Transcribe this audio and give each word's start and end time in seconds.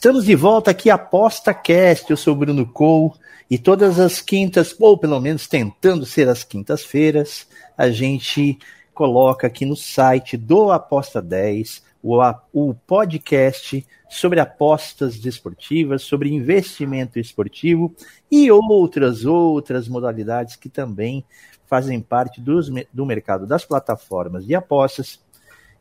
Estamos 0.00 0.24
de 0.24 0.34
volta 0.34 0.70
aqui, 0.70 0.88
ApostaCast. 0.88 2.10
Eu 2.10 2.16
sou 2.16 2.34
Bruno 2.34 2.64
Cole 2.64 3.12
e 3.50 3.58
todas 3.58 4.00
as 4.00 4.22
quintas, 4.22 4.74
ou 4.80 4.96
pelo 4.96 5.20
menos 5.20 5.46
tentando 5.46 6.06
ser 6.06 6.26
as 6.26 6.42
quintas-feiras, 6.42 7.46
a 7.76 7.90
gente 7.90 8.58
coloca 8.94 9.46
aqui 9.46 9.66
no 9.66 9.76
site 9.76 10.38
do 10.38 10.72
Aposta 10.72 11.20
10 11.20 11.82
o, 12.02 12.18
o 12.50 12.72
podcast 12.72 13.86
sobre 14.08 14.40
apostas 14.40 15.18
desportivas, 15.18 16.00
sobre 16.00 16.32
investimento 16.32 17.18
esportivo 17.18 17.94
e 18.30 18.50
outras, 18.50 19.26
outras 19.26 19.86
modalidades 19.86 20.56
que 20.56 20.70
também 20.70 21.22
fazem 21.66 22.00
parte 22.00 22.40
dos 22.40 22.70
do 22.90 23.04
mercado 23.04 23.46
das 23.46 23.66
plataformas 23.66 24.46
de 24.46 24.54
apostas. 24.54 25.20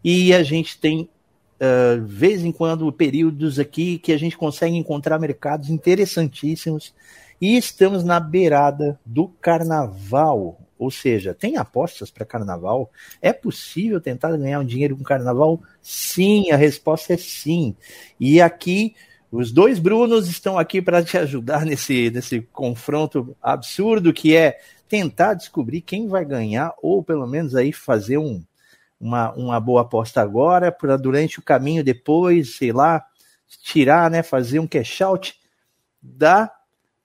E 0.03 0.33
a 0.33 0.43
gente 0.43 0.77
tem, 0.77 1.09
uh, 1.59 2.03
vez 2.05 2.43
em 2.43 2.51
quando, 2.51 2.91
períodos 2.91 3.59
aqui 3.59 3.97
que 3.97 4.11
a 4.11 4.17
gente 4.17 4.37
consegue 4.37 4.75
encontrar 4.75 5.19
mercados 5.19 5.69
interessantíssimos 5.69 6.93
e 7.39 7.57
estamos 7.57 8.03
na 8.03 8.19
beirada 8.19 8.99
do 9.05 9.27
carnaval. 9.27 10.59
Ou 10.77 10.89
seja, 10.89 11.33
tem 11.33 11.57
apostas 11.57 12.09
para 12.09 12.25
carnaval? 12.25 12.89
É 13.21 13.33
possível 13.33 13.99
tentar 13.99 14.35
ganhar 14.37 14.61
um 14.61 14.65
dinheiro 14.65 14.95
com 14.95 15.03
carnaval? 15.03 15.61
Sim, 15.81 16.51
a 16.51 16.55
resposta 16.55 17.13
é 17.13 17.17
sim. 17.17 17.75
E 18.17 18.39
aqui, 18.39 18.95
os 19.29 19.51
dois 19.51 19.77
Brunos 19.77 20.29
estão 20.29 20.57
aqui 20.57 20.81
para 20.81 21.03
te 21.03 21.17
ajudar 21.17 21.65
nesse, 21.65 22.09
nesse 22.09 22.41
confronto 22.53 23.35
absurdo 23.41 24.13
que 24.13 24.35
é 24.35 24.57
tentar 24.87 25.35
descobrir 25.35 25.81
quem 25.81 26.07
vai 26.07 26.25
ganhar, 26.25 26.73
ou 26.81 27.03
pelo 27.03 27.27
menos 27.27 27.55
aí 27.55 27.71
fazer 27.71 28.17
um, 28.17 28.41
uma, 28.99 29.31
uma 29.33 29.59
boa 29.59 29.81
aposta 29.81 30.21
agora, 30.21 30.71
para 30.71 30.97
durante 30.97 31.39
o 31.39 31.43
caminho 31.43 31.83
depois, 31.83 32.57
sei 32.57 32.71
lá, 32.71 33.03
tirar, 33.63 34.11
né, 34.11 34.21
fazer 34.21 34.59
um 34.59 34.67
cash 34.67 35.01
out 35.01 35.35
da, 36.01 36.51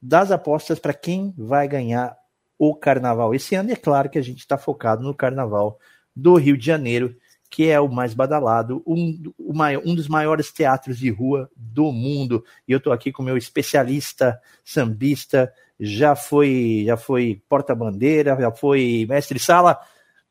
das 0.01 0.31
apostas 0.31 0.79
para 0.79 0.93
quem 0.93 1.33
vai 1.37 1.69
ganhar 1.69 2.17
o 2.59 2.75
carnaval. 2.75 3.35
Esse 3.35 3.55
ano 3.55 3.71
é 3.71 3.77
claro 3.77 4.11
que 4.11 4.19
a 4.19 4.23
gente 4.23 4.39
está 4.39 4.59
focado 4.59 5.03
no 5.03 5.15
carnaval 5.15 5.79
do 6.15 6.35
Rio 6.37 6.57
de 6.57 6.67
Janeiro, 6.67 7.17
que 7.51 7.69
é 7.69 7.81
o 7.81 7.89
mais 7.89 8.15
badalado, 8.15 8.83
um, 8.87 9.33
um 9.39 9.95
dos 9.95 10.09
maiores 10.09 10.51
teatros 10.51 10.99
de 10.99 11.09
rua 11.11 11.49
do 11.57 11.93
mundo. 11.93 12.45
E 12.67 12.73
eu 12.73 12.79
estou 12.79 12.93
aqui 12.93 13.13
com 13.13 13.23
o 13.23 13.25
meu 13.25 13.37
especialista 13.37 14.41
sambista, 14.65 15.53
já 15.79 16.17
foi, 16.17 16.85
já 16.87 16.97
foi 16.97 17.43
porta-bandeira, 17.49 18.37
já 18.41 18.51
foi 18.51 19.07
mestre 19.09 19.39
sala, 19.39 19.79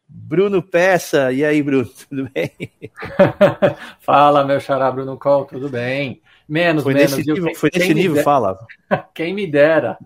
Bruno 0.07 0.61
Peça. 0.61 1.31
E 1.31 1.43
aí, 1.43 1.61
Bruno, 1.61 1.85
tudo 2.09 2.29
bem? 2.33 2.51
Fala, 3.99 4.43
meu 4.45 4.59
xará 4.59 4.91
Bruno 4.91 5.17
Col, 5.17 5.45
tudo 5.45 5.69
bem? 5.69 6.21
Menos, 6.47 6.83
Foi 6.83 6.93
menos. 6.93 7.11
nesse 7.11 7.23
viu? 7.23 7.35
nível, 7.35 7.47
Quem- 7.49 7.55
foi 7.55 7.69
nesse 7.73 7.93
nível 7.93 8.23
fala. 8.23 8.57
Quem 9.15 9.33
me 9.33 9.47
dera. 9.47 9.97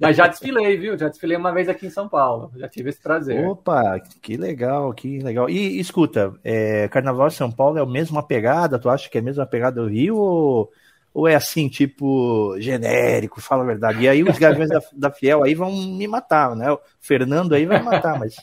Mas 0.00 0.16
já 0.16 0.26
desfilei, 0.26 0.76
viu? 0.76 0.98
Já 0.98 1.08
desfilei 1.08 1.36
uma 1.36 1.52
vez 1.52 1.68
aqui 1.68 1.86
em 1.86 1.90
São 1.90 2.08
Paulo. 2.08 2.50
Já 2.56 2.68
tive 2.68 2.90
esse 2.90 3.00
prazer. 3.00 3.46
Opa, 3.46 4.00
que 4.20 4.36
legal, 4.36 4.92
que 4.92 5.20
legal. 5.20 5.48
E 5.48 5.78
escuta, 5.78 6.34
é, 6.42 6.88
Carnaval 6.88 7.28
de 7.28 7.34
São 7.34 7.50
Paulo 7.52 7.78
é 7.78 7.82
a 7.82 7.86
mesma 7.86 8.22
pegada? 8.22 8.78
Tu 8.78 8.88
acha 8.90 9.08
que 9.08 9.16
é 9.18 9.20
a 9.20 9.24
mesma 9.24 9.46
pegada 9.46 9.80
do 9.80 9.88
Rio 9.88 10.16
ou, 10.16 10.70
ou 11.12 11.26
é 11.28 11.34
assim, 11.34 11.68
tipo, 11.68 12.56
genérico? 12.58 13.40
Fala 13.40 13.62
a 13.62 13.66
verdade. 13.66 14.02
E 14.02 14.08
aí 14.08 14.22
os 14.22 14.38
gaviões 14.38 14.70
da, 14.70 14.80
da 14.92 15.10
Fiel 15.10 15.42
aí 15.42 15.54
vão 15.54 15.72
me 15.72 16.06
matar, 16.06 16.54
né? 16.54 16.70
O 16.70 16.80
Fernando 17.00 17.54
aí 17.54 17.66
vai 17.66 17.78
me 17.78 17.84
matar, 17.84 18.18
mas. 18.18 18.36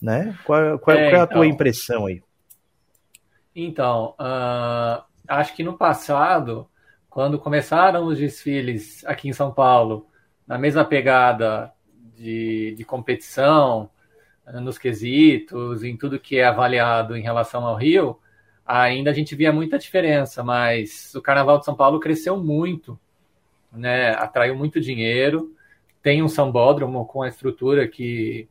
Né? 0.00 0.36
Qual, 0.44 0.78
qual, 0.78 0.96
É, 0.96 1.10
qual 1.10 1.20
é 1.20 1.24
a 1.24 1.26
tua 1.26 1.46
então. 1.46 1.54
impressão 1.54 2.06
aí? 2.06 2.22
Então, 3.54 4.14
ah, 4.18 5.04
acho 5.28 5.54
que 5.54 5.62
no 5.62 5.76
passado, 5.76 6.68
quando 7.08 7.38
começaram 7.38 8.06
os 8.06 8.18
desfiles 8.18 9.04
aqui 9.04 9.28
em 9.28 9.32
São 9.32 9.52
Paulo, 9.52 10.06
na 10.46 10.58
mesma 10.58 10.84
pegada 10.84 11.72
de, 12.16 12.74
de 12.76 12.84
competição, 12.84 13.90
nos 14.54 14.78
quesitos, 14.78 15.84
em 15.84 15.96
tudo 15.96 16.18
que 16.18 16.38
é 16.38 16.44
avaliado 16.44 17.16
em 17.16 17.22
relação 17.22 17.64
ao 17.64 17.76
Rio, 17.76 18.18
ainda 18.80 19.10
a 19.10 19.14
gente 19.14 19.34
via 19.34 19.52
muita 19.52 19.78
diferença, 19.78 20.42
mas 20.42 21.14
o 21.14 21.20
Carnaval 21.20 21.58
de 21.58 21.64
São 21.64 21.74
Paulo 21.74 22.00
cresceu 22.00 22.36
muito, 22.36 22.98
né? 23.70 24.10
Atraiu 24.12 24.56
muito 24.56 24.80
dinheiro, 24.80 25.54
tem 26.02 26.22
um 26.22 26.28
sambódromo 26.28 27.04
com 27.06 27.22
a 27.22 27.28
estrutura 27.28 27.86
que 27.86 28.48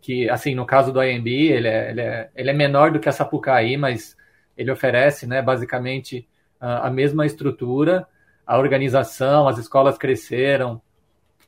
que, 0.00 0.30
assim, 0.30 0.54
no 0.54 0.64
caso 0.64 0.92
do 0.92 1.02
IMB, 1.02 1.26
ele 1.26 1.66
é, 1.66 1.90
ele 1.90 2.00
é, 2.00 2.30
ele 2.34 2.50
é 2.50 2.52
menor 2.52 2.92
do 2.92 3.00
que 3.00 3.08
a 3.08 3.12
Sapucaí, 3.12 3.76
mas 3.76 4.16
ele 4.56 4.70
oferece, 4.70 5.26
né, 5.26 5.42
basicamente 5.42 6.26
a, 6.60 6.86
a 6.86 6.90
mesma 6.90 7.26
estrutura, 7.26 8.06
a 8.46 8.56
organização, 8.58 9.48
as 9.48 9.58
escolas 9.58 9.98
cresceram, 9.98 10.80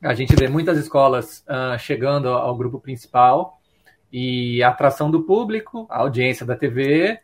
a 0.03 0.15
gente 0.15 0.35
vê 0.35 0.49
muitas 0.49 0.79
escolas 0.79 1.45
ah, 1.47 1.79
chegando 1.79 2.29
ao, 2.29 2.49
ao 2.49 2.57
grupo 2.57 2.81
principal, 2.81 3.61
e 4.13 4.63
a 4.65 4.69
atração 4.69 5.11
do 5.11 5.23
público, 5.23 5.87
a 5.89 5.99
audiência 5.99 6.45
da 6.45 6.57
TV, 6.57 7.21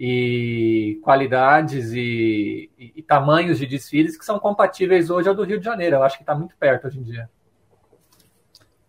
e 0.00 0.98
qualidades 1.02 1.92
e, 1.92 2.70
e- 2.78 2.94
e 2.96 3.02
tamanhos 3.02 3.58
de 3.60 3.66
desfiles 3.66 4.18
que 4.18 4.24
são 4.26 4.40
compatíveis 4.40 5.10
hoje 5.10 5.28
ao 5.28 5.36
do 5.36 5.44
Rio 5.44 5.58
de 5.60 5.66
Janeiro. 5.66 5.96
Eu 5.96 6.04
acho 6.04 6.16
que 6.18 6.24
está 6.24 6.34
muito 6.34 6.56
perto 6.58 6.88
hoje 6.88 7.00
em 7.00 7.04
dia. 7.04 7.30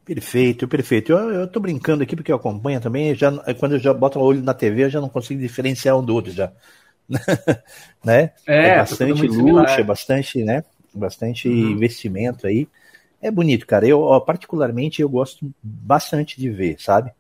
Perfeito, 0.03 0.67
perfeito. 0.67 1.11
Eu, 1.13 1.47
tô 1.49 1.59
brincando 1.59 2.01
aqui 2.03 2.15
porque 2.15 2.31
eu 2.31 2.35
acompanho 2.35 2.81
também. 2.81 3.13
Já, 3.15 3.31
quando 3.59 3.73
eu 3.75 3.79
já 3.79 3.93
boto 3.93 4.19
o 4.19 4.23
olho 4.23 4.41
na 4.43 4.53
TV, 4.53 4.85
eu 4.85 4.89
já 4.89 4.99
não 4.99 5.09
consigo 5.09 5.39
diferenciar 5.39 5.97
um 5.97 6.03
do 6.03 6.13
outro 6.15 6.31
já. 6.31 6.51
né? 8.03 8.33
É, 8.45 8.61
É 8.61 8.69
tá 8.85 8.85
bastante 8.85 9.27
luxo, 9.27 9.29
similar. 9.29 9.81
é 9.81 9.83
bastante, 9.83 10.43
né? 10.43 10.63
Bastante 10.93 11.47
Uhum. 11.47 11.71
investimento 11.71 12.47
aí. 12.47 12.67
É 13.21 13.31
bonito, 13.31 13.67
cara. 13.67 13.87
Eu, 13.87 14.01
ó, 14.01 14.19
particularmente, 14.19 15.01
eu 15.01 15.09
gosto 15.09 15.53
bastante 15.63 16.39
de 16.39 16.49
ver, 16.49 16.77
sabe? 16.79 17.11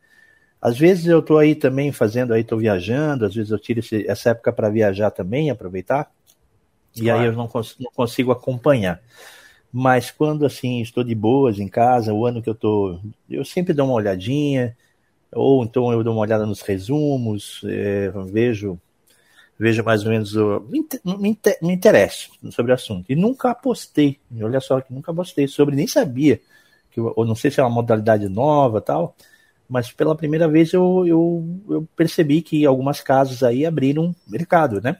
Às 0.61 0.77
vezes 0.77 1.07
eu 1.07 1.21
tô 1.23 1.37
aí 1.37 1.55
também 1.55 1.91
fazendo 1.91 2.33
aí, 2.33 2.43
tô 2.43 2.57
viajando, 2.57 3.25
às 3.25 3.33
vezes 3.35 3.51
eu 3.51 3.59
tiro 3.59 3.79
esse- 3.79 4.07
essa 4.07 4.29
época 4.31 4.53
para 4.53 4.69
viajar 4.69 5.11
também, 5.11 5.49
aproveitar. 5.49 6.11
E 6.95 7.09
aí 7.09 7.23
eu 7.23 7.33
não, 7.33 7.47
cons- 7.47 7.77
não 7.79 7.91
consigo 7.93 8.31
acompanhar. 8.31 9.01
Mas 9.71 10.11
quando 10.11 10.45
assim 10.45 10.81
estou 10.81 11.03
de 11.03 11.15
boas 11.15 11.59
em 11.59 11.67
casa, 11.67 12.13
o 12.13 12.25
ano 12.25 12.41
que 12.41 12.49
eu 12.49 12.55
tô, 12.55 12.99
eu 13.29 13.45
sempre 13.45 13.73
dou 13.73 13.87
uma 13.87 13.95
olhadinha, 13.95 14.77
ou 15.33 15.63
então 15.63 15.91
eu 15.93 16.03
dou 16.03 16.13
uma 16.13 16.21
olhada 16.23 16.45
nos 16.45 16.61
resumos, 16.61 17.61
é, 17.65 18.09
vejo 18.31 18.79
vejo 19.59 19.83
mais 19.83 20.03
ou 20.03 20.09
menos 20.11 20.35
o, 20.35 20.59
me, 20.61 20.79
inte- 20.79 21.01
me, 21.05 21.29
inte- 21.29 21.57
me 21.61 21.73
interesso 21.73 22.31
sobre 22.51 22.71
o 22.71 22.75
assunto. 22.75 23.11
E 23.11 23.15
nunca 23.15 23.51
apostei, 23.51 24.19
olha 24.41 24.59
só 24.59 24.81
que 24.81 24.93
nunca 24.93 25.11
apostei 25.11 25.47
sobre, 25.47 25.75
nem 25.75 25.87
sabia, 25.87 26.41
que, 26.91 26.99
ou 26.99 27.25
não 27.25 27.35
sei 27.35 27.51
se 27.51 27.59
é 27.59 27.63
uma 27.63 27.69
modalidade 27.69 28.27
nova 28.29 28.81
tal, 28.81 29.15
mas 29.71 29.89
pela 29.89 30.13
primeira 30.13 30.49
vez 30.49 30.73
eu, 30.73 31.07
eu, 31.07 31.45
eu 31.69 31.87
percebi 31.95 32.41
que 32.41 32.65
algumas 32.65 32.99
casas 32.99 33.41
aí 33.41 33.65
abriram 33.65 34.13
mercado, 34.27 34.81
né? 34.81 34.97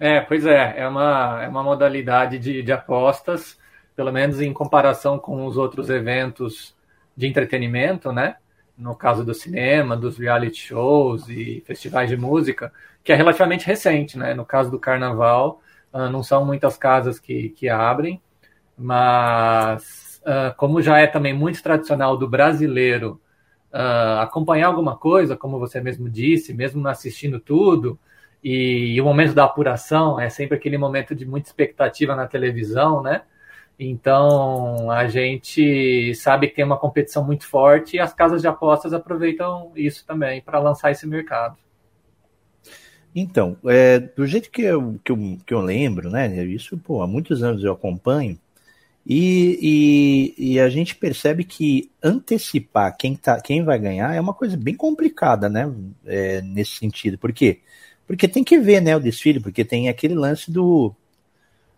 É, 0.00 0.22
pois 0.22 0.46
é, 0.46 0.72
é 0.78 0.88
uma, 0.88 1.42
é 1.44 1.48
uma 1.48 1.62
modalidade 1.62 2.38
de, 2.38 2.62
de 2.62 2.72
apostas, 2.72 3.58
pelo 3.94 4.10
menos 4.10 4.40
em 4.40 4.54
comparação 4.54 5.18
com 5.18 5.44
os 5.44 5.58
outros 5.58 5.90
eventos 5.90 6.74
de 7.14 7.26
entretenimento, 7.26 8.10
né? 8.10 8.36
No 8.76 8.96
caso 8.96 9.22
do 9.22 9.34
cinema, 9.34 9.94
dos 9.98 10.16
reality 10.16 10.56
shows 10.56 11.28
e 11.28 11.62
festivais 11.66 12.08
de 12.08 12.16
música, 12.16 12.72
que 13.04 13.12
é 13.12 13.14
relativamente 13.14 13.66
recente, 13.66 14.16
né? 14.16 14.32
No 14.32 14.46
caso 14.46 14.70
do 14.70 14.78
carnaval, 14.78 15.60
ah, 15.92 16.08
não 16.08 16.22
são 16.22 16.42
muitas 16.42 16.78
casas 16.78 17.18
que, 17.18 17.50
que 17.50 17.68
abrem, 17.68 18.18
mas 18.78 20.22
ah, 20.24 20.54
como 20.56 20.80
já 20.80 20.98
é 20.98 21.06
também 21.06 21.34
muito 21.34 21.62
tradicional 21.62 22.16
do 22.16 22.26
brasileiro 22.26 23.20
ah, 23.76 24.22
acompanhar 24.22 24.68
alguma 24.68 24.96
coisa, 24.96 25.36
como 25.36 25.58
você 25.58 25.80
mesmo 25.80 26.08
disse, 26.08 26.54
mesmo 26.54 26.80
não 26.80 26.90
assistindo 26.90 27.40
tudo, 27.40 27.98
e, 28.42 28.94
e 28.94 29.00
o 29.00 29.04
momento 29.04 29.34
da 29.34 29.44
apuração 29.44 30.20
é 30.20 30.30
sempre 30.30 30.56
aquele 30.56 30.78
momento 30.78 31.12
de 31.12 31.26
muita 31.26 31.48
expectativa 31.48 32.14
na 32.14 32.28
televisão, 32.28 33.02
né? 33.02 33.22
Então 33.76 34.90
a 34.92 35.08
gente 35.08 36.14
sabe 36.14 36.46
que 36.46 36.54
tem 36.54 36.64
uma 36.64 36.78
competição 36.78 37.24
muito 37.24 37.48
forte 37.48 37.96
e 37.96 38.00
as 38.00 38.14
casas 38.14 38.40
de 38.40 38.46
apostas 38.46 38.92
aproveitam 38.92 39.72
isso 39.74 40.06
também 40.06 40.40
para 40.40 40.60
lançar 40.60 40.92
esse 40.92 41.04
mercado. 41.04 41.56
Então, 43.12 43.56
é, 43.66 43.98
do 43.98 44.24
jeito 44.24 44.50
que 44.50 44.62
eu, 44.62 45.00
que, 45.04 45.10
eu, 45.10 45.38
que 45.44 45.54
eu 45.54 45.60
lembro, 45.60 46.10
né? 46.10 46.28
Isso, 46.44 46.78
pô, 46.78 47.02
há 47.02 47.06
muitos 47.08 47.42
anos 47.42 47.64
eu 47.64 47.72
acompanho, 47.72 48.38
e, 49.06 50.34
e, 50.38 50.52
e, 50.54 50.60
a 50.60 50.68
gente 50.70 50.94
percebe 50.96 51.44
que 51.44 51.90
antecipar 52.02 52.96
quem, 52.96 53.14
tá, 53.14 53.38
quem 53.40 53.62
vai 53.62 53.78
ganhar 53.78 54.14
é 54.14 54.20
uma 54.20 54.32
coisa 54.32 54.56
bem 54.56 54.74
complicada, 54.74 55.48
né? 55.48 55.70
É, 56.06 56.40
nesse 56.40 56.76
sentido. 56.76 57.18
Por 57.18 57.32
quê? 57.32 57.60
Porque 58.06 58.26
tem 58.26 58.42
que 58.42 58.58
ver 58.58 58.80
né, 58.80 58.96
o 58.96 59.00
desfile, 59.00 59.40
porque 59.40 59.64
tem 59.64 59.88
aquele 59.88 60.14
lance 60.14 60.50
do, 60.50 60.94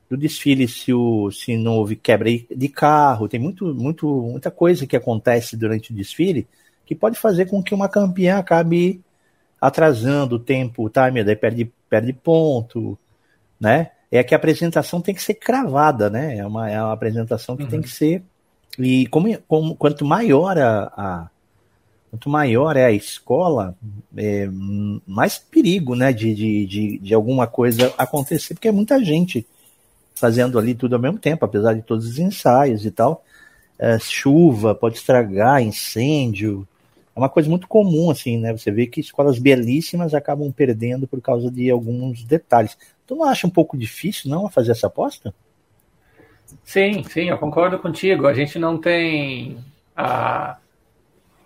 do 0.08 0.16
desfile 0.16 0.68
se, 0.68 0.92
o, 0.92 1.30
se 1.32 1.56
não 1.56 1.74
houve 1.76 1.96
quebra 1.96 2.30
de 2.30 2.68
carro, 2.68 3.28
tem 3.28 3.40
muito, 3.40 3.74
muito, 3.74 4.06
muita 4.06 4.50
coisa 4.50 4.86
que 4.86 4.96
acontece 4.96 5.56
durante 5.56 5.92
o 5.92 5.94
desfile 5.94 6.46
que 6.86 6.94
pode 6.94 7.18
fazer 7.18 7.46
com 7.46 7.62
que 7.62 7.74
uma 7.74 7.88
campeã 7.88 8.38
acabe 8.38 9.02
atrasando 9.60 10.36
o 10.36 10.38
tempo, 10.38 10.84
o 10.84 10.90
timer, 10.90 11.24
daí 11.24 11.34
perde, 11.34 11.72
perde 11.90 12.12
ponto, 12.12 12.96
né? 13.58 13.90
É 14.10 14.22
que 14.22 14.34
a 14.34 14.38
apresentação 14.38 15.00
tem 15.00 15.14
que 15.14 15.22
ser 15.22 15.34
cravada, 15.34 16.08
né? 16.08 16.36
É 16.36 16.46
uma, 16.46 16.70
é 16.70 16.80
uma 16.80 16.92
apresentação 16.92 17.56
que 17.56 17.64
uhum. 17.64 17.68
tem 17.68 17.80
que 17.80 17.88
ser. 17.88 18.22
E 18.78 19.06
como, 19.08 19.36
como, 19.48 19.74
quanto 19.74 20.04
maior 20.04 20.56
a, 20.58 20.92
a, 20.96 21.30
quanto 22.10 22.28
maior 22.28 22.76
é 22.76 22.84
a 22.84 22.92
escola, 22.92 23.76
é, 24.16 24.48
mais 25.06 25.38
perigo, 25.38 25.94
né? 25.94 26.12
De, 26.12 26.34
de, 26.34 26.66
de, 26.66 26.98
de 26.98 27.14
alguma 27.14 27.46
coisa 27.46 27.92
acontecer, 27.98 28.54
porque 28.54 28.68
é 28.68 28.72
muita 28.72 29.02
gente 29.02 29.46
fazendo 30.14 30.58
ali 30.58 30.74
tudo 30.74 30.94
ao 30.94 31.02
mesmo 31.02 31.18
tempo, 31.18 31.44
apesar 31.44 31.74
de 31.74 31.82
todos 31.82 32.06
os 32.06 32.18
ensaios 32.18 32.86
e 32.86 32.90
tal. 32.90 33.24
É, 33.78 33.98
chuva 33.98 34.74
pode 34.74 34.96
estragar, 34.96 35.62
incêndio, 35.62 36.66
é 37.16 37.18
uma 37.18 37.30
coisa 37.30 37.48
muito 37.48 37.66
comum, 37.66 38.10
assim, 38.10 38.36
né? 38.36 38.52
Você 38.52 38.70
vê 38.70 38.86
que 38.86 39.00
escolas 39.00 39.38
belíssimas 39.38 40.12
acabam 40.12 40.52
perdendo 40.52 41.08
por 41.08 41.18
causa 41.22 41.50
de 41.50 41.70
alguns 41.70 42.22
detalhes. 42.22 42.76
Tu 43.06 43.14
não 43.14 43.24
acha 43.24 43.46
um 43.46 43.50
pouco 43.50 43.76
difícil, 43.76 44.30
não, 44.30 44.48
fazer 44.48 44.72
essa 44.72 44.86
aposta? 44.86 45.34
Sim, 46.64 47.02
sim, 47.04 47.28
eu 47.28 47.38
concordo 47.38 47.78
contigo. 47.78 48.26
A 48.26 48.34
gente 48.34 48.58
não 48.58 48.78
tem 48.78 49.58
a, 49.96 50.56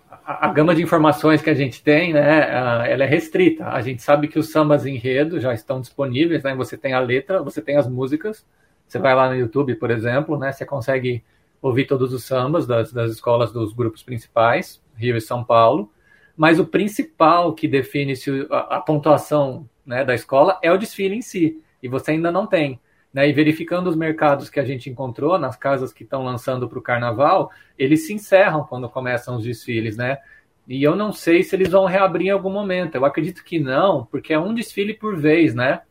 a, 0.09 0.47
a 0.47 0.53
gama 0.53 0.73
de 0.73 0.81
informações 0.81 1.41
que 1.41 1.49
a 1.49 1.53
gente 1.53 1.83
tem, 1.83 2.13
né? 2.13 2.89
Ela 2.91 3.03
é 3.03 3.07
restrita. 3.07 3.67
A 3.67 3.81
gente 3.81 4.01
sabe 4.01 4.27
que 4.27 4.39
os 4.39 4.51
sambas 4.51 4.85
enredo 4.85 5.39
já 5.39 5.53
estão 5.53 5.79
disponíveis, 5.79 6.43
né? 6.43 6.55
Você 6.55 6.77
tem 6.77 6.93
a 6.93 6.99
letra, 6.99 7.41
você 7.41 7.61
tem 7.61 7.77
as 7.77 7.87
músicas. 7.87 8.45
Você 8.87 8.99
vai 8.99 9.15
lá 9.15 9.29
no 9.29 9.35
YouTube, 9.35 9.75
por 9.75 9.91
exemplo, 9.91 10.37
né? 10.37 10.51
Você 10.51 10.65
consegue 10.65 11.23
ouvir 11.61 11.85
todos 11.85 12.13
os 12.13 12.23
sambas 12.23 12.65
das, 12.65 12.91
das 12.91 13.11
escolas 13.11 13.51
dos 13.51 13.73
grupos 13.73 14.03
principais. 14.03 14.81
Rio 15.01 15.17
e 15.17 15.21
São 15.21 15.43
Paulo, 15.43 15.91
mas 16.37 16.59
o 16.59 16.65
principal 16.65 17.53
que 17.53 17.67
define 17.67 18.15
se 18.15 18.47
a, 18.51 18.77
a 18.77 18.81
pontuação 18.81 19.67
né, 19.85 20.03
da 20.03 20.13
escola 20.13 20.59
é 20.61 20.71
o 20.71 20.77
desfile 20.77 21.15
em 21.15 21.21
si, 21.21 21.61
e 21.81 21.87
você 21.87 22.11
ainda 22.11 22.31
não 22.31 22.45
tem. 22.45 22.79
Né, 23.13 23.27
e 23.27 23.33
verificando 23.33 23.89
os 23.89 23.95
mercados 23.95 24.49
que 24.49 24.59
a 24.59 24.63
gente 24.63 24.89
encontrou, 24.89 25.37
nas 25.37 25.57
casas 25.57 25.91
que 25.91 26.03
estão 26.03 26.23
lançando 26.23 26.69
para 26.69 26.79
o 26.79 26.81
carnaval, 26.81 27.51
eles 27.77 28.07
se 28.07 28.13
encerram 28.13 28.63
quando 28.63 28.87
começam 28.87 29.35
os 29.35 29.43
desfiles, 29.43 29.97
né? 29.97 30.19
E 30.65 30.81
eu 30.81 30.95
não 30.95 31.11
sei 31.11 31.43
se 31.43 31.53
eles 31.53 31.69
vão 31.69 31.85
reabrir 31.85 32.27
em 32.27 32.29
algum 32.29 32.49
momento. 32.49 32.95
Eu 32.95 33.03
acredito 33.03 33.43
que 33.43 33.59
não, 33.59 34.05
porque 34.05 34.31
é 34.31 34.39
um 34.39 34.53
desfile 34.53 34.93
por 34.93 35.17
vez, 35.17 35.53
né? 35.53 35.81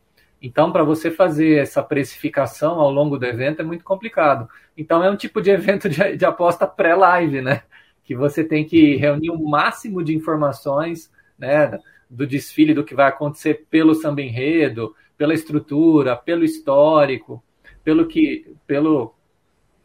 Então, 0.41 0.71
para 0.71 0.83
você 0.83 1.11
fazer 1.11 1.59
essa 1.59 1.83
precificação 1.83 2.79
ao 2.79 2.89
longo 2.89 3.19
do 3.19 3.25
evento 3.25 3.61
é 3.61 3.63
muito 3.63 3.83
complicado. 3.83 4.49
Então, 4.75 5.03
é 5.03 5.11
um 5.11 5.15
tipo 5.15 5.41
de 5.41 5.51
evento 5.51 5.87
de, 5.87 6.17
de 6.17 6.25
aposta 6.25 6.65
pré-live, 6.65 7.41
né? 7.41 7.61
que 8.11 8.15
você 8.15 8.43
tem 8.43 8.65
que 8.65 8.97
reunir 8.97 9.29
o 9.29 9.41
máximo 9.41 10.03
de 10.03 10.13
informações 10.13 11.09
né, 11.39 11.79
do 12.11 12.27
desfile, 12.27 12.73
do 12.73 12.83
que 12.83 12.93
vai 12.93 13.07
acontecer 13.07 13.65
pelo 13.69 13.95
samba 13.95 14.21
enredo, 14.21 14.93
pela 15.17 15.33
estrutura, 15.33 16.15
pelo 16.15 16.43
histórico, 16.43 17.43
pelo 17.83 18.05
que, 18.05 18.53
pelo 18.67 19.15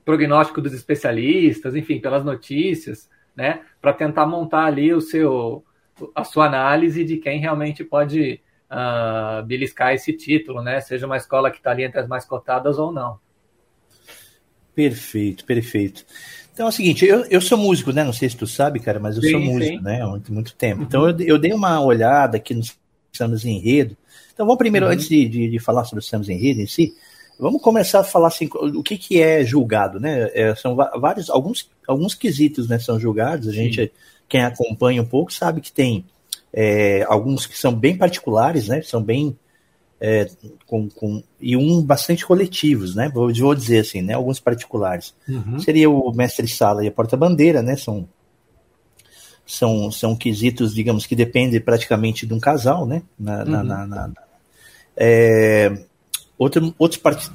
prognóstico 0.05 0.61
dos 0.61 0.73
especialistas, 0.73 1.76
enfim, 1.76 2.00
pelas 2.00 2.25
notícias, 2.25 3.08
né, 3.34 3.62
para 3.81 3.93
tentar 3.93 4.26
montar 4.26 4.64
ali 4.64 4.93
o 4.93 5.00
seu, 5.00 5.64
a 6.14 6.25
sua 6.25 6.46
análise 6.46 7.05
de 7.05 7.19
quem 7.19 7.38
realmente 7.38 7.84
pode 7.84 8.40
uh, 8.70 9.44
beliscar 9.44 9.94
esse 9.94 10.12
título, 10.12 10.62
né, 10.62 10.81
seja 10.81 11.06
uma 11.06 11.17
escola 11.17 11.50
que 11.50 11.58
está 11.58 11.70
ali 11.70 11.84
entre 11.84 12.00
as 12.00 12.08
mais 12.08 12.25
cotadas 12.25 12.79
ou 12.79 12.90
não. 12.90 13.19
Perfeito, 14.75 15.44
perfeito. 15.44 16.05
Então 16.56 16.64
é 16.64 16.69
o 16.70 16.73
seguinte, 16.73 17.05
eu, 17.05 17.23
eu 17.26 17.38
sou 17.38 17.58
músico, 17.58 17.93
né? 17.93 18.03
Não 18.03 18.14
sei 18.14 18.31
se 18.31 18.37
tu 18.37 18.47
sabe, 18.47 18.81
cara, 18.81 18.99
mas 18.99 19.17
eu 19.17 19.23
sim, 19.23 19.31
sou 19.31 19.41
músico, 19.41 19.76
sim. 19.76 19.82
né? 19.82 20.00
Há 20.00 20.06
muito, 20.06 20.32
muito 20.32 20.55
tempo. 20.55 20.81
Uhum. 20.81 20.87
Então 20.87 21.06
eu, 21.06 21.20
eu, 21.20 21.38
dei 21.38 21.53
uma 21.53 21.82
olhada 21.82 22.38
aqui 22.38 22.55
nos 22.55 22.75
sambas 23.12 23.44
enredo. 23.44 23.94
Então 24.32 24.47
vamos 24.47 24.56
primeiro, 24.56 24.87
uhum. 24.87 24.93
antes 24.93 25.06
de, 25.06 25.29
de, 25.29 25.50
de, 25.50 25.58
falar 25.58 25.85
sobre 25.85 26.03
os 26.03 26.08
sambas 26.08 26.31
enredo 26.31 26.62
em 26.62 26.67
si, 26.67 26.94
vamos 27.38 27.61
começar 27.61 28.00
a 28.00 28.05
falar 28.05 28.29
assim, 28.29 28.49
o 28.55 28.82
que, 28.82 28.97
que 28.97 29.20
é 29.20 29.44
julgado, 29.44 30.00
né? 30.00 30.31
É, 30.32 30.55
são 30.55 30.75
vários, 30.75 31.29
alguns, 31.29 31.69
alguns 31.87 32.14
quesitos, 32.14 32.67
né? 32.70 32.79
São 32.79 32.99
julgados. 32.99 33.49
A 33.49 33.53
gente, 33.53 33.82
sim. 33.82 33.91
quem 34.26 34.43
acompanha 34.43 35.03
um 35.03 35.06
pouco, 35.06 35.31
sabe 35.31 35.61
que 35.61 35.70
tem 35.70 36.06
é, 36.55 37.05
alguns 37.06 37.44
que 37.44 37.58
são 37.58 37.75
bem 37.75 37.99
particulares, 37.99 38.69
né? 38.69 38.81
São 38.81 39.03
bem 39.03 39.38
é, 40.00 40.28
com, 40.66 40.88
com, 40.88 41.22
e 41.40 41.56
um 41.56 41.82
bastante 41.82 42.26
coletivos, 42.26 42.94
né? 42.94 43.10
Vou, 43.12 43.32
vou 43.32 43.54
dizer 43.54 43.81
assim, 43.81 44.02
né? 44.02 44.14
Alguns 44.14 44.40
particulares. 44.40 45.14
Uhum. 45.28 45.58
Seria 45.58 45.88
o 45.88 46.12
mestre-sala 46.12 46.84
e 46.84 46.88
a 46.88 46.93
porta-bandeira, 46.93 47.62
né? 47.62 47.76
São, 47.76 48.08
são, 49.46 49.90
são 49.90 50.16
quesitos, 50.16 50.75
digamos, 50.75 51.06
que 51.06 51.16
dependem 51.16 51.60
praticamente 51.60 52.26
de 52.26 52.34
um 52.34 52.40
casal, 52.40 52.87
né? 52.87 53.02
Na, 53.19 53.38
uhum. 53.38 53.50
na, 53.50 53.64
na, 53.64 53.87
na 53.87 54.12
é, 54.96 55.84
outro, 56.38 56.75
outros 56.78 57.00
part... 57.00 57.31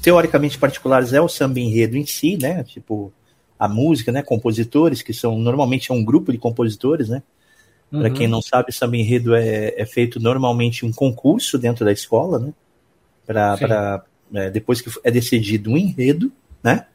teoricamente 0.00 0.58
particulares 0.58 1.12
é 1.12 1.20
o 1.20 1.28
samba 1.28 1.60
enredo 1.60 1.96
em 1.96 2.06
si, 2.06 2.36
né? 2.36 2.62
Tipo, 2.64 3.12
a 3.58 3.68
música, 3.68 4.12
né? 4.12 4.22
Compositores, 4.22 5.02
que 5.02 5.12
são 5.12 5.38
normalmente 5.38 5.90
é 5.90 5.94
um 5.94 6.04
grupo 6.04 6.32
de 6.32 6.38
compositores, 6.38 7.08
né? 7.08 7.22
Uhum. 7.92 8.00
Para 8.00 8.10
quem 8.10 8.26
não 8.26 8.40
sabe, 8.40 8.72
samba 8.72 8.96
enredo 8.96 9.34
é, 9.34 9.74
é 9.76 9.84
feito 9.84 10.18
normalmente 10.18 10.86
um 10.86 10.92
concurso 10.92 11.58
dentro 11.58 11.84
da 11.84 11.92
escola, 11.92 12.38
né? 12.38 12.52
Para 13.26 14.02
é, 14.34 14.50
depois 14.50 14.80
que 14.80 14.90
é 15.04 15.10
decidido 15.10 15.70
um 15.70 15.76
enredo, 15.76 16.32
né? 16.62 16.86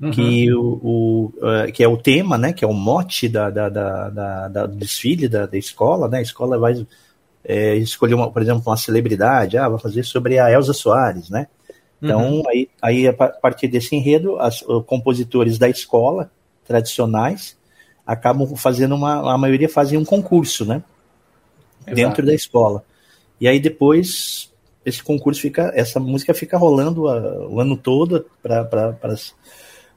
Uhum. 0.00 0.10
Que, 0.12 0.52
o, 0.52 0.62
o 0.82 1.32
uh, 1.38 1.72
que 1.72 1.82
é 1.82 1.88
o 1.88 1.96
tema, 1.96 2.38
né? 2.38 2.52
Que 2.52 2.64
é 2.64 2.68
o 2.68 2.72
mote 2.72 3.28
da, 3.28 3.50
da, 3.50 3.68
da, 3.68 4.08
da, 4.08 4.48
da 4.48 4.66
do 4.66 4.76
desfile 4.76 5.28
da, 5.28 5.46
da 5.46 5.58
escola, 5.58 6.08
né? 6.08 6.18
A 6.18 6.22
escola 6.22 6.56
vai 6.58 6.86
é, 7.44 7.74
escolher, 7.76 8.14
uma, 8.14 8.30
por 8.30 8.40
exemplo, 8.40 8.62
uma 8.64 8.76
celebridade, 8.76 9.58
ah, 9.58 9.68
vai 9.68 9.80
fazer 9.80 10.04
sobre 10.04 10.38
a 10.38 10.50
Elza 10.50 10.72
Soares, 10.72 11.28
né? 11.28 11.48
Então, 12.00 12.36
uhum. 12.36 12.42
aí, 12.48 12.68
aí, 12.80 13.08
a 13.08 13.12
partir 13.12 13.68
desse 13.68 13.94
enredo, 13.94 14.38
os 14.38 14.64
compositores 14.86 15.58
da 15.58 15.68
escola 15.68 16.30
tradicionais 16.64 17.58
acabam 18.10 18.56
fazendo 18.56 18.96
uma. 18.96 19.32
A 19.32 19.38
maioria 19.38 19.68
fazem 19.68 19.96
um 19.96 20.04
concurso, 20.04 20.64
né? 20.64 20.82
Exato. 21.82 21.94
Dentro 21.94 22.26
da 22.26 22.34
escola. 22.34 22.84
E 23.40 23.46
aí 23.46 23.60
depois 23.60 24.52
esse 24.84 25.02
concurso 25.02 25.40
fica. 25.40 25.70
Essa 25.74 26.00
música 26.00 26.34
fica 26.34 26.58
rolando 26.58 27.08
a, 27.08 27.48
o 27.48 27.60
ano 27.60 27.76
todo 27.76 28.26
para 28.42 28.98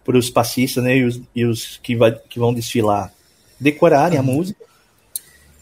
os 0.08 0.30
passistas 0.30 0.84
né, 0.84 0.98
e 0.98 1.04
os, 1.06 1.22
e 1.36 1.46
os 1.46 1.78
que, 1.82 1.96
vai, 1.96 2.12
que 2.12 2.38
vão 2.38 2.54
desfilar 2.54 3.12
decorarem 3.60 4.20
uhum. 4.20 4.24
a 4.24 4.28
música. 4.28 4.64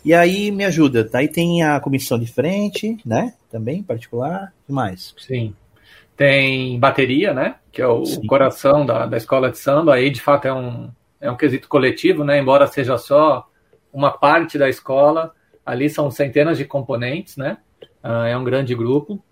E 0.04 0.14
aí 0.14 0.52
me 0.52 0.66
ajuda. 0.66 1.10
Aí 1.14 1.28
tem 1.28 1.64
a 1.64 1.80
comissão 1.80 2.20
de 2.20 2.26
frente, 2.26 2.98
né? 3.06 3.34
Também, 3.50 3.84
particular. 3.84 4.52
E 4.68 4.74
mais? 4.74 5.14
Sim. 5.18 5.54
Tem 6.18 6.80
bateria, 6.80 7.34
né? 7.34 7.56
Que 7.72 7.82
é 7.82 7.88
o 7.88 8.04
Sim. 8.04 8.26
coração 8.26 8.86
da, 8.86 9.06
da 9.06 9.16
escola 9.16 9.52
de 9.52 9.60
samba. 9.60 9.94
Aí, 9.94 10.10
de 10.10 10.20
fato, 10.20 10.48
é 10.48 10.54
um, 10.54 10.90
é 11.22 11.30
um 11.30 11.38
quesito 11.38 11.70
coletivo, 11.70 12.24
né? 12.24 12.40
Embora 12.40 12.68
seja 12.68 12.98
só 12.98 13.48
uma 13.94 14.12
parte 14.12 14.58
da 14.58 14.68
escola, 14.68 15.34
ali 15.66 15.90
são 15.90 16.10
centenas 16.10 16.58
de 16.58 16.66
componentes, 16.66 17.38
né? 17.38 17.58
Uh, 18.04 18.26
é 18.26 18.38
um 18.38 18.44
grande 18.44 18.74
grupo. 18.74 19.24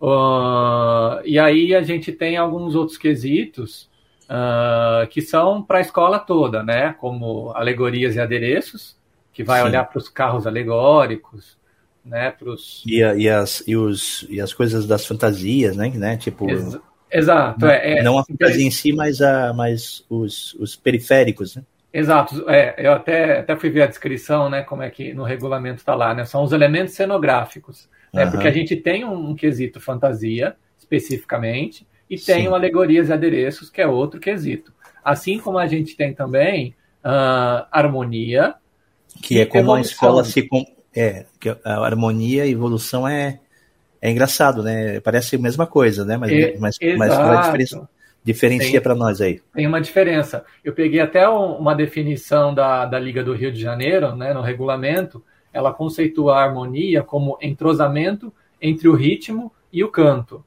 Uh, 0.00 1.22
e 1.24 1.38
aí 1.38 1.74
a 1.74 1.82
gente 1.82 2.12
tem 2.12 2.36
alguns 2.36 2.74
outros 2.74 2.98
quesitos 2.98 3.88
uh, 4.24 5.06
que 5.08 5.22
são 5.22 5.62
para 5.62 5.78
a 5.78 5.80
escola 5.80 6.18
toda, 6.18 6.62
né? 6.62 6.94
Como 6.94 7.52
alegorias 7.54 8.16
e 8.16 8.20
adereços, 8.20 8.96
que 9.32 9.44
vai 9.44 9.60
Sim. 9.60 9.68
olhar 9.68 9.84
para 9.84 9.98
os 9.98 10.08
carros 10.08 10.46
alegóricos, 10.46 11.56
né? 12.04 12.32
Pros... 12.32 12.82
E, 12.86 12.98
e, 12.98 13.28
as, 13.28 13.62
e, 13.66 13.76
os, 13.76 14.26
e 14.28 14.40
as 14.40 14.52
coisas 14.52 14.86
das 14.86 15.06
fantasias, 15.06 15.76
né? 15.76 15.90
né? 15.90 16.16
Tipo... 16.16 16.50
Ex 16.50 16.78
Exato. 17.10 17.64
Não, 17.64 17.70
é, 17.70 17.98
é, 17.98 18.02
não 18.02 18.18
a 18.18 18.24
fantasia 18.24 18.66
em 18.66 18.70
si, 18.70 18.92
mas, 18.92 19.20
a, 19.20 19.52
mas 19.52 20.04
os, 20.08 20.54
os 20.54 20.76
periféricos, 20.76 21.56
né? 21.56 21.62
Exato. 21.92 22.48
É, 22.50 22.74
eu 22.86 22.92
até, 22.92 23.38
até 23.38 23.56
fui 23.56 23.70
ver 23.70 23.82
a 23.82 23.86
descrição, 23.86 24.50
né? 24.50 24.62
Como 24.62 24.82
é 24.82 24.90
que 24.90 25.14
no 25.14 25.24
regulamento 25.24 25.76
está 25.76 25.94
lá, 25.94 26.14
né? 26.14 26.24
São 26.24 26.42
os 26.42 26.52
elementos 26.52 26.94
cenográficos. 26.94 27.88
Né, 28.12 28.24
uhum. 28.24 28.30
Porque 28.32 28.48
a 28.48 28.52
gente 28.52 28.76
tem 28.76 29.04
um, 29.04 29.30
um, 29.30 29.34
quesito 29.34 29.80
fantasia, 29.80 30.56
especificamente, 30.78 31.86
e 32.08 32.18
tem 32.18 32.44
Sim. 32.44 32.54
alegorias 32.54 33.08
e 33.08 33.12
adereços, 33.12 33.70
que 33.70 33.80
é 33.80 33.86
outro 33.86 34.20
quesito. 34.20 34.72
Assim 35.04 35.38
como 35.38 35.58
a 35.58 35.66
gente 35.66 35.96
tem 35.96 36.12
também 36.12 36.74
uh, 37.04 37.66
harmonia. 37.70 38.54
Que 39.22 39.40
é 39.40 39.46
como 39.46 39.74
a 39.74 39.80
escola 39.80 40.24
se 40.24 40.48
É, 40.94 41.26
que 41.40 41.48
a 41.48 41.84
harmonia 41.84 42.46
e 42.46 42.52
evolução 42.52 43.06
é, 43.06 43.40
é 44.06 44.10
engraçado, 44.12 44.62
né? 44.62 45.00
Parece 45.00 45.34
a 45.34 45.38
mesma 45.38 45.66
coisa, 45.66 46.04
né? 46.04 46.16
Mas, 46.16 46.30
E- 46.30 46.56
mas, 46.60 46.78
exato. 46.80 46.98
mas 46.98 47.14
qual 47.14 47.32
é 47.32 47.36
a 47.38 47.40
diferença? 47.40 47.88
Diferencia 48.22 48.80
para 48.80 48.94
nós 48.94 49.20
aí. 49.20 49.40
Tem 49.52 49.66
uma 49.66 49.80
diferença. 49.80 50.44
Eu 50.64 50.72
peguei 50.72 51.00
até 51.00 51.28
um- 51.28 51.56
uma 51.56 51.74
definição 51.74 52.54
da, 52.54 52.84
da 52.86 52.98
Liga 53.00 53.22
do 53.24 53.32
Rio 53.32 53.50
de 53.52 53.60
Janeiro, 53.60 54.14
né, 54.14 54.32
no 54.32 54.40
regulamento. 54.42 55.24
Ela 55.52 55.72
conceitua 55.72 56.36
a 56.36 56.44
harmonia 56.44 57.02
como 57.02 57.36
entrosamento 57.42 58.32
entre 58.62 58.88
o 58.88 58.94
ritmo 58.94 59.52
e 59.72 59.82
o 59.82 59.88
canto. 59.88 60.44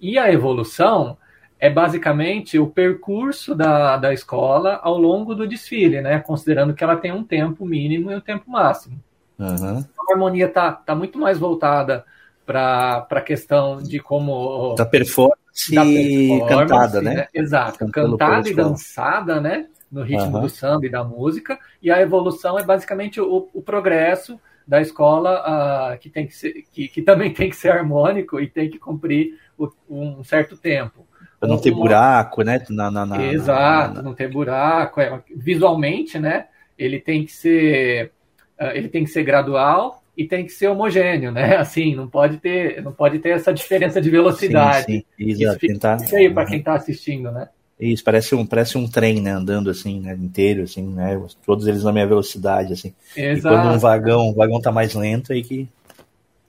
E 0.00 0.18
a 0.18 0.30
evolução 0.30 1.16
é 1.58 1.70
basicamente 1.70 2.58
o 2.58 2.66
percurso 2.66 3.54
da, 3.54 3.96
da 3.96 4.12
escola 4.12 4.78
ao 4.82 4.98
longo 4.98 5.34
do 5.34 5.46
desfile, 5.46 6.02
né, 6.02 6.18
considerando 6.20 6.74
que 6.74 6.84
ela 6.84 6.96
tem 6.96 7.12
um 7.12 7.24
tempo 7.24 7.64
mínimo 7.64 8.10
e 8.10 8.16
um 8.16 8.20
tempo 8.20 8.50
máximo. 8.50 9.00
Então, 9.38 9.84
a 10.10 10.12
harmonia 10.12 10.46
está 10.46 10.70
tá 10.72 10.94
muito 10.94 11.18
mais 11.18 11.38
voltada 11.38 12.04
para 12.46 13.06
a 13.10 13.20
questão 13.20 13.82
de 13.82 13.98
como 13.98 14.74
Da 14.76 14.84
performance, 14.84 15.74
da 15.74 15.82
performance, 15.84 16.48
cantada, 16.48 17.00
né? 17.02 17.26
Exato, 17.32 17.78
Cantando 17.78 18.18
cantada 18.18 18.48
e 18.48 18.54
dançada, 18.54 19.40
né? 19.40 19.66
No 19.90 20.02
ritmo 20.02 20.36
Aham. 20.36 20.40
do 20.40 20.48
samba 20.48 20.86
e 20.86 20.90
da 20.90 21.04
música. 21.04 21.58
E 21.82 21.90
a 21.90 22.00
evolução 22.00 22.58
é 22.58 22.64
basicamente 22.64 23.20
o, 23.20 23.48
o 23.54 23.62
progresso 23.62 24.40
da 24.66 24.80
escola 24.80 25.42
ah, 25.44 25.96
que, 25.98 26.08
tem 26.10 26.26
que, 26.26 26.34
ser, 26.34 26.52
que, 26.72 26.88
que 26.88 27.02
também 27.02 27.32
tem 27.32 27.48
que 27.50 27.56
ser 27.56 27.70
harmônico 27.70 28.40
e 28.40 28.48
tem 28.48 28.68
que 28.70 28.78
cumprir 28.78 29.38
o- 29.58 29.70
um 29.88 30.24
certo 30.24 30.56
tempo. 30.56 31.06
Pra 31.38 31.48
não 31.48 31.58
ter 31.58 31.70
Uma- 31.70 31.80
buraco, 31.80 32.42
né? 32.42 32.64
Na, 32.70 32.90
na, 32.90 33.06
na- 33.06 33.22
Exato, 33.22 33.94
na- 33.96 34.02
não 34.02 34.14
ter 34.14 34.28
buraco. 34.28 35.00
é, 35.00 35.22
visualmente, 35.36 36.18
né? 36.18 36.46
Ele 36.76 36.98
tem 36.98 37.24
que 37.24 37.32
ser, 37.32 38.10
ah, 38.58 38.74
ele 38.74 38.88
tem 38.88 39.04
que 39.04 39.10
ser 39.10 39.22
gradual 39.22 40.02
e 40.16 40.26
tem 40.26 40.44
que 40.44 40.52
ser 40.52 40.68
homogêneo, 40.68 41.32
né? 41.32 41.56
Assim, 41.58 41.94
não 41.94 42.08
pode 42.08 42.38
ter, 42.38 42.82
não 42.82 42.92
pode 42.92 43.18
ter 43.18 43.30
essa 43.30 43.52
diferença 43.52 44.00
de 44.00 44.10
velocidade. 44.10 44.86
Sim, 44.86 45.04
sim. 45.16 45.24
Isso 45.26 45.42
Exato. 45.42 45.60
fica 45.60 45.72
Tentar... 45.72 45.98
feio 46.00 46.32
para 46.32 46.46
quem 46.46 46.58
está 46.58 46.74
assistindo, 46.74 47.30
né? 47.30 47.48
Isso, 47.78 48.04
parece 48.04 48.34
um, 48.34 48.46
parece 48.46 48.78
um 48.78 48.88
trem, 48.88 49.20
né? 49.20 49.32
Andando 49.32 49.68
assim, 49.68 50.00
né? 50.00 50.14
Inteiro, 50.14 50.62
assim, 50.62 50.86
né? 50.86 51.20
Todos 51.44 51.66
eles 51.66 51.82
na 51.82 51.92
minha 51.92 52.06
velocidade, 52.06 52.72
assim. 52.72 52.94
E 53.16 53.40
quando 53.40 53.66
um 53.66 53.70
Exato. 53.70 53.78
vagão, 53.80 54.28
o 54.28 54.34
vagão 54.34 54.60
tá 54.60 54.70
mais 54.70 54.94
lento, 54.94 55.32
aí 55.32 55.42
que, 55.42 55.68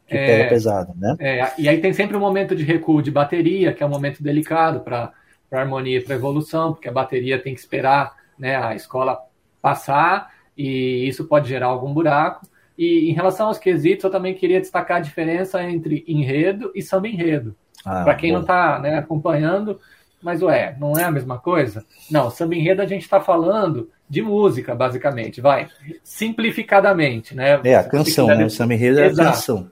que 0.07 0.15
É. 0.15 0.25
pega 0.25 0.49
pesado, 0.49 0.93
né? 0.95 1.15
É, 1.19 1.51
e 1.57 1.67
aí 1.67 1.81
tem 1.81 1.93
sempre 1.93 2.15
um 2.15 2.19
momento 2.19 2.55
de 2.55 2.63
recuo 2.63 3.01
de 3.01 3.09
bateria, 3.09 3.73
que 3.73 3.81
é 3.81 3.85
um 3.85 3.89
momento 3.89 4.21
delicado 4.21 4.81
para 4.81 5.11
a 5.51 5.59
harmonia 5.59 5.97
e 5.97 6.01
para 6.01 6.15
evolução, 6.15 6.73
porque 6.73 6.87
a 6.87 6.93
bateria 6.93 7.39
tem 7.41 7.55
que 7.55 7.59
esperar 7.59 8.13
né, 8.37 8.55
a 8.55 8.75
escola 8.75 9.17
passar 9.61 10.31
e 10.55 11.07
isso 11.07 11.25
pode 11.25 11.49
gerar 11.49 11.67
algum 11.67 11.91
buraco. 11.91 12.47
E 12.77 13.09
em 13.09 13.13
relação 13.13 13.47
aos 13.47 13.57
quesitos, 13.57 14.03
eu 14.03 14.09
também 14.09 14.33
queria 14.33 14.59
destacar 14.59 14.97
a 14.97 15.01
diferença 15.01 15.63
entre 15.63 16.03
enredo 16.07 16.71
e 16.75 16.81
samba 16.81 17.07
enredo. 17.07 17.55
Ah, 17.85 18.03
Para 18.03 18.15
quem 18.15 18.31
bom. 18.31 18.35
não 18.35 18.41
está 18.41 18.79
né, 18.79 18.97
acompanhando, 18.97 19.79
mas 20.21 20.41
ué, 20.41 20.75
não 20.79 20.97
é 20.97 21.03
a 21.03 21.11
mesma 21.11 21.37
coisa? 21.37 21.85
Não, 22.09 22.29
samba 22.29 22.55
enredo 22.55 22.81
a 22.81 22.85
gente 22.85 23.03
está 23.03 23.21
falando 23.21 23.89
de 24.09 24.21
música, 24.21 24.75
basicamente, 24.75 25.41
vai, 25.41 25.67
simplificadamente, 26.03 27.35
né? 27.35 27.59
É, 27.63 27.75
a 27.75 27.83
canção, 27.83 28.27
né? 28.27 28.45
O 28.45 28.49
samba 28.49 28.73
enredo 28.73 28.99
é 28.99 29.07
a 29.07 29.15
canção. 29.15 29.69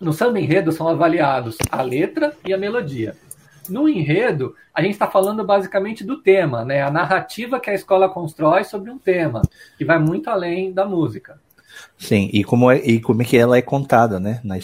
No 0.00 0.12
samba 0.12 0.38
enredo 0.38 0.72
são 0.72 0.88
avaliados 0.88 1.56
a 1.70 1.82
letra 1.82 2.32
e 2.44 2.52
a 2.52 2.58
melodia. 2.58 3.16
No 3.68 3.88
enredo, 3.88 4.54
a 4.72 4.82
gente 4.82 4.92
está 4.92 5.06
falando 5.06 5.44
basicamente 5.44 6.04
do 6.04 6.22
tema, 6.22 6.64
né? 6.64 6.82
A 6.82 6.90
narrativa 6.90 7.58
que 7.58 7.70
a 7.70 7.74
escola 7.74 8.08
constrói 8.08 8.64
sobre 8.64 8.90
um 8.90 8.98
tema, 8.98 9.42
que 9.76 9.84
vai 9.84 9.98
muito 9.98 10.28
além 10.28 10.72
da 10.72 10.84
música. 10.84 11.40
Sim, 11.98 12.30
e 12.32 12.42
como 12.44 12.70
é, 12.70 12.78
e 12.78 13.00
como 13.00 13.22
é 13.22 13.24
que 13.24 13.36
ela 13.36 13.56
é 13.56 13.62
contada, 13.62 14.18
né? 14.20 14.40
Na, 14.44 14.56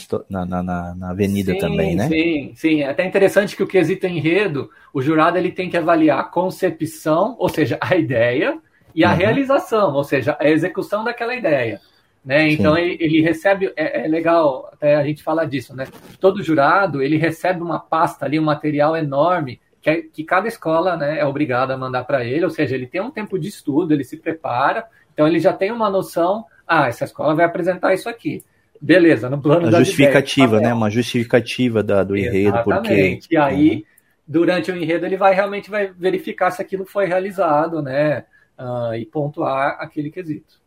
na, 0.46 0.62
na, 0.62 0.94
na- 0.94 1.10
avenida 1.10 1.54
sim, 1.54 1.56
também, 1.56 1.96
né? 1.96 2.14
Sim, 2.14 2.52
sim. 2.56 2.80
É 2.82 2.88
até 2.88 3.04
interessante 3.06 3.56
que 3.56 3.62
o 3.62 3.66
quesito 3.66 4.06
enredo, 4.06 4.70
o 4.92 5.02
jurado 5.02 5.38
ele 5.38 5.52
tem 5.52 5.70
que 5.70 5.76
avaliar 5.76 6.20
a 6.20 6.24
concepção, 6.24 7.36
ou 7.38 7.48
seja, 7.48 7.78
a 7.80 7.96
ideia, 7.96 8.60
e 8.94 9.04
a 9.04 9.10
Uhum. 9.10 9.16
realização, 9.16 9.94
ou 9.94 10.04
seja, 10.04 10.36
a 10.40 10.48
execução 10.48 11.02
daquela 11.04 11.34
ideia. 11.34 11.80
Né? 12.24 12.50
Então 12.50 12.76
ele, 12.76 12.96
ele 13.00 13.20
recebe, 13.20 13.72
é, 13.76 14.04
é 14.04 14.08
legal 14.08 14.68
até 14.72 14.94
a 14.96 15.04
gente 15.04 15.22
falar 15.22 15.44
disso, 15.46 15.74
né? 15.74 15.88
Todo 16.20 16.42
jurado 16.42 17.02
ele 17.02 17.16
recebe 17.16 17.62
uma 17.62 17.80
pasta 17.80 18.24
ali, 18.26 18.38
um 18.38 18.44
material 18.44 18.96
enorme 18.96 19.60
que, 19.80 19.90
é- 19.90 20.02
que 20.02 20.22
cada 20.24 20.46
escola 20.46 20.96
né, 20.96 21.18
é 21.18 21.26
obrigada 21.26 21.74
a 21.74 21.76
mandar 21.78 22.04
para 22.04 22.24
ele, 22.24 22.44
ou 22.44 22.50
seja, 22.50 22.76
ele 22.76 22.86
tem 22.86 23.00
um 23.00 23.10
tempo 23.10 23.38
de 23.38 23.48
estudo, 23.48 23.92
ele 23.92 24.04
se 24.04 24.16
prepara, 24.18 24.86
então 25.12 25.26
ele 25.26 25.40
já 25.40 25.52
tem 25.52 25.72
uma 25.72 25.90
noção, 25.90 26.44
ah, 26.72 26.88
essa 26.88 27.04
escola 27.04 27.34
vai 27.34 27.44
apresentar 27.44 27.92
isso 27.94 28.08
aqui. 28.08 28.42
Beleza, 28.80 29.30
no 29.30 29.40
plano 29.40 29.62
Uma 29.62 29.70
das 29.70 29.86
justificativa, 29.86 30.56
ideias, 30.56 30.62
né? 30.62 30.74
Uma 30.74 30.90
justificativa 30.90 31.82
da, 31.82 32.02
do 32.02 32.16
enredo, 32.16 32.62
porque. 32.64 33.20
E 33.30 33.36
aí, 33.36 33.84
durante 34.26 34.72
o 34.72 34.76
enredo, 34.76 35.06
ele 35.06 35.16
vai 35.16 35.34
realmente 35.34 35.70
vai 35.70 35.92
verificar 35.96 36.50
se 36.50 36.60
aquilo 36.60 36.84
foi 36.84 37.06
realizado, 37.06 37.80
né? 37.80 38.24
Ah, 38.58 38.92
e 38.96 39.06
pontuar 39.06 39.76
aquele 39.80 40.10
quesito. 40.10 40.60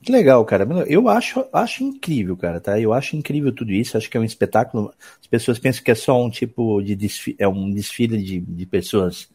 Que 0.00 0.12
legal, 0.12 0.44
cara. 0.44 0.66
Eu 0.86 1.08
acho, 1.08 1.44
acho 1.52 1.82
incrível, 1.82 2.36
cara, 2.36 2.60
tá? 2.60 2.78
Eu 2.80 2.92
acho 2.92 3.16
incrível 3.16 3.52
tudo 3.52 3.72
isso. 3.72 3.96
Acho 3.96 4.08
que 4.08 4.16
é 4.16 4.20
um 4.20 4.24
espetáculo. 4.24 4.92
As 5.20 5.26
pessoas 5.26 5.58
pensam 5.58 5.82
que 5.82 5.90
é 5.90 5.94
só 5.94 6.22
um 6.22 6.30
tipo 6.30 6.80
de 6.80 6.94
desfile, 6.94 7.36
é 7.38 7.48
um 7.48 7.70
desfile 7.70 8.22
de, 8.22 8.40
de 8.40 8.66
pessoas 8.66 9.28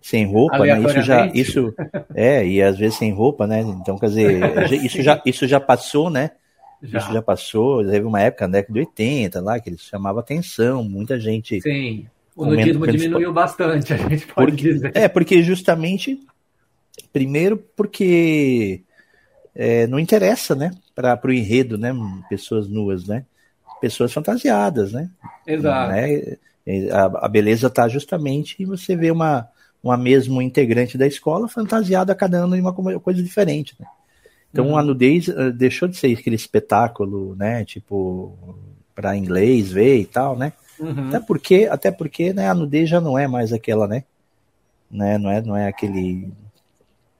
sem 0.00 0.26
roupa, 0.26 0.58
né? 0.58 0.80
Isso 0.80 1.02
já, 1.02 1.26
isso 1.26 1.74
é 2.14 2.46
e 2.46 2.62
às 2.62 2.78
vezes 2.78 2.96
sem 2.96 3.12
roupa, 3.12 3.46
né? 3.46 3.60
Então, 3.60 3.98
quer 3.98 4.06
dizer, 4.06 4.40
isso 4.84 5.02
já, 5.02 5.20
isso 5.24 5.46
já 5.46 5.60
passou, 5.60 6.08
né? 6.08 6.30
Já. 6.82 6.98
Isso 6.98 7.12
já 7.12 7.20
passou. 7.20 7.84
Teve 7.84 8.06
uma 8.06 8.20
época 8.20 8.46
na 8.46 8.52
década 8.54 8.72
de 8.72 8.80
80 8.80 9.40
lá 9.40 9.60
que 9.60 9.68
eles 9.68 9.82
chamavam 9.82 10.20
atenção, 10.20 10.82
muita 10.82 11.20
gente. 11.20 11.60
Sim. 11.60 12.06
O 12.34 12.46
nudismo 12.46 12.86
diminuiu 12.86 13.32
bastante, 13.32 13.92
a 13.92 13.96
gente 13.96 14.26
pode 14.26 14.52
Porque, 14.52 14.72
dizer. 14.72 14.92
é, 14.94 15.08
porque 15.08 15.42
justamente, 15.42 16.18
primeiro, 17.12 17.58
porque 17.76 18.80
é, 19.54 19.86
não 19.86 19.98
interessa, 19.98 20.54
né, 20.54 20.70
para 20.94 21.20
o 21.22 21.32
enredo, 21.32 21.76
né, 21.76 21.92
pessoas 22.30 22.66
nuas, 22.66 23.06
né, 23.06 23.26
pessoas 23.78 24.10
fantasiadas, 24.10 24.92
né, 24.92 25.10
Exato. 25.46 25.92
né? 25.92 26.36
A, 26.92 27.26
a 27.26 27.28
beleza 27.28 27.66
está 27.66 27.88
justamente 27.88 28.62
em 28.62 28.64
você 28.64 28.94
ver 28.96 29.10
uma, 29.10 29.48
uma 29.82 29.96
mesmo 29.96 30.42
integrante 30.42 30.98
da 30.98 31.06
escola 31.06 31.48
fantasiada 31.48 32.14
cada 32.14 32.38
ano 32.44 32.54
em 32.56 32.60
uma 32.60 32.72
co- 32.72 33.00
coisa 33.00 33.22
diferente, 33.22 33.74
né? 33.78 33.86
Então 34.52 34.68
Uhum. 34.68 34.76
a 34.76 34.82
nudez 34.82 35.28
eh, 35.28 35.50
deixou 35.52 35.88
de 35.88 35.96
ser 35.96 36.16
aquele 36.16 36.36
espetáculo, 36.36 37.34
né, 37.36 37.64
tipo 37.64 38.36
para 38.94 39.16
inglês 39.16 39.70
ver 39.72 39.98
e 40.00 40.04
tal, 40.04 40.36
né? 40.36 40.52
Uhum. 40.78 41.08
Até 41.08 41.20
porque, 41.20 41.68
até 41.70 41.90
porque, 41.90 42.32
né, 42.32 42.48
a 42.48 42.54
nudez 42.54 42.88
já 42.88 43.00
não 43.00 43.18
é 43.18 43.26
mais 43.26 43.52
aquela, 43.52 43.86
né? 43.86 44.04
né? 44.90 45.16
Não 45.18 45.30
é, 45.30 45.40
não 45.40 45.56
é 45.56 45.68
aquele 45.68 46.30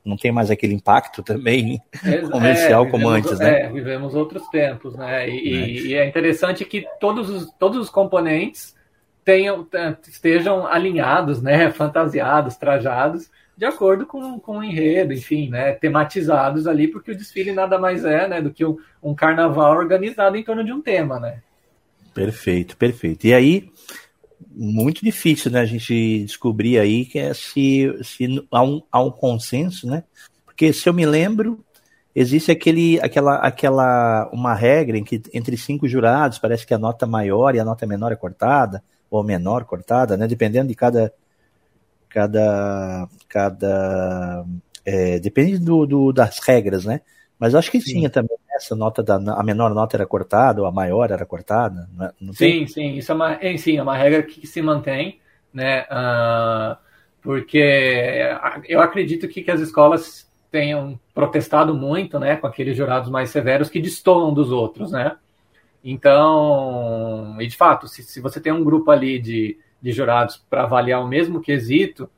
não 0.04 0.16
tem 0.16 0.32
mais 0.32 0.50
aquele 0.50 0.74
impacto 0.74 1.22
também. 1.22 1.80
Ex- 2.04 2.28
comercial 2.30 2.86
como 2.90 3.08
vivemos- 3.10 3.26
antes, 3.32 3.38
né? 3.38 3.60
É, 3.62 3.68
vivemos 3.70 4.14
outros 4.14 4.48
tempos, 4.48 4.96
né? 4.96 5.28
E, 5.28 5.48
e- 5.48 5.52
Né? 5.52 5.68
e 5.68 5.94
é 5.94 6.08
interessante 6.08 6.64
que 6.64 6.86
todos 6.98 7.28
os, 7.30 7.50
todos 7.58 7.78
os 7.78 7.90
componentes 7.90 8.74
tenham, 9.30 9.62
te- 9.64 10.10
estejam 10.10 10.66
alinhados, 10.66 11.40
né? 11.40 11.70
Fantasiados, 11.70 12.56
trajados, 12.56 13.30
de 13.56 13.64
acordo 13.64 14.04
com, 14.04 14.40
com 14.40 14.58
o 14.58 14.64
enredo, 14.64 15.12
enfim, 15.12 15.48
né? 15.48 15.72
Tematizados 15.72 16.66
ali, 16.66 16.88
porque 16.88 17.12
o 17.12 17.16
desfile 17.16 17.52
nada 17.52 17.78
mais 17.78 18.04
é, 18.04 18.26
né? 18.26 18.42
Do 18.42 18.50
que 18.50 18.64
um, 18.64 18.76
um 19.00 19.14
carnaval 19.14 19.76
organizado 19.76 20.36
em 20.36 20.42
torno 20.42 20.64
de 20.64 20.72
um 20.72 20.82
tema, 20.82 21.20
né? 21.20 21.40
Perfeito, 22.12 22.76
perfeito. 22.76 23.24
E 23.28 23.32
aí, 23.32 23.70
muito 24.50 25.04
difícil, 25.04 25.48
né, 25.48 25.60
a 25.60 25.64
gente 25.64 26.24
descobrir 26.24 26.76
aí 26.80 27.04
que 27.04 27.20
é 27.20 27.32
se, 27.32 27.96
se 28.02 28.44
há, 28.50 28.64
um, 28.64 28.82
há 28.90 29.00
um 29.00 29.12
consenso, 29.12 29.86
né? 29.86 30.02
Porque 30.44 30.72
se 30.72 30.88
eu 30.88 30.92
me 30.92 31.06
lembro, 31.06 31.64
existe 32.12 32.50
aquele, 32.50 32.98
aquela, 33.00 33.36
aquela, 33.36 34.28
uma 34.32 34.54
regra 34.54 34.98
em 34.98 35.04
que 35.04 35.22
entre 35.32 35.56
cinco 35.56 35.86
jurados 35.86 36.38
parece 36.40 36.66
que 36.66 36.74
a 36.74 36.78
nota 36.78 37.06
maior 37.06 37.54
e 37.54 37.60
a 37.60 37.64
nota 37.64 37.86
menor 37.86 38.10
é 38.10 38.16
cortada, 38.16 38.82
ou 39.10 39.24
menor 39.24 39.64
cortada, 39.64 40.16
né? 40.16 40.26
Dependendo 40.26 40.68
de 40.68 40.74
cada, 40.74 41.12
cada, 42.08 43.08
cada, 43.28 44.44
é, 44.84 45.18
depende 45.18 45.58
do, 45.58 45.86
do, 45.86 46.12
das 46.12 46.38
regras, 46.40 46.84
né? 46.84 47.00
Mas 47.38 47.54
acho 47.54 47.70
que 47.70 47.80
Sim. 47.80 47.94
tinha 47.94 48.10
também 48.10 48.36
essa 48.54 48.76
nota 48.76 49.02
da 49.02 49.16
a 49.16 49.42
menor 49.42 49.74
nota 49.74 49.96
era 49.96 50.06
cortada 50.06 50.60
ou 50.60 50.66
a 50.66 50.72
maior 50.72 51.10
era 51.10 51.24
cortada, 51.24 51.88
não, 51.92 52.04
é- 52.06 52.12
não? 52.20 52.32
Sim, 52.34 52.66
sim, 52.66 52.94
isso 52.94 53.10
é 53.10 53.14
uma, 53.14 53.32
é, 53.34 53.56
sim, 53.56 53.78
é 53.78 53.82
uma 53.82 53.96
regra 53.96 54.22
que 54.22 54.46
se 54.46 54.60
mantém, 54.62 55.20
né? 55.52 55.86
ah, 55.90 56.78
porque 57.22 57.58
eu 58.68 58.80
acredito 58.80 59.28
que, 59.28 59.42
que 59.42 59.50
as 59.50 59.60
escolas 59.60 60.28
tenham 60.50 60.98
protestado 61.14 61.74
muito, 61.74 62.18
né, 62.18 62.36
com 62.36 62.46
aqueles 62.46 62.76
jurados 62.76 63.10
mais 63.10 63.30
severos 63.30 63.68
que 63.70 63.80
destoam 63.80 64.32
dos 64.34 64.50
outros, 64.50 64.90
né? 64.92 65.16
Então, 65.82 67.36
e 67.40 67.46
de 67.46 67.56
fato, 67.56 67.88
se, 67.88 68.02
se 68.02 68.20
você 68.20 68.40
tem 68.40 68.52
um 68.52 68.64
grupo 68.64 68.90
ali 68.90 69.18
de, 69.18 69.58
de 69.80 69.92
jurados 69.92 70.36
para 70.48 70.64
avaliar 70.64 71.02
o 71.02 71.08
mesmo 71.08 71.40
quesito, 71.40 72.08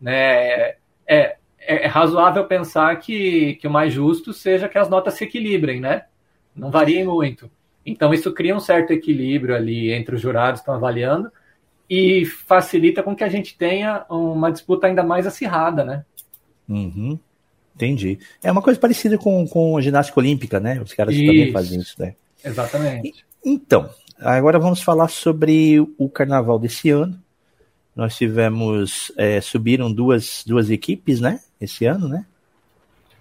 né, 0.00 0.14
é, 0.14 0.76
é, 1.06 1.36
é 1.58 1.86
razoável 1.86 2.44
pensar 2.46 2.96
que, 2.96 3.54
que 3.56 3.66
o 3.66 3.70
mais 3.70 3.92
justo 3.92 4.32
seja 4.32 4.68
que 4.68 4.78
as 4.78 4.88
notas 4.88 5.14
se 5.14 5.24
equilibrem, 5.24 5.80
né? 5.80 6.04
não 6.54 6.70
varia 6.70 7.04
muito. 7.04 7.50
Então 7.84 8.14
isso 8.14 8.32
cria 8.32 8.54
um 8.54 8.60
certo 8.60 8.92
equilíbrio 8.92 9.54
ali 9.54 9.90
entre 9.92 10.14
os 10.14 10.20
jurados 10.20 10.60
que 10.60 10.62
estão 10.62 10.74
avaliando 10.74 11.30
e 11.90 12.24
facilita 12.24 13.02
com 13.02 13.14
que 13.14 13.24
a 13.24 13.28
gente 13.28 13.56
tenha 13.56 14.04
uma 14.08 14.52
disputa 14.52 14.86
ainda 14.86 15.02
mais 15.02 15.26
acirrada, 15.26 15.84
né? 15.84 16.04
Uhum. 16.68 17.18
Entendi. 17.74 18.18
É 18.42 18.52
uma 18.52 18.62
coisa 18.62 18.78
parecida 18.78 19.18
com, 19.18 19.46
com 19.48 19.76
a 19.76 19.80
ginástica 19.80 20.20
olímpica, 20.20 20.60
né? 20.60 20.80
Os 20.80 20.92
caras 20.92 21.14
isso. 21.14 21.26
também 21.26 21.52
fazem 21.52 21.80
isso, 21.80 22.00
né? 22.00 22.14
Exatamente. 22.44 23.24
Então, 23.44 23.90
agora 24.18 24.58
vamos 24.58 24.82
falar 24.82 25.08
sobre 25.08 25.80
o 25.98 26.08
carnaval 26.08 26.58
desse 26.58 26.90
ano. 26.90 27.18
Nós 27.94 28.16
tivemos, 28.16 29.12
é, 29.16 29.40
subiram 29.40 29.92
duas, 29.92 30.44
duas 30.46 30.70
equipes, 30.70 31.20
né? 31.20 31.40
Esse 31.60 31.84
ano, 31.84 32.08
né? 32.08 32.24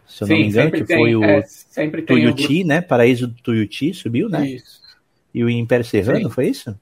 Se 0.07 0.23
eu 0.23 0.27
Sim, 0.27 0.33
não 0.33 0.39
me 0.39 0.47
engano, 0.47 0.71
que 0.71 0.83
tem, 0.83 0.97
foi 0.97 1.15
o 1.15 1.23
é, 1.23 1.41
Tuiuti, 2.05 2.63
né? 2.63 2.81
Paraíso 2.81 3.27
do 3.27 3.41
Tuiuti 3.41 3.93
subiu, 3.93 4.29
né? 4.29 4.45
Isso. 4.45 4.81
E 5.33 5.43
o 5.43 5.49
Império 5.49 5.85
Serrano, 5.85 6.25
Sim. 6.25 6.29
foi 6.29 6.47
isso? 6.47 6.77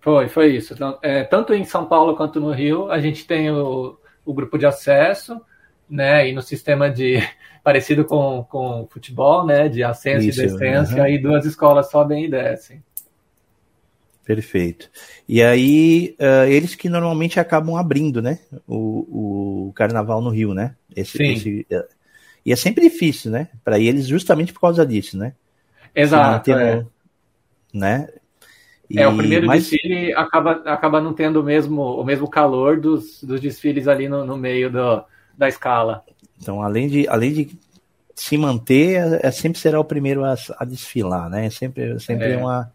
Foi, 0.00 0.28
foi 0.28 0.56
isso. 0.56 0.74
Então, 0.74 0.98
é, 1.02 1.24
tanto 1.24 1.52
em 1.52 1.64
São 1.64 1.86
Paulo 1.86 2.16
quanto 2.16 2.40
no 2.40 2.52
Rio, 2.52 2.90
a 2.90 3.00
gente 3.00 3.26
tem 3.26 3.50
o, 3.50 3.98
o 4.24 4.34
grupo 4.34 4.58
de 4.58 4.66
acesso, 4.66 5.40
né? 5.88 6.28
E 6.28 6.32
no 6.32 6.42
sistema 6.42 6.90
de 6.90 7.22
parecido 7.62 8.04
com, 8.04 8.44
com 8.48 8.86
futebol, 8.90 9.46
né? 9.46 9.68
De 9.68 9.82
ascenso 9.82 10.28
isso, 10.28 10.42
e 10.42 10.46
descenso, 10.46 10.92
uhum. 10.92 10.98
e 10.98 11.00
aí 11.00 11.18
duas 11.18 11.44
escolas 11.44 11.90
sobem 11.90 12.24
e 12.24 12.30
descem. 12.30 12.82
Perfeito. 14.24 14.90
E 15.28 15.40
aí, 15.40 16.16
uh, 16.18 16.48
eles 16.48 16.74
que 16.74 16.88
normalmente 16.88 17.38
acabam 17.38 17.76
abrindo, 17.76 18.20
né? 18.20 18.40
O, 18.66 19.68
o 19.68 19.72
carnaval 19.72 20.20
no 20.20 20.30
Rio, 20.30 20.52
né? 20.52 20.74
Esse, 20.96 21.16
Sim. 21.16 21.32
Esse, 21.32 21.66
uh, 21.70 21.84
e 22.44 22.52
é 22.52 22.56
sempre 22.56 22.88
difícil, 22.88 23.30
né? 23.30 23.48
Para 23.64 23.78
eles, 23.78 24.06
justamente 24.06 24.52
por 24.52 24.60
causa 24.60 24.84
disso, 24.84 25.16
né? 25.16 25.32
Exato. 25.94 26.52
É. 26.52 26.84
Né? 27.72 28.08
E, 28.88 29.00
é, 29.00 29.08
o 29.08 29.16
primeiro 29.16 29.46
mas... 29.46 29.68
desfile 29.68 30.12
acaba, 30.14 30.52
acaba 30.64 31.00
não 31.00 31.12
tendo 31.12 31.40
o 31.40 31.42
mesmo, 31.42 31.82
o 31.82 32.04
mesmo 32.04 32.28
calor 32.28 32.80
dos, 32.80 33.22
dos 33.22 33.40
desfiles 33.40 33.88
ali 33.88 34.08
no, 34.08 34.24
no 34.24 34.36
meio 34.36 34.70
do, 34.70 35.04
da 35.36 35.48
escala. 35.48 36.02
Então, 36.40 36.62
além 36.62 36.88
de, 36.88 37.08
além 37.08 37.32
de 37.32 37.58
se 38.14 38.36
manter, 38.36 38.96
é, 38.96 39.28
é 39.28 39.30
sempre 39.30 39.58
será 39.58 39.78
o 39.78 39.84
primeiro 39.84 40.24
a, 40.24 40.34
a 40.58 40.64
desfilar, 40.64 41.28
né? 41.28 41.46
É 41.46 41.50
sempre, 41.50 41.98
sempre 42.00 42.32
é. 42.32 42.36
uma 42.36 42.72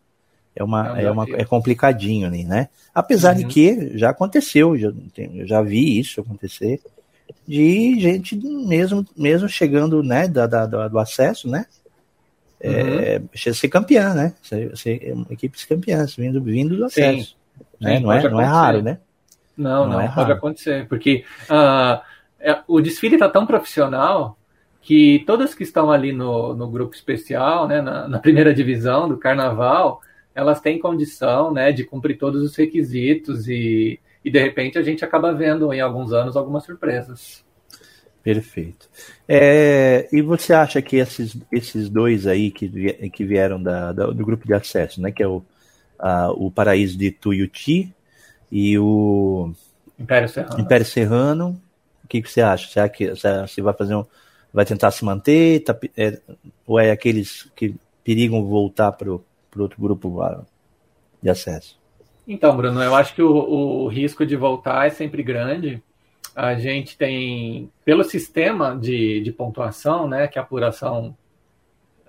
é 0.55 0.63
uma, 0.63 0.99
é, 0.99 1.09
uma, 1.09 1.25
é 1.29 1.45
complicadinho 1.45 2.27
ali, 2.27 2.43
né? 2.43 2.67
Apesar 2.93 3.35
uhum. 3.35 3.37
de 3.37 3.45
que 3.45 3.97
já 3.97 4.09
aconteceu, 4.09 4.77
já, 4.77 4.91
eu 5.17 5.47
já 5.47 5.61
vi 5.61 5.99
isso 5.99 6.19
acontecer, 6.19 6.81
de 7.47 7.99
gente 7.99 8.35
mesmo, 8.35 9.05
mesmo 9.15 9.47
chegando, 9.47 10.03
né, 10.03 10.27
da, 10.27 10.45
da 10.45 10.65
do 10.65 10.99
acesso, 10.99 11.49
né? 11.49 11.65
É, 12.59 13.19
uhum. 13.19 13.53
ser 13.53 13.69
campeã, 13.69 14.13
né? 14.13 14.33
Ser, 14.43 14.77
ser 14.77 15.15
equipes 15.29 15.63
campeãs, 15.63 16.15
vindo, 16.15 16.41
vindo 16.41 16.75
do 16.75 16.85
acesso. 16.85 17.29
Sim. 17.29 17.35
Né? 17.79 17.97
Sim, 17.97 18.03
não, 18.03 18.11
é, 18.11 18.29
não 18.29 18.41
é 18.41 18.45
raro, 18.45 18.81
né? 18.81 18.99
Não, 19.57 19.85
não, 19.85 19.93
não 19.93 20.01
é 20.01 20.07
pode 20.07 20.19
raro. 20.19 20.33
acontecer, 20.33 20.87
porque 20.87 21.23
uh, 21.49 22.01
é, 22.41 22.62
o 22.67 22.81
desfile 22.81 23.15
está 23.15 23.29
tão 23.29 23.45
profissional 23.45 24.38
que 24.81 25.24
todas 25.27 25.53
que 25.53 25.63
estão 25.63 25.91
ali 25.91 26.12
no, 26.12 26.55
no 26.55 26.67
grupo 26.67 26.95
especial, 26.95 27.67
né, 27.67 27.81
na, 27.81 28.07
na 28.07 28.19
primeira 28.19 28.53
divisão 28.53 29.07
do 29.07 29.17
carnaval, 29.17 30.01
elas 30.33 30.60
têm 30.60 30.79
condição 30.79 31.53
né, 31.53 31.71
de 31.71 31.83
cumprir 31.83 32.17
todos 32.17 32.41
os 32.41 32.55
requisitos 32.55 33.48
e, 33.48 34.00
e 34.25 34.31
de 34.31 34.39
repente 34.39 34.77
a 34.77 34.81
gente 34.81 35.05
acaba 35.05 35.33
vendo 35.33 35.71
em 35.71 35.81
alguns 35.81 36.12
anos 36.12 36.36
algumas 36.36 36.63
surpresas. 36.63 37.45
Perfeito. 38.24 38.88
É, 39.27 40.07
e 40.12 40.21
você 40.21 40.53
acha 40.53 40.81
que 40.81 40.98
esses, 40.98 41.38
esses 41.51 41.89
dois 41.89 42.27
aí 42.27 42.51
que, 42.51 42.69
que 43.10 43.24
vieram 43.24 43.62
da, 43.62 43.91
da, 43.91 44.07
do 44.07 44.25
grupo 44.25 44.45
de 44.45 44.53
acesso, 44.53 45.01
né, 45.01 45.12
que 45.12 45.21
é 45.21 45.27
o, 45.27 45.43
a, 45.98 46.31
o 46.31 46.51
Paraíso 46.51 46.98
de 46.98 47.12
Tuiuti 47.12 47.93
e 48.51 48.77
o 48.77 49.51
Império 50.00 50.27
Serrano, 50.27 50.60
Império 50.60 50.86
Serrano 50.86 51.61
que, 52.11 52.21
que 52.21 52.29
você 52.29 52.41
acha? 52.41 52.67
Será 52.67 52.89
que 52.89 53.09
você 53.09 53.61
vai 53.61 53.74
fazer 53.74 53.95
um, 53.95 54.05
vai 54.53 54.65
tentar 54.65 54.91
se 54.91 55.05
manter? 55.05 55.63
Tá, 55.63 55.77
é, 55.95 56.19
ou 56.67 56.77
é 56.77 56.91
aqueles 56.91 57.50
que 57.55 57.74
perigam 58.03 58.43
voltar 58.43 58.91
para 58.91 59.09
o 59.09 59.24
outro 59.57 59.81
grupo 59.81 60.45
de 61.24 61.29
acesso? 61.29 61.79
Então, 62.27 62.55
Bruno, 62.55 62.83
eu 62.83 62.93
acho 62.93 63.15
que 63.15 63.21
o, 63.21 63.33
o 63.33 63.87
risco 63.87 64.25
de 64.25 64.35
voltar 64.35 64.87
é 64.87 64.89
sempre 64.89 65.24
grande. 65.24 65.81
A 66.35 66.55
gente 66.55 66.97
tem, 66.97 67.71
pelo 67.85 68.03
sistema 68.03 68.75
de, 68.75 69.21
de 69.21 69.31
pontuação, 69.31 70.07
né, 70.07 70.27
que 70.27 70.37
a 70.37 70.41
apuração 70.41 71.15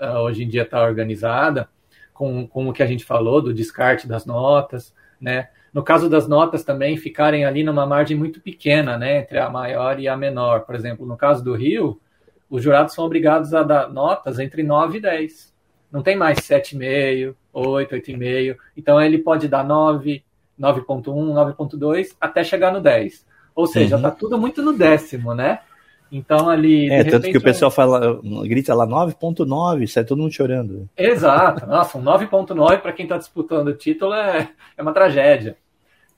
uh, 0.00 0.18
hoje 0.18 0.42
em 0.42 0.48
dia 0.48 0.62
está 0.62 0.82
organizada, 0.82 1.68
com, 2.12 2.46
com 2.46 2.68
o 2.68 2.72
que 2.72 2.82
a 2.82 2.86
gente 2.86 3.04
falou 3.04 3.40
do 3.40 3.54
descarte 3.54 4.06
das 4.06 4.26
notas, 4.26 4.92
né? 5.20 5.48
No 5.72 5.82
caso 5.82 6.08
das 6.08 6.28
notas 6.28 6.62
também 6.62 6.96
ficarem 6.96 7.44
ali 7.44 7.64
numa 7.64 7.87
margem 7.87 8.16
muito 8.16 8.40
pequena, 8.40 8.98
né, 8.98 9.20
entre 9.20 9.38
a 9.38 9.48
maior 9.48 9.98
e 9.98 10.06
a 10.06 10.16
menor. 10.16 10.61
Por 10.61 10.74
exemplo, 10.74 11.06
no 11.06 11.16
caso 11.16 11.42
do 11.42 11.54
Rio, 11.54 11.98
os 12.50 12.62
jurados 12.62 12.94
são 12.94 13.04
obrigados 13.04 13.54
a 13.54 13.62
dar 13.62 13.88
notas 13.88 14.38
entre 14.38 14.62
9 14.62 14.98
e 14.98 15.00
10 15.00 15.52
não 15.92 16.02
tem 16.02 16.16
mais 16.16 16.38
7,5, 16.38 17.35
8, 17.52 17.94
8,5. 17.94 18.56
Então 18.74 19.00
ele 19.00 19.18
pode 19.18 19.46
dar 19.46 19.62
9, 19.62 20.24
9.1, 20.58 21.04
9.2 21.54 22.16
até 22.18 22.42
chegar 22.42 22.72
no 22.72 22.80
10. 22.80 23.26
Ou 23.54 23.66
seja, 23.66 23.96
uhum. 23.96 24.02
tá 24.02 24.11
tudo 24.11 24.38
muito 24.38 24.62
no 24.62 24.72
décimo, 24.72 25.35
né? 25.35 25.61
Então 26.11 26.48
ali. 26.48 26.90
É, 26.90 27.04
tanto 27.04 27.30
que 27.30 27.37
o 27.37 27.42
pessoal 27.42 27.70
fala, 27.70 28.18
grita 28.44 28.74
lá 28.74 28.87
9.9, 28.87 29.87
sai 29.87 30.04
todo 30.04 30.18
mundo 30.18 30.32
chorando. 30.32 30.88
Exato. 30.96 31.66
Nossa, 31.66 31.98
um 31.98 32.02
9.9 32.02 32.80
para 32.80 32.92
quem 32.92 33.04
está 33.04 33.18
disputando 33.18 33.68
o 33.68 33.74
título 33.74 34.14
é, 34.14 34.48
é 34.76 34.82
uma 34.82 34.92
tragédia. 34.92 35.56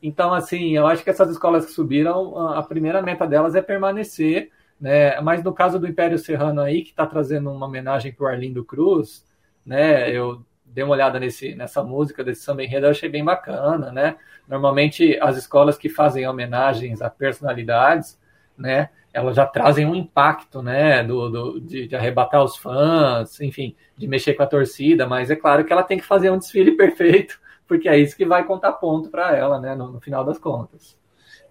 Então, 0.07 0.35
assim, 0.35 0.77
eu 0.77 0.87
acho 0.87 1.03
que 1.03 1.09
essas 1.09 1.31
escolas 1.31 1.65
que 1.65 1.73
subiram, 1.73 2.37
a 2.51 2.63
primeira 2.63 3.01
meta 3.01 3.27
delas 3.27 3.55
é 3.55 3.63
permanecer, 3.63 4.51
né? 4.79 5.19
Mas 5.23 5.43
no 5.43 5.51
caso 5.51 5.79
do 5.79 5.89
Império 5.89 6.19
Serrano 6.19 6.61
aí, 6.61 6.83
que 6.83 6.91
está 6.91 7.07
trazendo 7.07 7.51
uma 7.51 7.65
homenagem 7.65 8.13
para 8.13 8.25
o 8.25 8.27
Arlindo 8.29 8.63
Cruz, 8.63 9.25
né? 9.65 10.11
Eu 10.15 10.45
dei 10.63 10.85
uma 10.85 10.93
olhada 10.93 11.19
nesse, 11.19 11.55
nessa 11.55 11.83
música 11.83 12.23
desse 12.23 12.43
samba 12.43 12.63
enredo, 12.63 12.85
eu 12.85 12.91
achei 12.91 13.09
bem 13.09 13.25
bacana, 13.25 13.91
né? 13.91 14.17
Normalmente 14.47 15.19
as 15.23 15.39
escolas 15.39 15.79
que 15.79 15.89
fazem 15.89 16.29
homenagens 16.29 17.01
a 17.01 17.09
personalidades, 17.09 18.21
né? 18.59 18.91
Elas 19.11 19.37
já 19.37 19.47
trazem 19.47 19.87
um 19.87 19.95
impacto, 19.95 20.61
né? 20.61 21.03
Do, 21.03 21.31
do 21.31 21.61
de, 21.63 21.89
de, 21.89 21.97
arrebatar 21.97 22.45
os 22.45 22.59
fãs, 22.59 23.41
enfim, 23.41 23.75
de 23.97 24.07
mexer 24.07 24.35
com 24.35 24.43
a 24.43 24.47
torcida, 24.47 25.07
mas 25.07 25.31
é 25.31 25.37
claro 25.37 25.65
que 25.65 25.73
ela 25.73 25.83
tem 25.83 25.97
que 25.97 26.05
fazer 26.05 26.29
um 26.29 26.37
desfile 26.37 26.73
perfeito, 26.77 27.41
porque 27.67 27.89
é 27.89 27.99
isso 27.99 28.17
que 28.17 28.25
vai 28.25 28.45
contar 28.45 28.73
ponto 28.73 29.09
para 29.09 29.37
ela, 29.37 29.61
né? 29.61 29.75
No, 29.75 29.93
no 29.93 30.01
final 30.01 30.25
das 30.25 30.39
contas. 30.39 30.97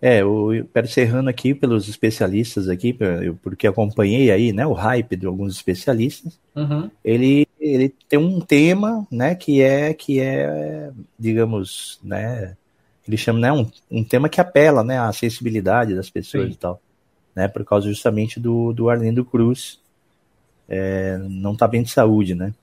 É, 0.05 0.21
o 0.21 0.49
Pedro 0.73 0.91
Serrano 0.91 1.29
aqui, 1.29 1.55
pelos 1.55 1.87
especialistas 1.87 2.67
aqui, 2.67 2.93
porque 3.41 3.65
acompanhei 3.65 4.31
aí, 4.31 4.51
né, 4.51 4.67
o 4.67 4.73
hype 4.73 5.15
de 5.15 5.25
alguns 5.25 5.55
especialistas, 5.55 6.37
uhum. 6.53 6.91
ele, 7.05 7.47
ele 7.57 7.87
tem 8.09 8.19
um 8.19 8.41
tema, 8.41 9.07
né, 9.09 9.33
que 9.33 9.61
é, 9.61 9.93
que 9.93 10.19
é, 10.19 10.91
digamos, 11.17 12.01
né, 12.03 12.57
ele 13.07 13.15
chama, 13.15 13.39
né, 13.39 13.53
um, 13.53 13.65
um 13.89 14.03
tema 14.03 14.27
que 14.27 14.41
apela, 14.41 14.83
né, 14.83 14.99
à 14.99 15.09
sensibilidade 15.13 15.95
das 15.95 16.09
pessoas 16.09 16.47
Sim. 16.47 16.51
e 16.51 16.55
tal, 16.57 16.81
né, 17.33 17.47
por 17.47 17.63
causa 17.63 17.87
justamente 17.87 18.41
do, 18.41 18.73
do 18.73 18.89
Arlindo 18.89 19.23
Cruz, 19.23 19.79
é, 20.67 21.17
não 21.29 21.55
tá 21.55 21.65
bem 21.65 21.81
de 21.81 21.91
saúde, 21.91 22.35
né. 22.35 22.53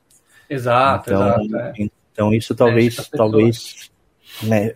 Exato, 0.46 1.08
então, 1.08 1.42
exato. 1.42 1.56
É. 1.56 1.88
Então 2.12 2.32
isso 2.32 2.54
talvez, 2.54 2.96
talvez 3.08 3.90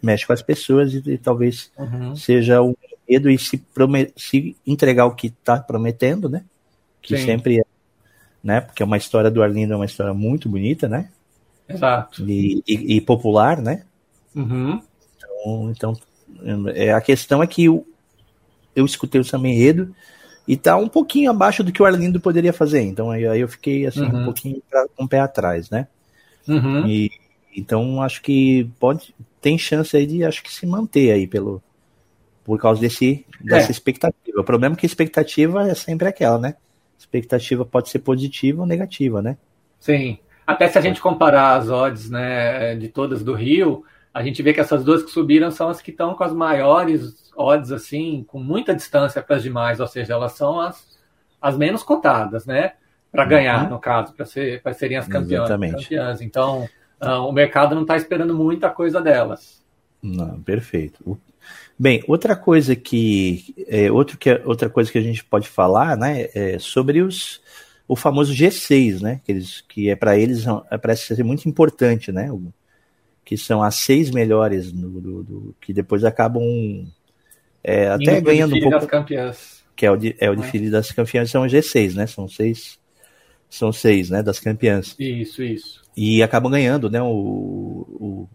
mexe 0.02 0.26
com 0.26 0.32
as 0.32 0.42
pessoas 0.42 0.94
e, 0.94 1.02
e 1.06 1.18
talvez 1.18 1.70
uhum. 1.78 2.16
seja 2.16 2.62
um 2.62 2.74
medo 3.08 3.30
e 3.30 3.38
se, 3.38 3.62
se 4.16 4.56
entregar 4.66 5.06
o 5.06 5.14
que 5.14 5.28
está 5.28 5.58
prometendo, 5.58 6.28
né? 6.28 6.44
Que 7.02 7.16
Sim. 7.16 7.26
sempre 7.26 7.60
é, 7.60 7.64
né? 8.42 8.60
Porque 8.60 8.82
é 8.82 8.86
uma 8.86 8.96
história 8.96 9.30
do 9.30 9.42
Arlindo 9.42 9.72
é 9.72 9.76
uma 9.76 9.84
história 9.84 10.14
muito 10.14 10.48
bonita, 10.48 10.88
né? 10.88 11.10
Exato. 11.68 12.28
E, 12.28 12.62
e, 12.66 12.96
e 12.96 13.00
popular, 13.00 13.60
né? 13.60 13.84
Uhum. 14.34 14.82
Então, 15.26 15.70
então 15.70 15.96
é, 16.74 16.92
a 16.92 17.00
questão 17.00 17.42
é 17.42 17.46
que 17.46 17.64
eu, 17.64 17.86
eu 18.74 18.84
escutei 18.84 19.20
o 19.20 19.24
Sam 19.24 19.46
Enredo 19.46 19.94
e 20.46 20.56
tá 20.56 20.76
um 20.76 20.88
pouquinho 20.88 21.30
abaixo 21.30 21.62
do 21.62 21.72
que 21.72 21.82
o 21.82 21.86
Arlindo 21.86 22.20
poderia 22.20 22.52
fazer. 22.52 22.82
Então 22.82 23.10
aí, 23.10 23.26
aí 23.26 23.40
eu 23.40 23.48
fiquei 23.48 23.86
assim 23.86 24.02
uhum. 24.02 24.22
um 24.22 24.24
pouquinho 24.24 24.62
pra, 24.68 24.86
com 24.96 25.04
o 25.04 25.08
pé 25.08 25.20
atrás, 25.20 25.70
né? 25.70 25.86
Uhum. 26.46 26.86
E 26.86 27.10
então 27.54 28.02
acho 28.02 28.22
que 28.22 28.70
pode 28.78 29.14
tem 29.40 29.58
chance 29.58 29.96
aí 29.96 30.06
de 30.06 30.24
acho 30.24 30.42
que 30.42 30.52
se 30.52 30.66
manter 30.66 31.12
aí 31.12 31.26
pelo 31.26 31.62
por 32.44 32.58
causa 32.58 32.80
desse 32.80 33.24
dessa 33.40 33.68
é. 33.68 33.70
expectativa. 33.70 34.40
O 34.40 34.44
problema 34.44 34.74
é 34.74 34.78
que 34.78 34.86
a 34.86 34.88
expectativa 34.88 35.68
é 35.68 35.74
sempre 35.74 36.08
aquela, 36.08 36.38
né? 36.38 36.56
A 36.58 36.98
expectativa 36.98 37.64
pode 37.64 37.88
ser 37.88 38.00
positiva 38.00 38.60
ou 38.60 38.66
negativa, 38.66 39.22
né? 39.22 39.36
Sim. 39.80 40.18
Até 40.46 40.68
se 40.68 40.76
a 40.76 40.80
gente 40.80 41.00
comparar 41.00 41.56
as 41.56 41.70
odds, 41.70 42.10
né, 42.10 42.74
de 42.76 42.88
todas 42.88 43.22
do 43.22 43.32
Rio, 43.32 43.82
a 44.12 44.22
gente 44.22 44.42
vê 44.42 44.52
que 44.52 44.60
essas 44.60 44.84
duas 44.84 45.02
que 45.02 45.10
subiram 45.10 45.50
são 45.50 45.70
as 45.70 45.80
que 45.80 45.90
estão 45.90 46.14
com 46.14 46.22
as 46.22 46.34
maiores 46.34 47.32
odds, 47.34 47.72
assim, 47.72 48.24
com 48.28 48.38
muita 48.38 48.74
distância 48.74 49.22
para 49.22 49.36
as 49.36 49.42
demais, 49.42 49.80
ou 49.80 49.86
seja, 49.86 50.12
elas 50.12 50.32
são 50.32 50.60
as, 50.60 50.98
as 51.40 51.56
menos 51.56 51.82
cotadas, 51.82 52.44
né? 52.44 52.74
para 53.14 53.24
ganhar, 53.26 53.62
uhum. 53.62 53.70
no 53.70 53.78
caso, 53.78 54.12
para 54.12 54.26
ser, 54.26 54.60
serem 54.74 54.96
as 54.96 55.06
campeãs. 55.06 55.48
campeãs. 55.48 56.20
Então, 56.20 56.68
uh, 57.06 57.26
o 57.26 57.32
mercado 57.32 57.74
não 57.74 57.82
está 57.82 57.96
esperando 57.96 58.34
muita 58.34 58.70
coisa 58.70 59.00
delas. 59.00 59.62
Não, 60.02 60.40
perfeito. 60.42 61.18
Bem, 61.78 62.02
outra 62.06 62.36
coisa 62.36 62.76
que 62.76 63.54
é, 63.66 63.90
outro 63.90 64.16
que 64.16 64.30
outra 64.44 64.68
coisa 64.68 64.92
que 64.92 64.98
a 64.98 65.02
gente 65.02 65.24
pode 65.24 65.48
falar, 65.48 65.96
né, 65.96 66.28
é 66.34 66.58
sobre 66.58 67.02
os 67.02 67.42
o 67.86 67.96
famoso 67.96 68.32
G6, 68.32 69.00
né, 69.00 69.20
que, 69.24 69.32
eles, 69.32 69.60
que 69.60 69.90
é 69.90 69.96
para 69.96 70.16
eles 70.16 70.46
é, 70.70 70.78
parece 70.78 71.14
ser 71.14 71.22
muito 71.22 71.48
importante, 71.48 72.10
né, 72.10 72.30
que 73.24 73.36
são 73.36 73.62
as 73.62 73.74
seis 73.76 74.10
melhores 74.10 74.72
do, 74.72 74.88
do, 75.00 75.22
do 75.22 75.56
que 75.60 75.72
depois 75.72 76.04
acabam 76.04 76.86
é, 77.62 77.88
até 77.88 78.20
ganhando 78.20 78.54
um 78.54 78.60
pouco. 78.60 78.78
Das 78.78 78.86
campeãs. 78.86 79.64
Que 79.74 79.86
é 79.86 79.90
o 79.90 79.96
de, 79.96 80.14
é 80.20 80.30
o 80.30 80.34
é. 80.34 80.70
das 80.70 80.92
campeãs, 80.92 81.30
são 81.30 81.44
G6, 81.46 81.94
né? 81.94 82.06
São 82.06 82.28
seis, 82.28 82.78
são 83.54 83.72
seis, 83.72 84.10
né? 84.10 84.22
Das 84.22 84.38
campeãs. 84.38 84.94
Isso, 84.98 85.42
isso. 85.42 85.82
E 85.96 86.22
acabam 86.22 86.50
ganhando, 86.50 86.90
né? 86.90 87.00
O, 87.00 87.06
o 87.08 88.28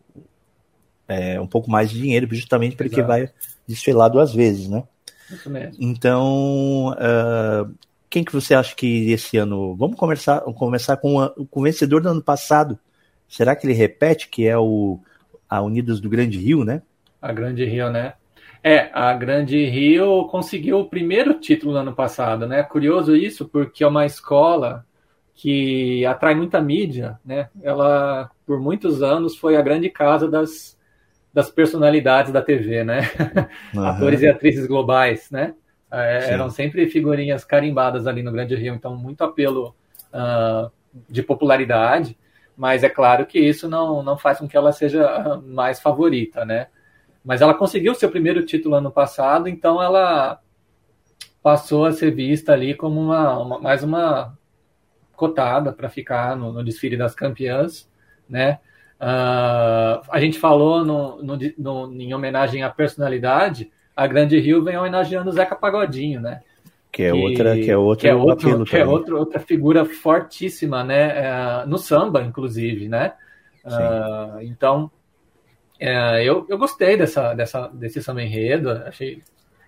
é, 1.08 1.40
um 1.42 1.48
pouco 1.48 1.70
mais 1.70 1.90
de 1.90 2.00
dinheiro, 2.00 2.28
justamente 2.34 2.76
porque 2.76 2.96
Exato. 2.96 3.08
vai 3.08 3.30
desfilar 3.68 4.10
duas 4.10 4.34
vezes, 4.34 4.70
né? 4.70 4.84
Isso 5.30 5.50
mesmo. 5.50 5.76
Então, 5.80 6.90
uh, 6.92 7.74
quem 8.10 8.24
que 8.24 8.32
você 8.32 8.54
acha 8.54 8.76
que 8.76 9.12
esse 9.12 9.38
ano. 9.38 9.76
Vamos 9.76 9.98
começar, 9.98 10.42
começar 10.42 10.98
com, 10.98 11.20
a, 11.20 11.30
com 11.30 11.60
o 11.60 11.64
vencedor 11.64 12.02
do 12.02 12.10
ano 12.10 12.22
passado. 12.22 12.80
Será 13.28 13.56
que 13.56 13.66
ele 13.66 13.74
repete, 13.74 14.28
que 14.28 14.48
é 14.48 14.58
o 14.58 15.00
a 15.50 15.62
Unidos 15.62 16.00
do 16.00 16.10
Grande 16.10 16.38
Rio, 16.38 16.64
né? 16.64 16.82
A 17.22 17.34
Grande 17.34 17.66
Rio, 17.66 17.90
né? 17.90 18.14
É, 18.64 18.90
a 18.94 19.14
Grande 19.14 19.66
Rio 19.66 20.26
conseguiu 20.26 20.80
o 20.80 20.90
primeiro 20.90 21.40
título 21.40 21.74
no 21.74 21.80
ano 21.80 21.94
passado, 21.94 22.46
né? 22.46 22.62
Curioso 22.62 23.16
isso, 23.16 23.48
porque 23.48 23.84
é 23.84 23.88
uma 23.88 24.06
escola 24.06 24.86
que 25.40 26.06
atrai 26.06 26.36
muita 26.36 26.60
mídia, 26.60 27.18
né? 27.24 27.48
Ela, 27.64 28.30
por 28.46 28.60
muitos 28.60 29.02
anos, 29.02 29.38
foi 29.38 29.56
a 29.56 29.62
grande 29.62 29.90
casa 29.90 30.30
das, 30.30 30.78
das 31.34 31.50
personalidades 31.50 32.34
da 32.34 32.42
TV, 32.42 32.84
né? 32.84 33.10
Uhum. 33.74 33.86
Atores 33.86 34.22
e 34.22 34.28
atrizes 34.28 34.68
globais, 34.68 35.32
né? 35.32 35.56
É, 35.90 36.34
eram 36.34 36.50
sempre 36.50 36.90
figurinhas 36.90 37.46
carimbadas 37.46 38.06
ali 38.06 38.22
no 38.22 38.34
Grande 38.34 38.54
Rio, 38.54 38.76
então 38.76 38.98
muito 38.98 39.24
apelo 39.24 39.74
uh, 40.14 40.70
de 41.10 41.24
popularidade, 41.24 42.18
mas 42.58 42.84
é 42.84 42.90
claro 42.90 43.26
que 43.26 43.40
isso 43.40 43.70
não, 43.70 44.04
não 44.04 44.18
faz 44.18 44.40
com 44.40 44.48
que 44.48 44.58
ela 44.58 44.74
seja 44.74 45.42
mais 45.46 45.80
favorita, 45.80 46.44
né? 46.44 46.68
Mas 47.24 47.40
ela 47.40 47.54
conseguiu 47.54 47.96
seu 47.96 48.12
primeiro 48.12 48.46
título 48.46 48.76
ano 48.76 48.92
passado, 48.92 49.48
então 49.48 49.82
ela 49.82 50.42
passou 51.42 51.86
a 51.86 51.94
ser 51.94 52.12
vista 52.12 52.52
ali 52.52 52.76
como 52.76 53.00
uma, 53.00 53.40
uma 53.40 53.60
mais 53.60 53.84
uma 53.86 54.38
cotada 55.20 55.74
para 55.74 55.90
ficar 55.90 56.36
no, 56.36 56.54
no, 56.54 56.64
desfile 56.64 56.96
das 56.96 57.14
campeãs, 57.14 57.90
né? 58.28 58.60
Uh, 59.00 60.02
a 60.10 60.20
gente 60.20 60.40
falou 60.40 60.84
no, 60.84 61.22
no, 61.22 61.38
no, 61.58 62.02
em 62.02 62.14
homenagem 62.14 62.64
à 62.64 62.70
personalidade, 62.70 63.70
a 63.96 64.08
Grande 64.08 64.40
Rio 64.40 64.64
vem 64.64 64.78
homenageando 64.78 65.30
o 65.30 65.34
Zeca 65.34 65.56
Pagodinho, 65.56 66.22
né? 66.22 66.42
Que 66.92 67.04
é 67.04 67.14
outra, 67.14 67.54
que 67.56 67.70
é 67.70 67.78
outra, 67.78 68.02
que 68.02 68.08
é, 68.08 68.16
outro, 68.16 68.66
que 68.66 68.78
é 68.78 68.86
outra, 68.86 69.16
outra 69.16 69.40
figura 69.40 69.86
fortíssima, 69.86 70.84
né? 70.84 71.14
Uh, 71.20 71.70
no 71.70 71.78
samba, 71.78 72.24
inclusive, 72.24 72.88
né? 72.88 73.14
Uh, 73.66 74.42
então 74.42 74.90
é, 75.78 76.24
eu, 76.24 76.46
eu 76.50 76.58
gostei 76.58 76.98
dessa, 76.98 77.34
dessa, 77.34 77.68
desse 77.68 78.02
samba 78.02 78.24
enredo, 78.24 78.70
achei, 78.70 79.22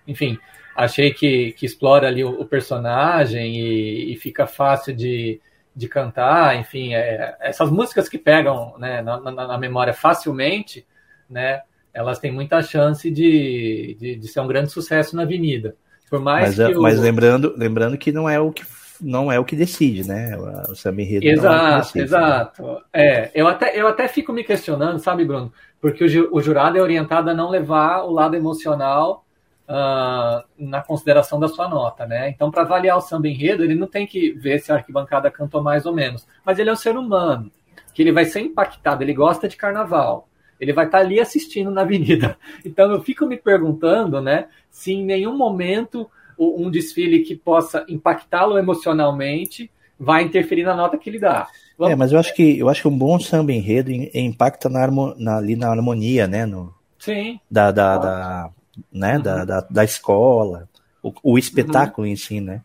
enfim, 0.06 0.38
achei 0.76 1.12
que, 1.12 1.52
que 1.52 1.66
explora 1.66 2.08
ali 2.08 2.24
o, 2.24 2.40
o 2.40 2.44
personagem 2.44 3.56
e, 3.56 4.12
e, 4.12 4.16
fica 4.16 4.46
fácil 4.46 4.94
de, 4.94 5.40
de 5.74 5.88
cantar, 5.88 6.56
enfim, 6.56 6.94
é, 6.94 7.36
essas 7.40 7.70
músicas 7.70 8.08
que 8.08 8.18
pegam 8.18 8.74
né, 8.78 9.02
na, 9.02 9.20
na, 9.20 9.30
na, 9.32 9.58
memória 9.58 9.92
facilmente, 9.92 10.86
né, 11.28 11.62
elas 11.92 12.18
têm 12.18 12.32
muita 12.32 12.62
chance 12.62 13.10
de, 13.10 13.96
de, 13.98 14.16
de, 14.16 14.28
ser 14.28 14.40
um 14.40 14.46
grande 14.46 14.70
sucesso 14.70 15.14
na 15.14 15.22
avenida. 15.22 15.76
Por 16.08 16.20
mais 16.20 16.58
mas, 16.58 16.68
que 16.68 16.78
mas 16.78 17.00
lembrando, 17.00 17.54
lembrando 17.56 17.96
que 17.96 18.12
não 18.12 18.28
é 18.28 18.38
o 18.38 18.52
que 18.52 18.64
não 19.00 19.32
é 19.32 19.38
o 19.38 19.44
que 19.44 19.56
decide, 19.56 20.06
né? 20.06 20.36
O 20.68 20.76
samba 20.76 21.02
enredo 21.02 21.26
exato, 21.26 21.74
é 21.74 21.78
decide, 21.78 21.98
né? 21.98 22.04
exato. 22.04 22.62
Né? 22.62 22.80
É, 22.92 23.30
eu 23.34 23.48
até, 23.48 23.78
eu 23.78 23.88
até 23.88 24.06
fico 24.06 24.32
me 24.32 24.44
questionando, 24.44 24.98
sabe, 25.00 25.24
Bruno? 25.24 25.52
Porque 25.80 26.04
o, 26.04 26.36
o 26.36 26.40
jurado 26.40 26.78
é 26.78 26.80
orientado 26.80 27.28
a 27.28 27.34
não 27.34 27.50
levar 27.50 28.04
o 28.04 28.12
lado 28.12 28.36
emocional 28.36 29.24
uh, 29.68 30.44
na 30.58 30.82
consideração 30.82 31.38
da 31.38 31.48
sua 31.48 31.68
nota, 31.68 32.06
né? 32.06 32.28
Então, 32.28 32.50
para 32.50 32.62
avaliar 32.62 32.96
o 32.96 33.00
samba 33.00 33.28
enredo, 33.28 33.64
ele 33.64 33.74
não 33.74 33.86
tem 33.86 34.06
que 34.06 34.32
ver 34.32 34.60
se 34.60 34.72
a 34.72 34.76
arquibancada 34.76 35.30
cantou 35.30 35.62
mais 35.62 35.86
ou 35.86 35.94
menos, 35.94 36.26
mas 36.44 36.58
ele 36.58 36.70
é 36.70 36.72
um 36.72 36.76
ser 36.76 36.96
humano, 36.96 37.50
que 37.94 38.02
ele 38.02 38.12
vai 38.12 38.24
ser 38.24 38.40
impactado, 38.40 39.02
ele 39.02 39.14
gosta 39.14 39.48
de 39.48 39.56
carnaval, 39.56 40.28
ele 40.60 40.72
vai 40.72 40.86
estar 40.86 40.98
tá 40.98 41.04
ali 41.04 41.20
assistindo 41.20 41.70
na 41.70 41.82
avenida. 41.82 42.36
Então, 42.64 42.90
eu 42.92 43.00
fico 43.02 43.26
me 43.26 43.36
perguntando, 43.36 44.20
né, 44.20 44.46
se 44.70 44.92
em 44.92 45.04
nenhum 45.04 45.36
momento 45.36 46.08
um 46.38 46.70
desfile 46.70 47.20
que 47.20 47.36
possa 47.36 47.84
impactá-lo 47.88 48.58
emocionalmente 48.58 49.70
vai 49.98 50.24
interferir 50.24 50.64
na 50.64 50.74
nota 50.74 50.98
que 50.98 51.08
ele 51.08 51.18
dá. 51.20 51.46
Vamos... 51.78 51.92
É, 51.92 51.96
mas 51.96 52.10
eu 52.10 52.18
acho 52.18 52.34
que 52.34 52.58
eu 52.58 52.68
acho 52.68 52.82
que 52.82 52.88
um 52.88 52.98
bom 52.98 53.20
samba 53.20 53.52
enredo 53.52 53.90
impacta 53.92 54.68
na, 54.68 54.88
na, 55.16 55.36
ali 55.36 55.54
na 55.54 55.70
harmonia, 55.70 56.26
né? 56.26 56.44
No, 56.44 56.74
Sim. 56.98 57.38
Da, 57.50 57.70
da, 57.70 57.98
da 57.98 58.50
né? 58.92 59.16
Uhum. 59.16 59.22
Da, 59.22 59.44
da, 59.44 59.60
da, 59.60 59.84
escola, 59.84 60.68
o, 61.02 61.12
o 61.22 61.38
espetáculo 61.38 62.06
uhum. 62.06 62.12
em 62.12 62.16
si, 62.16 62.40
né? 62.40 62.62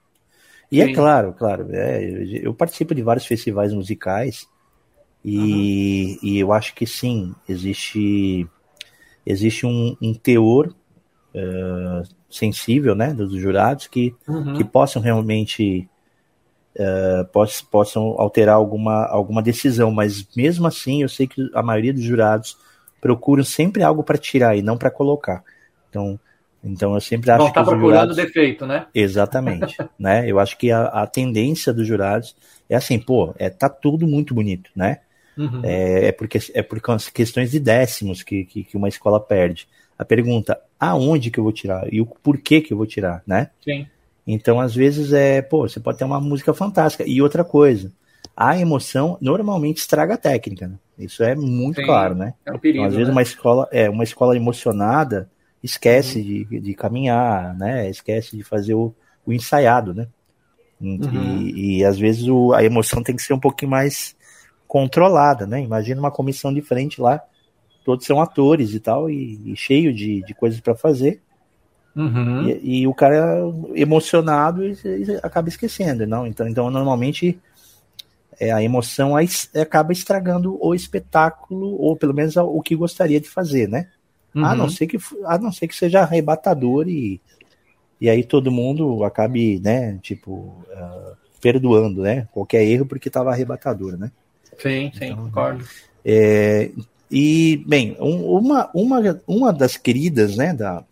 E 0.71 0.81
é 0.81 0.85
Sim. 0.85 0.91
é 0.91 0.95
claro, 0.95 1.33
claro, 1.33 1.67
é, 1.71 2.03
eu 2.41 2.53
participo 2.53 2.93
de 2.93 3.01
vários 3.01 3.25
festivais 3.25 3.73
musicais 3.73 4.47
e, 5.23 6.17
uhum. 6.21 6.29
e 6.29 6.39
eu 6.39 6.51
acho 6.51 6.75
que 6.75 6.85
sim, 6.85 7.33
existe 7.47 8.45
existe 9.25 9.65
um, 9.65 9.95
um 10.01 10.13
teor 10.13 10.73
uh, 11.35 12.15
sensível, 12.29 12.95
né, 12.95 13.13
dos 13.13 13.33
jurados 13.33 13.87
que, 13.87 14.15
uhum. 14.27 14.53
que 14.53 14.63
possam 14.63 15.01
realmente 15.01 15.89
uh, 16.75 17.25
poss, 17.31 17.61
possam 17.61 18.15
alterar 18.17 18.55
alguma, 18.55 19.05
alguma 19.05 19.41
decisão, 19.41 19.91
mas 19.91 20.25
mesmo 20.35 20.67
assim 20.67 21.01
eu 21.01 21.09
sei 21.09 21.27
que 21.27 21.49
a 21.53 21.61
maioria 21.61 21.93
dos 21.93 22.03
jurados 22.03 22.57
procuram 23.01 23.43
sempre 23.43 23.83
algo 23.83 24.03
para 24.03 24.17
tirar 24.17 24.55
e 24.55 24.61
não 24.61 24.77
para 24.77 24.91
colocar. 24.91 25.43
Então, 25.97 26.19
então 26.63 26.93
eu 26.93 27.01
sempre 27.01 27.31
acho 27.31 27.45
Bom, 27.45 27.51
tá 27.51 27.61
que 27.61 27.69
procurando 27.69 28.13
jurados... 28.13 28.15
defeito, 28.15 28.65
né? 28.65 28.87
Exatamente, 28.93 29.77
né? 29.97 30.29
Eu 30.29 30.39
acho 30.39 30.57
que 30.57 30.71
a, 30.71 30.85
a, 30.85 31.07
tendência 31.07 31.73
dos 31.73 31.87
jurados 31.87 32.35
é 32.69 32.75
assim, 32.75 32.99
pô, 32.99 33.33
é 33.37 33.49
tá 33.49 33.69
tudo 33.69 34.07
muito 34.07 34.33
bonito, 34.33 34.69
né? 34.75 34.99
Uhum. 35.37 35.61
É, 35.63 36.07
é, 36.07 36.11
porque 36.11 36.39
é 36.53 36.63
por 36.63 36.81
questões 37.13 37.51
de 37.51 37.59
décimos 37.59 38.23
que, 38.23 38.43
que, 38.45 38.63
que, 38.63 38.77
uma 38.77 38.87
escola 38.87 39.19
perde. 39.19 39.67
A 39.97 40.03
pergunta, 40.03 40.59
aonde 40.79 41.29
que 41.29 41.39
eu 41.39 41.43
vou 41.43 41.53
tirar 41.53 41.91
e 41.91 42.01
o 42.01 42.05
porquê 42.05 42.59
que 42.59 42.73
eu 42.73 42.77
vou 42.77 42.87
tirar, 42.87 43.21
né? 43.25 43.49
Sim. 43.63 43.87
Então, 44.25 44.59
às 44.59 44.75
vezes, 44.75 45.13
é, 45.13 45.41
pô, 45.41 45.67
você 45.67 45.79
pode 45.79 45.99
ter 45.99 46.05
uma 46.05 46.19
música 46.19 46.53
fantástica. 46.53 47.03
E 47.07 47.21
outra 47.21 47.43
coisa, 47.43 47.91
a 48.35 48.59
emoção 48.59 49.17
normalmente 49.21 49.77
estraga 49.77 50.15
a 50.15 50.17
técnica, 50.17 50.67
né? 50.67 50.75
Isso 50.97 51.23
é 51.23 51.35
muito 51.35 51.79
Sim, 51.79 51.85
claro, 51.85 52.15
né? 52.15 52.33
É 52.45 52.51
um 52.51 52.57
perigo, 52.57 52.79
então, 52.79 52.89
às 52.89 52.93
vezes 52.93 53.07
né? 53.07 53.13
uma 53.13 53.21
escola, 53.21 53.67
é, 53.71 53.89
uma 53.89 54.03
escola 54.03 54.35
emocionada 54.35 55.29
esquece 55.63 56.19
uhum. 56.19 56.23
de, 56.23 56.59
de 56.59 56.73
caminhar, 56.73 57.55
né? 57.55 57.89
Esquece 57.89 58.35
de 58.35 58.43
fazer 58.43 58.73
o, 58.73 58.93
o 59.25 59.33
ensaiado, 59.33 59.93
né? 59.93 60.07
Uhum. 60.79 61.41
E, 61.41 61.79
e, 61.79 61.85
às 61.85 61.97
vezes 61.97 62.27
o, 62.27 62.53
a 62.53 62.63
emoção 62.63 63.01
tem 63.01 63.15
que 63.15 63.21
ser 63.21 63.33
um 63.33 63.39
pouquinho 63.39 63.71
mais 63.71 64.15
controlada, 64.67 65.47
né? 65.47 65.61
Imagina 65.61 65.99
uma 65.99 66.11
comissão 66.11 66.53
de 66.53 66.61
frente 66.61 67.01
lá, 67.01 67.21
todos 67.83 68.05
são 68.05 68.21
atores 68.21 68.73
e 68.73 68.79
tal, 68.79 69.09
e, 69.09 69.53
e 69.53 69.55
cheio 69.55 69.93
de, 69.93 70.23
de 70.23 70.33
coisas 70.33 70.59
para 70.59 70.75
fazer. 70.75 71.21
Uhum. 71.95 72.47
E, 72.47 72.81
e, 72.81 72.87
o 72.87 72.93
cara 72.93 73.41
emocionado 73.73 74.63
e, 74.63 74.73
e, 74.85 75.19
acaba 75.23 75.49
esquecendo, 75.49 76.05
não? 76.05 76.27
Então, 76.27 76.47
então 76.47 76.69
normalmente 76.69 77.39
é, 78.39 78.51
a 78.51 78.61
emoção 78.61 79.15
acaba 79.59 79.91
estragando 79.91 80.63
o 80.63 80.75
espetáculo 80.75 81.75
ou 81.81 81.95
pelo 81.95 82.13
menos 82.13 82.37
o 82.37 82.61
que 82.61 82.75
gostaria 82.75 83.19
de 83.19 83.27
fazer, 83.27 83.67
né? 83.67 83.87
Uhum. 84.35 84.45
A 84.45 84.55
não 84.55 84.69
ser 84.69 84.87
que 84.87 84.97
a 85.25 85.37
não 85.37 85.51
ser 85.51 85.67
que 85.67 85.75
seja 85.75 86.01
arrebatador 86.01 86.87
e 86.87 87.19
e 87.99 88.09
aí 88.09 88.23
todo 88.23 88.51
mundo 88.51 89.03
acabe, 89.03 89.59
né? 89.59 89.97
Tipo 90.01 90.31
uh, 90.31 91.17
perdoando, 91.41 92.03
né? 92.03 92.27
Qualquer 92.31 92.63
erro 92.63 92.85
porque 92.85 93.09
estava 93.09 93.31
arrebatador, 93.31 93.97
né? 93.97 94.11
Sim, 94.59 94.91
sim, 94.93 95.05
então, 95.05 95.25
concordo. 95.25 95.65
É, 96.05 96.71
e 97.09 97.63
bem, 97.65 97.95
um, 97.99 98.37
uma, 98.37 98.69
uma, 98.73 99.21
uma 99.27 99.53
das 99.53 99.77
queridas, 99.77 100.35
né? 100.37 100.53
Da, 100.53 100.83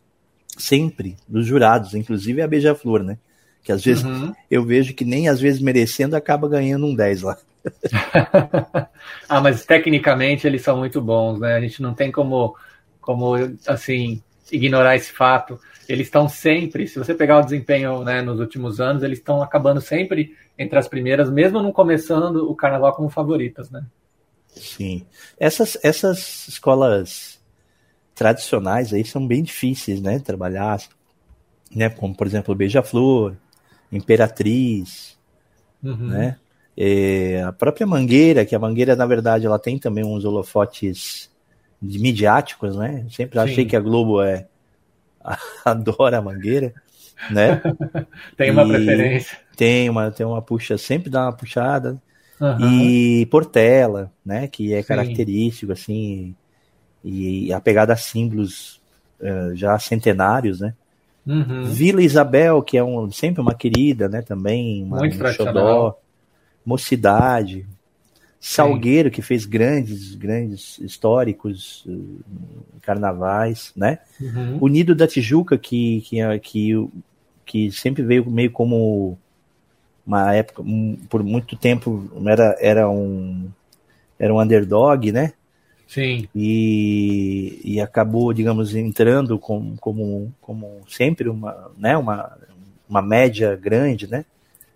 sempre 0.58 1.18
dos 1.28 1.46
jurados, 1.46 1.94
inclusive 1.94 2.42
a 2.42 2.48
Beija-Flor, 2.48 3.04
né? 3.04 3.18
Que 3.64 3.72
às 3.72 3.84
vezes 3.84 4.04
uhum. 4.04 4.34
eu 4.50 4.64
vejo 4.64 4.94
que 4.94 5.04
nem 5.04 5.28
às 5.28 5.42
vezes 5.42 5.60
merecendo 5.60 6.16
acaba 6.16 6.48
ganhando 6.48 6.86
um 6.86 6.96
10 6.96 7.22
lá. 7.24 7.38
ah, 9.28 9.42
mas 9.42 9.66
tecnicamente 9.66 10.46
eles 10.46 10.62
são 10.62 10.78
muito 10.78 11.02
bons, 11.02 11.40
né? 11.40 11.56
A 11.56 11.60
gente 11.60 11.82
não 11.82 11.94
tem 11.94 12.12
como, 12.12 12.56
como 13.06 13.36
assim, 13.68 14.22
ignorar 14.52 14.96
esse 14.96 15.12
fato. 15.12 15.60
Eles 15.88 16.08
estão 16.08 16.28
sempre, 16.28 16.88
se 16.88 16.98
você 16.98 17.14
pegar 17.14 17.38
o 17.38 17.44
desempenho 17.44 18.04
né, 18.04 18.22
nos 18.24 18.40
últimos 18.40 18.82
anos, 18.82 19.04
eles 19.04 19.20
estão 19.20 19.44
acabando 19.44 19.80
sempre 19.80 20.36
entre 20.58 20.80
as 20.80 20.88
primeiras, 20.88 21.30
mesmo 21.30 21.62
não 21.62 21.72
começando 21.72 22.50
o 22.50 22.56
carnaval 22.56 22.94
como 22.94 23.08
favoritas, 23.08 23.70
né? 23.70 23.86
Sim. 24.48 25.06
Essas, 25.40 25.78
essas 25.84 26.48
escolas 26.48 27.40
tradicionais 28.16 28.94
aí 28.94 29.06
são 29.06 29.28
bem 29.28 29.44
difíceis, 29.44 30.02
né? 30.02 30.18
Trabalhar, 30.18 30.80
né? 31.74 31.90
Como, 31.90 32.16
por 32.16 32.26
exemplo, 32.26 32.56
Beija-Flor, 32.56 33.36
Imperatriz, 33.92 35.16
uhum. 35.84 36.08
né? 36.08 36.38
É, 36.76 37.44
a 37.44 37.52
própria 37.52 37.86
Mangueira, 37.86 38.44
que 38.44 38.56
a 38.56 38.60
Mangueira, 38.60 38.96
na 38.96 39.06
verdade, 39.06 39.46
ela 39.46 39.60
tem 39.60 39.78
também 39.78 40.04
uns 40.04 40.26
holofotes 40.26 41.30
midiáticos, 41.82 42.76
né? 42.76 43.06
Sempre 43.10 43.40
Sim. 43.40 43.46
achei 43.46 43.66
que 43.66 43.76
a 43.76 43.80
Globo 43.80 44.22
é 44.22 44.48
adora 45.64 46.18
a 46.18 46.22
Mangueira, 46.22 46.74
né? 47.30 47.62
tem 48.38 48.52
uma 48.52 48.64
e 48.64 48.68
preferência. 48.70 49.38
Tem 49.56 49.90
uma, 49.90 50.12
tem 50.12 50.26
uma 50.26 50.42
puxa, 50.42 50.78
sempre 50.78 51.10
dá 51.10 51.24
uma 51.24 51.34
puxada. 51.34 52.02
Uhum. 52.40 52.82
E 52.82 53.26
Portela, 53.28 54.12
né? 54.26 54.48
Que 54.48 54.74
é 54.74 54.82
Sim. 54.82 54.88
característico, 54.88 55.72
assim, 55.72 56.36
e 57.04 57.54
apegada 57.54 57.94
a 57.94 57.98
símbolos 57.98 58.82
uh, 59.22 59.56
já 59.56 59.78
centenários, 59.80 60.60
né? 60.60 60.74
Uhum. 61.26 61.64
Vila 61.64 62.02
Isabel, 62.02 62.62
que 62.62 62.78
é 62.78 62.84
um, 62.84 63.10
sempre 63.12 63.42
uma 63.42 63.56
querida, 63.56 64.08
né? 64.08 64.22
Também, 64.22 64.84
uma, 64.84 64.98
Muito 64.98 65.24
um 65.24 65.34
xodó. 65.34 65.98
Mocidade. 66.66 67.66
Salgueiro, 68.48 69.10
que 69.10 69.24
fez 69.24 69.44
grandes, 69.44 70.14
grandes 70.14 70.78
históricos, 70.78 71.84
uh, 71.88 72.24
carnavais, 72.84 73.72
né? 73.76 73.98
Uhum. 74.22 74.60
O 74.62 74.68
Nido 74.68 74.94
da 74.94 75.08
Tijuca, 75.08 75.58
que, 75.58 76.02
que, 76.02 76.40
que, 76.42 76.90
que 77.44 77.72
sempre 77.72 78.04
veio 78.04 78.30
meio 78.30 78.52
como 78.52 79.18
uma 80.06 80.36
época, 80.36 80.62
um, 80.62 80.96
por 81.10 81.24
muito 81.24 81.56
tempo 81.56 82.08
era, 82.28 82.56
era 82.60 82.88
um 82.88 83.50
era 84.20 84.32
um 84.32 84.40
underdog, 84.40 85.12
né? 85.12 85.34
Sim. 85.88 86.30
E, 86.36 87.60
e 87.64 87.82
acabou, 87.82 88.32
digamos, 88.32 88.76
entrando 88.76 89.40
como, 89.40 89.76
como, 89.78 90.32
como 90.40 90.84
sempre 90.88 91.30
uma, 91.30 91.72
né, 91.76 91.98
uma, 91.98 92.38
uma 92.88 93.02
média 93.02 93.56
grande, 93.56 94.06
né? 94.06 94.24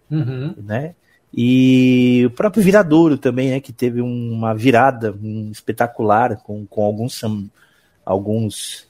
Uhum. 0.09 0.55
né? 0.57 0.95
E 1.33 2.23
o 2.25 2.31
próprio 2.31 2.63
Viradouro 2.63 3.17
também, 3.17 3.49
né, 3.51 3.59
que 3.59 3.71
teve 3.71 4.01
uma 4.01 4.53
virada 4.53 5.15
um 5.21 5.51
espetacular 5.51 6.37
com, 6.37 6.65
com 6.65 6.83
alguns 6.83 7.23
alguns 8.03 8.87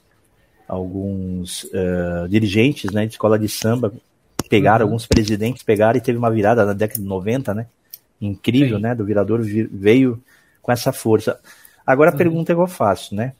alguns 0.66 1.64
uh, 1.64 2.28
dirigentes, 2.28 2.92
né, 2.92 3.04
de 3.04 3.12
escola 3.12 3.38
de 3.38 3.48
samba 3.48 3.92
pegaram, 4.50 4.84
uhum. 4.84 4.90
alguns 4.90 5.06
presidentes 5.06 5.62
pegaram 5.62 5.96
e 5.96 6.02
teve 6.02 6.18
uma 6.18 6.30
virada 6.30 6.66
na 6.66 6.72
década 6.72 7.00
de 7.00 7.06
90, 7.06 7.54
né? 7.54 7.66
Incrível, 8.20 8.76
Sim. 8.76 8.82
né? 8.82 8.94
Do 8.96 9.04
Viradouro 9.04 9.44
veio 9.44 10.20
com 10.60 10.72
essa 10.72 10.92
força. 10.92 11.38
Agora 11.86 12.10
a 12.10 12.12
uhum. 12.12 12.18
pergunta 12.18 12.52
que 12.52 12.60
eu 12.60 12.66
faço, 12.66 13.14
né? 13.14 13.32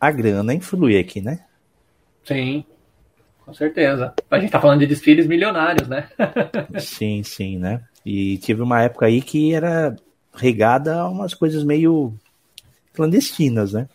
A 0.00 0.10
grana 0.10 0.54
influi 0.54 0.98
aqui, 0.98 1.20
né? 1.20 1.40
Sim, 2.24 2.64
com 3.46 3.54
certeza. 3.54 4.12
A 4.28 4.40
gente 4.40 4.50
tá 4.50 4.60
falando 4.60 4.80
de 4.80 4.86
desfiles 4.86 5.26
milionários, 5.26 5.86
né? 5.86 6.08
sim, 6.80 7.22
sim, 7.22 7.56
né? 7.58 7.80
E 8.04 8.38
tive 8.38 8.60
uma 8.60 8.82
época 8.82 9.06
aí 9.06 9.22
que 9.22 9.54
era 9.54 9.94
regada 10.34 10.96
a 10.96 11.08
umas 11.08 11.32
coisas 11.32 11.62
meio 11.62 12.12
clandestinas, 12.92 13.72
né? 13.72 13.88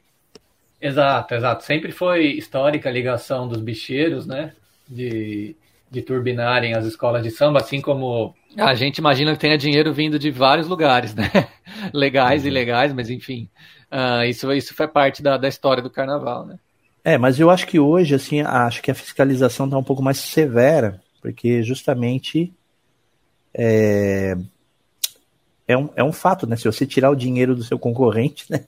Exato, 0.82 1.36
exato. 1.36 1.66
Sempre 1.66 1.92
foi 1.92 2.28
histórica 2.28 2.88
a 2.88 2.92
ligação 2.92 3.46
dos 3.46 3.60
bicheiros, 3.62 4.26
né? 4.26 4.54
De, 4.88 5.54
de 5.92 6.02
turbinarem 6.02 6.74
as 6.74 6.86
escolas 6.86 7.22
de 7.22 7.30
samba, 7.30 7.60
assim 7.60 7.82
como 7.82 8.34
a 8.58 8.74
gente 8.74 8.98
imagina 8.98 9.34
que 9.34 9.40
tenha 9.40 9.58
dinheiro 9.58 9.94
vindo 9.94 10.20
de 10.20 10.30
vários 10.30 10.68
lugares, 10.68 11.14
né? 11.16 11.30
Legais 11.94 12.42
uhum. 12.42 12.48
e 12.48 12.52
ilegais, 12.52 12.94
mas 12.94 13.10
enfim. 13.10 13.50
Uh, 13.92 14.26
isso, 14.26 14.52
isso 14.52 14.74
foi 14.74 14.88
parte 14.88 15.22
da, 15.22 15.38
da 15.38 15.48
história 15.48 15.82
do 15.82 15.90
carnaval, 15.90 16.46
né? 16.46 16.58
É, 17.04 17.18
mas 17.18 17.40
eu 17.40 17.50
acho 17.50 17.66
que 17.66 17.80
hoje, 17.80 18.14
assim, 18.14 18.42
acho 18.42 18.82
que 18.82 18.92
a 18.92 18.96
fiscalização 18.96 19.66
está 19.66 19.78
um 19.78 19.84
pouco 19.84 20.04
mais 20.04 20.18
severa, 20.18 21.02
porque 21.22 21.64
justamente 21.64 22.54
é, 23.54 24.38
é, 25.68 25.78
um, 25.78 25.90
é 25.96 26.04
um 26.04 26.12
fato, 26.12 26.46
né? 26.46 26.56
Se 26.56 26.66
você 26.66 26.86
tirar 26.86 27.10
o 27.10 27.16
dinheiro 27.16 27.56
do 27.56 27.64
seu 27.64 27.80
concorrente, 27.80 28.46
né? 28.52 28.66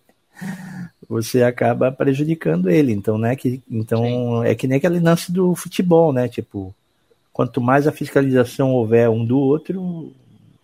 Você 1.08 1.44
acaba 1.44 1.92
prejudicando 1.92 2.70
ele. 2.70 2.92
Então, 2.92 3.18
né? 3.18 3.36
Que, 3.36 3.62
então 3.70 4.44
é 4.44 4.56
que 4.56 4.68
nem 4.68 4.78
aquele 4.78 5.00
lance 5.00 5.32
do 5.32 5.54
futebol, 5.54 6.12
né? 6.12 6.28
Tipo, 6.28 6.74
quanto 7.32 7.62
mais 7.62 7.88
a 7.88 7.92
fiscalização 7.92 8.72
houver 8.72 9.10
um 9.10 9.26
do 9.26 9.38
outro, 9.38 10.12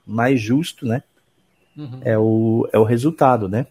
mais 0.05 0.41
justo, 0.41 0.85
né? 0.85 1.03
Uhum. 1.77 1.99
É, 2.01 2.17
o, 2.17 2.67
é 2.73 2.79
o 2.79 2.83
resultado, 2.83 3.47
né? 3.47 3.67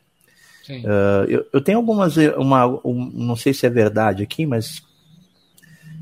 Uh, 0.68 1.24
eu, 1.28 1.46
eu, 1.52 1.60
tenho 1.60 1.78
algumas, 1.78 2.16
uma, 2.36 2.66
um, 2.84 3.10
não 3.14 3.36
sei 3.36 3.54
se 3.54 3.66
é 3.66 3.70
verdade 3.70 4.22
aqui, 4.22 4.44
mas 4.44 4.82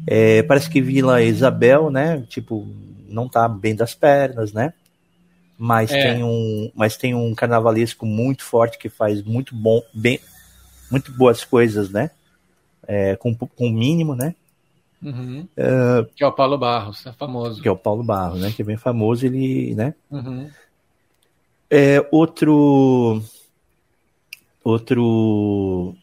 é, 0.06 0.42
parece 0.42 0.68
que 0.68 0.80
Vila 0.80 1.22
Isabel, 1.22 1.90
né? 1.90 2.24
Tipo, 2.28 2.66
não 3.08 3.28
tá 3.28 3.48
bem 3.48 3.74
das 3.74 3.94
pernas, 3.94 4.52
né? 4.52 4.72
Mas 5.58 5.90
é. 5.90 6.12
tem 6.12 6.24
um, 6.24 6.70
mas 6.74 6.96
tem 6.96 7.14
um 7.14 7.34
carnavalesco 7.34 8.04
muito 8.04 8.44
forte 8.44 8.78
que 8.78 8.88
faz 8.88 9.22
muito 9.22 9.54
bom, 9.54 9.82
bem, 9.92 10.20
muito 10.90 11.12
boas 11.12 11.44
coisas, 11.44 11.90
né? 11.90 12.10
É, 12.86 13.16
com 13.16 13.34
com 13.34 13.70
mínimo, 13.70 14.14
né? 14.14 14.34
Uhum. 15.02 15.46
Uh, 15.56 16.04
que 16.14 16.24
é 16.24 16.26
o 16.26 16.32
Paulo 16.32 16.58
Barros, 16.58 17.06
é 17.06 17.12
famoso. 17.12 17.62
Que 17.62 17.68
é 17.68 17.70
o 17.70 17.76
Paulo 17.76 18.02
Barros, 18.02 18.40
né? 18.40 18.52
Que 18.54 18.62
é 18.62 18.64
bem 18.64 18.76
famoso, 18.76 19.26
ele, 19.26 19.74
né? 19.74 19.94
Uhum. 20.10 20.50
É, 21.70 22.06
outro 22.10 23.22
Outro 24.66 25.94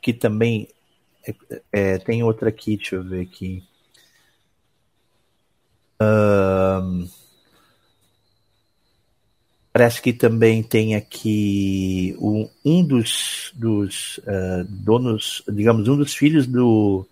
que 0.00 0.12
também 0.12 0.68
é, 1.26 1.34
é, 1.72 1.98
tem 1.98 2.22
outra 2.22 2.48
aqui, 2.48 2.76
deixa 2.76 2.94
eu 2.94 3.02
ver 3.02 3.22
aqui. 3.22 3.64
Um, 6.00 7.08
parece 9.72 10.00
que 10.00 10.12
também 10.12 10.62
tem 10.62 10.94
aqui 10.94 12.16
um, 12.20 12.48
um 12.64 12.84
dos, 12.84 13.52
dos 13.56 14.18
uh, 14.18 14.64
donos, 14.68 15.42
digamos, 15.48 15.88
um 15.88 15.96
dos 15.96 16.14
filhos 16.14 16.46
do 16.46 17.04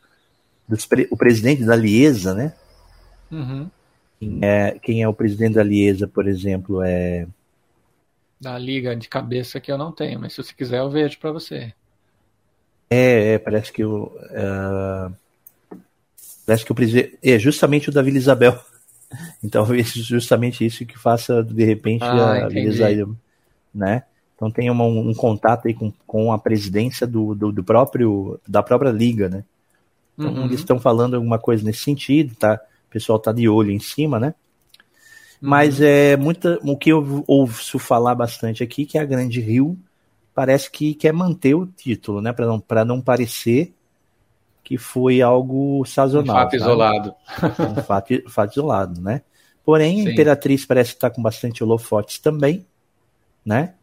dos, 0.69 0.89
o 1.11 1.17
presidente 1.17 1.65
da 1.65 1.75
Liesa, 1.75 2.33
né? 2.33 2.55
Uhum. 3.29 3.69
Quem, 4.21 4.39
é, 4.41 4.79
quem 4.81 5.03
é 5.03 5.09
o 5.09 5.13
presidente 5.13 5.55
da 5.55 5.65
Liesa, 5.65 6.07
por 6.07 6.29
exemplo, 6.29 6.81
é 6.81 7.27
da 8.41 8.59
liga 8.59 8.95
de 8.95 9.09
cabeça 9.09 9.61
que 9.61 9.71
eu 9.71 9.79
não 9.79 9.93
tenho, 9.93 10.21
mas 10.21 10.35
se 10.35 10.43
você 10.43 10.53
quiser 10.53 10.79
eu 10.79 10.91
vejo 10.91 11.19
para 11.19 11.33
você. 11.33 11.73
É, 12.91 13.35
é, 13.35 13.39
parece 13.39 13.73
que 13.73 13.85
o. 13.85 14.07
Uh, 14.07 15.13
parece 16.47 16.65
que 16.65 16.73
o 16.73 16.75
presidente. 16.75 17.19
É 17.23 17.39
justamente 17.39 17.89
o 17.89 17.93
da 17.93 18.03
Vila 18.03 18.19
Isabel. 18.19 18.59
Então, 19.43 19.65
justamente 19.85 20.67
isso 20.67 20.85
que 20.85 20.99
faça, 20.99 21.41
de 21.41 21.65
repente, 21.65 22.03
ah, 22.03 22.47
a 22.47 22.49
Vila 22.49 22.69
Isabel. 22.69 23.17
Né? 23.73 24.03
Então 24.37 24.51
tem 24.51 24.69
uma, 24.69 24.85
um 24.85 25.15
contato 25.15 25.67
aí 25.67 25.75
com, 25.75 25.93
com 26.07 26.33
a 26.33 26.39
presidência 26.39 27.07
do, 27.07 27.35
do, 27.35 27.51
do 27.51 27.65
próprio, 27.65 28.39
da 28.47 28.63
própria 28.63 28.91
liga, 28.91 29.29
né? 29.29 29.45
Então 30.19 30.33
uhum. 30.33 30.45
eles 30.45 30.61
estão 30.61 30.79
falando 30.79 31.15
alguma 31.15 31.39
coisa 31.39 31.65
nesse 31.65 31.81
sentido, 31.81 32.35
tá? 32.35 32.61
O 32.89 32.91
pessoal 32.91 33.19
tá 33.19 33.33
de 33.33 33.49
olho 33.49 33.71
em 33.71 33.79
cima, 33.79 34.21
né? 34.21 34.35
Mas 35.41 35.81
é 35.81 36.17
muita, 36.17 36.59
o 36.63 36.77
que 36.77 36.91
eu 36.91 37.25
ouço 37.27 37.79
falar 37.79 38.15
bastante 38.15 38.63
aqui 38.63 38.87
que 38.87 38.99
a 38.99 39.05
Grande 39.05 39.41
Rio 39.41 39.79
parece 40.35 40.71
que 40.71 40.95
quer 40.95 41.13
manter 41.13 41.55
o 41.55 41.67
título, 41.67 42.21
né? 42.21 42.33
Para 42.33 42.47
não, 42.47 42.63
não 42.87 43.01
parecer 43.01 43.75
que 44.63 44.77
foi 44.77 45.23
algo 45.23 45.85
sazonal. 45.85 46.37
Um 46.37 46.39
fato 46.41 46.51
sabe? 46.51 46.63
isolado. 46.63 47.15
um 47.61 47.83
fato, 47.83 48.31
fato 48.31 48.53
isolado, 48.53 49.01
né? 49.01 49.23
Porém, 49.65 50.03
Sim. 50.03 50.09
a 50.09 50.13
Imperatriz 50.13 50.65
parece 50.67 50.91
estar 50.91 51.11
com 51.11 51.23
bastante 51.23 51.63
holofotes 51.63 52.19
também, 52.19 52.67
né? 53.45 53.75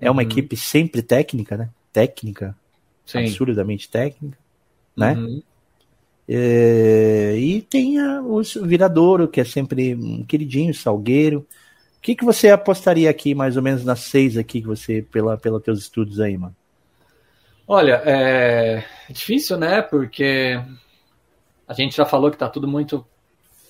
É 0.00 0.10
uma 0.10 0.22
uhum. 0.22 0.28
equipe 0.28 0.56
sempre 0.56 1.02
técnica, 1.02 1.56
né? 1.56 1.68
Técnica, 1.92 2.56
Sim. 3.04 3.18
absurdamente 3.18 3.90
técnica, 3.90 4.38
né? 4.96 5.12
Uhum. 5.12 5.42
É, 6.34 7.36
e 7.36 7.60
tem 7.60 8.00
a, 8.00 8.22
o 8.22 8.42
Viradouro, 8.62 9.28
que 9.28 9.40
é 9.40 9.44
sempre 9.44 9.94
um 9.94 10.24
queridinho, 10.24 10.72
Salgueiro. 10.72 11.40
O 11.40 12.00
que, 12.00 12.14
que 12.14 12.24
você 12.24 12.48
apostaria 12.48 13.10
aqui, 13.10 13.34
mais 13.34 13.56
ou 13.56 13.62
menos 13.62 13.84
nas 13.84 14.00
seis 14.00 14.38
aqui, 14.38 14.62
que 14.62 14.66
você, 14.66 15.02
pela, 15.02 15.36
pelos 15.36 15.62
teus 15.62 15.80
estudos 15.80 16.20
aí, 16.20 16.38
mano? 16.38 16.56
Olha, 17.68 18.02
é 18.04 18.82
difícil, 19.10 19.58
né? 19.58 19.82
Porque 19.82 20.58
a 21.68 21.74
gente 21.74 21.96
já 21.96 22.06
falou 22.06 22.30
que 22.30 22.38
tá 22.38 22.48
tudo 22.48 22.66
muito 22.66 23.06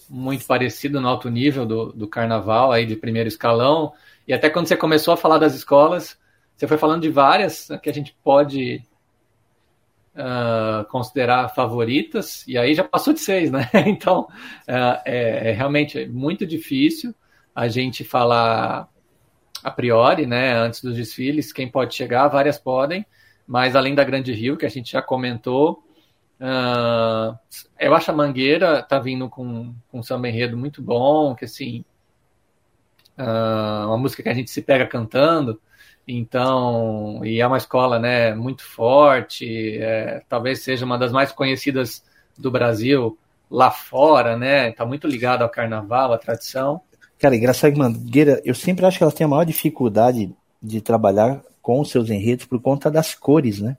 muito 0.08 0.44
parecido 0.44 1.00
no 1.00 1.08
alto 1.08 1.30
nível 1.30 1.64
do, 1.64 1.92
do 1.92 2.06
carnaval 2.06 2.70
aí 2.70 2.84
de 2.84 2.94
primeiro 2.94 3.28
escalão. 3.28 3.92
E 4.28 4.32
até 4.32 4.50
quando 4.50 4.66
você 4.68 4.76
começou 4.76 5.14
a 5.14 5.16
falar 5.16 5.38
das 5.38 5.54
escolas, 5.54 6.18
você 6.54 6.68
foi 6.68 6.76
falando 6.76 7.02
de 7.02 7.08
várias 7.08 7.68
que 7.82 7.88
a 7.88 7.94
gente 7.94 8.14
pode 8.22 8.84
uh, 10.14 10.84
considerar 10.88 11.48
favoritas, 11.48 12.46
e 12.46 12.56
aí 12.56 12.74
já 12.74 12.84
passou 12.84 13.12
de 13.12 13.20
seis, 13.20 13.50
né? 13.50 13.68
Então 13.86 14.22
uh, 14.22 15.00
é, 15.04 15.50
é, 15.50 15.52
realmente 15.52 16.06
muito 16.06 16.46
difícil 16.46 17.14
a 17.54 17.68
gente 17.68 18.04
falar 18.04 18.88
a 19.62 19.70
priori, 19.70 20.26
né? 20.26 20.54
Antes 20.54 20.82
dos 20.82 20.96
desfiles, 20.96 21.52
quem 21.52 21.68
pode 21.68 21.94
chegar, 21.94 22.28
várias 22.28 22.58
podem, 22.58 23.06
mas 23.46 23.76
além 23.76 23.94
da 23.94 24.04
Grande 24.04 24.32
Rio, 24.32 24.56
que 24.56 24.66
a 24.66 24.70
gente 24.70 24.92
já 24.92 25.02
comentou. 25.02 25.84
Uh, 26.40 27.38
eu 27.78 27.94
acho 27.94 28.10
a 28.10 28.14
Mangueira 28.14 28.82
tá 28.82 28.98
vindo 28.98 29.28
com, 29.28 29.72
com 29.88 30.00
um 30.00 30.02
samba 30.02 30.28
enredo 30.28 30.56
muito 30.56 30.82
bom, 30.82 31.36
que 31.36 31.44
assim, 31.44 31.84
uh, 33.18 33.86
uma 33.86 33.98
música 33.98 34.22
que 34.22 34.28
a 34.28 34.34
gente 34.34 34.50
se 34.50 34.62
pega 34.62 34.86
cantando, 34.86 35.60
então, 36.06 37.20
e 37.24 37.40
é 37.40 37.46
uma 37.46 37.56
escola 37.56 37.98
né, 37.98 38.34
muito 38.34 38.62
forte, 38.62 39.78
é, 39.78 40.22
talvez 40.28 40.60
seja 40.60 40.84
uma 40.84 40.98
das 40.98 41.12
mais 41.12 41.30
conhecidas 41.30 42.02
do 42.36 42.50
Brasil 42.50 43.16
lá 43.48 43.70
fora, 43.70 44.36
né? 44.36 44.70
Está 44.70 44.84
muito 44.84 45.06
ligado 45.06 45.42
ao 45.42 45.48
carnaval, 45.48 46.12
à 46.12 46.18
tradição. 46.18 46.80
Cara, 47.18 47.36
engraçado 47.36 47.72
que 47.72 47.78
Mangueira, 47.78 48.40
eu 48.44 48.54
sempre 48.54 48.84
acho 48.84 48.98
que 48.98 49.04
ela 49.04 49.12
tem 49.12 49.24
a 49.24 49.28
maior 49.28 49.44
dificuldade 49.44 50.32
de 50.60 50.80
trabalhar 50.80 51.40
com 51.60 51.80
os 51.80 51.90
seus 51.90 52.10
enredos 52.10 52.46
por 52.46 52.60
conta 52.60 52.90
das 52.90 53.14
cores, 53.14 53.60
né? 53.60 53.76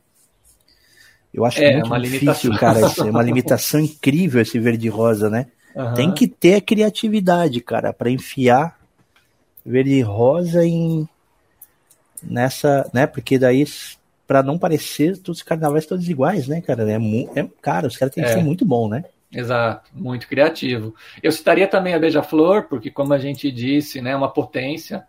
Eu 1.34 1.44
acho 1.44 1.62
é, 1.62 1.74
muito 1.74 1.88
uma 1.88 2.00
difícil, 2.00 2.52
limitação. 2.52 2.56
cara. 2.56 2.80
é 2.80 3.12
uma 3.12 3.24
limitação 3.24 3.80
incrível 3.80 4.42
esse 4.42 4.60
verde 4.60 4.88
rosa, 4.88 5.30
né? 5.30 5.48
Uhum. 5.76 5.94
Tem 5.96 6.14
que 6.14 6.28
ter 6.28 6.62
criatividade, 6.62 7.60
cara, 7.60 7.92
para 7.92 8.12
enfiar 8.12 8.78
verde 9.66 10.02
rosa 10.02 10.66
em 10.66 11.08
nessa, 12.22 12.90
né? 12.94 13.06
Porque 13.08 13.38
daí, 13.38 13.66
para 14.26 14.44
não 14.44 14.58
parecer 14.58 15.18
todos 15.18 15.40
os 15.40 15.44
carnavais 15.44 15.86
todos 15.86 16.08
iguais, 16.08 16.48
né, 16.48 16.62
cara? 16.62 16.90
É, 16.90 16.96
é 17.40 17.48
cara, 17.62 17.88
os 17.88 17.98
caras 17.98 18.14
têm 18.14 18.24
que 18.24 18.30
é. 18.30 18.34
ser 18.34 18.44
muito 18.44 18.66
bom, 18.66 18.88
né? 18.88 19.04
Exato, 19.32 19.90
muito 19.94 20.28
criativo. 20.28 20.94
Eu 21.22 21.32
citaria 21.32 21.68
também 21.68 21.96
a 21.96 22.00
Beija-Flor, 22.00 22.68
porque 22.70 22.92
como 22.92 23.14
a 23.14 23.18
gente 23.18 23.52
disse, 23.52 24.00
né, 24.00 24.12
é 24.12 24.16
uma 24.16 24.32
potência, 24.32 25.04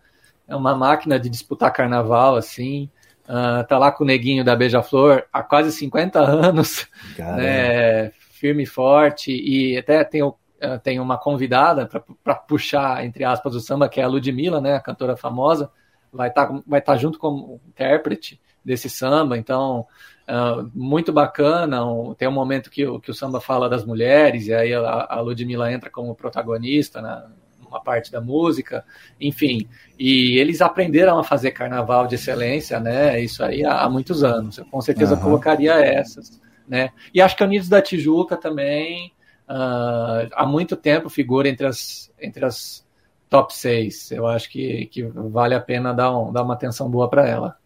é 0.49 0.57
uma 0.57 0.75
máquina 0.75 1.19
de 1.21 1.29
disputar 1.29 1.73
carnaval, 1.73 2.37
assim. 2.37 2.89
Uh, 3.29 3.67
tá 3.67 3.79
lá 3.79 3.91
com 3.91 4.05
o 4.05 4.07
neguinho 4.07 4.45
da 4.45 4.57
Beija-Flor 4.57 5.25
há 5.33 5.43
quase 5.43 5.73
50 5.73 6.21
anos, 6.21 6.87
né, 7.19 8.11
firme 8.31 8.63
e 8.63 8.67
forte, 8.67 9.31
e 9.31 9.77
até 9.77 10.03
tem, 10.05 10.23
uh, 10.65 10.79
tem 10.79 11.01
uma 11.01 11.19
convidada 11.19 11.87
para 12.23 12.35
puxar, 12.35 13.05
entre 13.05 13.25
aspas, 13.25 13.55
o 13.55 13.61
samba, 13.61 13.89
que 13.89 14.01
é 14.01 14.05
a 14.05 14.09
Ludmilla, 14.09 14.61
né, 14.61 14.75
a 14.75 14.81
cantora 14.81 15.17
famosa, 15.17 15.71
vai 16.13 16.29
estar 16.29 16.47
tá, 16.47 16.63
vai 16.67 16.81
tá 16.81 16.97
junto 16.97 17.19
como 17.19 17.61
intérprete 17.69 18.41
desse 18.65 18.89
samba, 18.89 19.37
então 19.37 19.87
uh, 20.29 20.71
muito 20.75 21.13
bacana. 21.13 21.85
Um, 21.85 22.15
tem 22.15 22.27
um 22.27 22.33
momento 22.33 22.71
que, 22.71 22.85
que 23.01 23.11
o 23.11 23.15
samba 23.15 23.41
fala 23.41 23.69
das 23.69 23.85
mulheres, 23.85 24.47
e 24.47 24.55
aí 24.55 24.73
a, 24.73 25.07
a 25.11 25.21
Ludmilla 25.21 25.73
entra 25.73 25.91
como 25.91 26.15
protagonista 26.15 27.03
na 27.03 27.29
uma 27.75 27.83
parte 27.83 28.13
da 28.13 28.21
música, 28.21 28.85
enfim. 29.21 29.69
E 29.99 30.39
eles 30.39 30.61
aprenderam 30.61 31.19
a 31.19 31.25
fazer 31.25 31.51
carnaval 31.51 32.07
de 32.07 32.15
excelência, 32.15 32.79
né? 32.79 33.21
Isso 33.21 33.45
aí 33.45 33.65
há, 33.65 33.89
muitos 33.89 34.23
anos. 34.23 34.59
Eu 34.59 34.65
com 34.67 34.81
certeza 34.81 35.17
uhum. 35.17 35.21
colocaria 35.21 35.73
essas, 35.73 36.41
né? 36.69 36.91
E 37.13 37.21
acho 37.21 37.37
que 37.37 37.43
Unidos 37.43 37.69
da 37.69 37.83
Tijuca 37.83 38.37
também 38.37 39.13
uh, 39.49 40.29
há 40.33 40.47
muito 40.47 40.77
tempo 40.77 41.09
figura 41.09 41.49
entre 41.49 41.67
as 41.67 42.11
entre 42.21 42.45
as 42.45 42.85
top 43.29 43.53
6. 43.53 44.13
Eu 44.13 44.27
acho 44.27 44.49
que, 44.49 44.87
que 44.87 45.03
vale 45.03 45.55
a 45.55 45.61
pena 45.61 45.93
dar, 45.93 46.17
um, 46.17 46.33
dar 46.33 46.43
uma 46.43 46.55
atenção 46.55 46.89
boa 46.89 47.09
para 47.09 47.29
ela. 47.29 47.57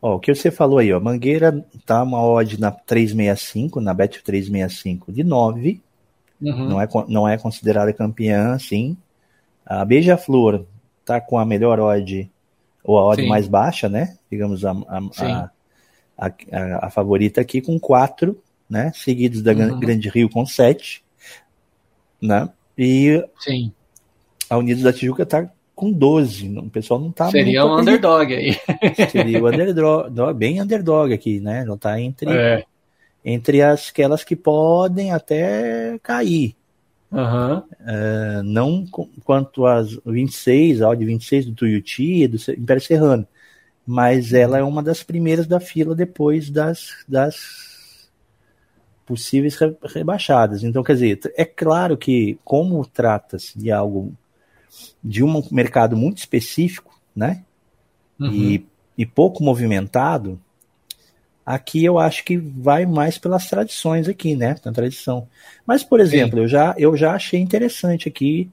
Ó, 0.00 0.14
o 0.14 0.20
que 0.20 0.32
você 0.32 0.50
falou 0.50 0.78
aí, 0.78 0.92
ó, 0.92 1.00
Mangueira 1.00 1.64
tá 1.84 2.02
uma 2.04 2.22
odd 2.22 2.60
na 2.60 2.70
365, 2.70 3.80
na 3.80 3.92
Bet 3.92 4.22
365 4.22 5.12
de 5.12 5.24
9. 5.24 5.80
Uhum. 6.40 6.68
Não, 6.68 6.80
é, 6.80 6.88
não 7.08 7.28
é 7.28 7.36
considerada 7.36 7.92
campeã, 7.92 8.56
sim. 8.60 8.96
A 9.66 9.84
Beija-Flor 9.84 10.64
tá 11.04 11.20
com 11.20 11.36
a 11.36 11.44
melhor 11.44 11.80
odd, 11.80 12.30
ou 12.84 12.96
a 12.96 13.06
odd 13.06 13.22
sim. 13.22 13.28
mais 13.28 13.48
baixa, 13.48 13.88
né? 13.88 14.16
Digamos, 14.30 14.64
a, 14.64 14.70
a, 14.70 15.50
a, 16.16 16.26
a, 16.26 16.86
a 16.86 16.90
favorita 16.90 17.40
aqui 17.40 17.60
com 17.60 17.76
4, 17.78 18.40
né? 18.70 18.92
Seguidos 18.94 19.42
da 19.42 19.52
uhum. 19.52 19.80
Grande 19.80 20.08
Rio 20.08 20.30
com 20.30 20.46
7, 20.46 21.02
né? 22.20 22.48
E 22.76 23.24
sim 23.38 23.72
a 24.48 24.56
Unidos 24.56 24.82
da 24.82 24.92
Tijuca 24.92 25.22
está 25.22 25.48
com 25.74 25.92
12. 25.92 26.58
O 26.58 26.70
pessoal 26.70 26.98
não 26.98 27.10
está 27.10 27.30
Seria 27.30 27.64
um 27.64 27.78
underdog 27.78 28.34
aí. 28.34 28.56
Seria 29.10 29.42
o 29.42 29.48
underdog, 29.48 30.34
bem 30.34 30.60
underdog 30.60 31.12
aqui, 31.12 31.40
né? 31.40 31.64
Não 31.64 31.74
está 31.74 32.00
entre, 32.00 32.30
é. 32.30 32.64
entre 33.24 33.62
as, 33.62 33.90
aquelas 33.90 34.24
que 34.24 34.34
podem 34.34 35.12
até 35.12 35.98
cair. 36.02 36.56
Uhum. 37.10 37.58
Uh, 37.58 38.42
não 38.44 38.84
quanto 39.24 39.66
às 39.66 39.98
26, 40.04 40.82
a 40.82 40.94
de 40.94 41.04
26 41.04 41.46
do 41.46 41.54
Tuiuti 41.54 42.24
e 42.24 42.28
do 42.28 42.36
Império 42.52 42.82
Serrano, 42.82 43.26
mas 43.86 44.34
ela 44.34 44.58
é 44.58 44.62
uma 44.62 44.82
das 44.82 45.02
primeiras 45.02 45.46
da 45.46 45.58
fila 45.58 45.94
depois 45.94 46.50
das, 46.50 46.88
das 47.08 47.67
possíveis 49.08 49.58
rebaixadas. 49.82 50.62
Então, 50.62 50.84
quer 50.84 50.92
dizer, 50.92 51.20
é 51.34 51.46
claro 51.46 51.96
que, 51.96 52.38
como 52.44 52.84
trata-se 52.84 53.58
de 53.58 53.72
algo 53.72 54.12
de 55.02 55.24
um 55.24 55.42
mercado 55.50 55.96
muito 55.96 56.18
específico, 56.18 57.00
né? 57.16 57.42
Uhum. 58.20 58.34
E, 58.34 58.66
e 58.98 59.06
pouco 59.06 59.42
movimentado, 59.42 60.38
aqui 61.44 61.82
eu 61.82 61.98
acho 61.98 62.22
que 62.22 62.36
vai 62.36 62.84
mais 62.84 63.16
pelas 63.16 63.48
tradições 63.48 64.06
aqui, 64.06 64.36
né? 64.36 64.56
Na 64.62 64.72
tradição. 64.72 65.26
Mas, 65.66 65.82
por 65.82 66.00
exemplo, 66.00 66.40
eu 66.40 66.46
já, 66.46 66.74
eu 66.76 66.94
já 66.94 67.14
achei 67.14 67.40
interessante 67.40 68.08
aqui 68.08 68.50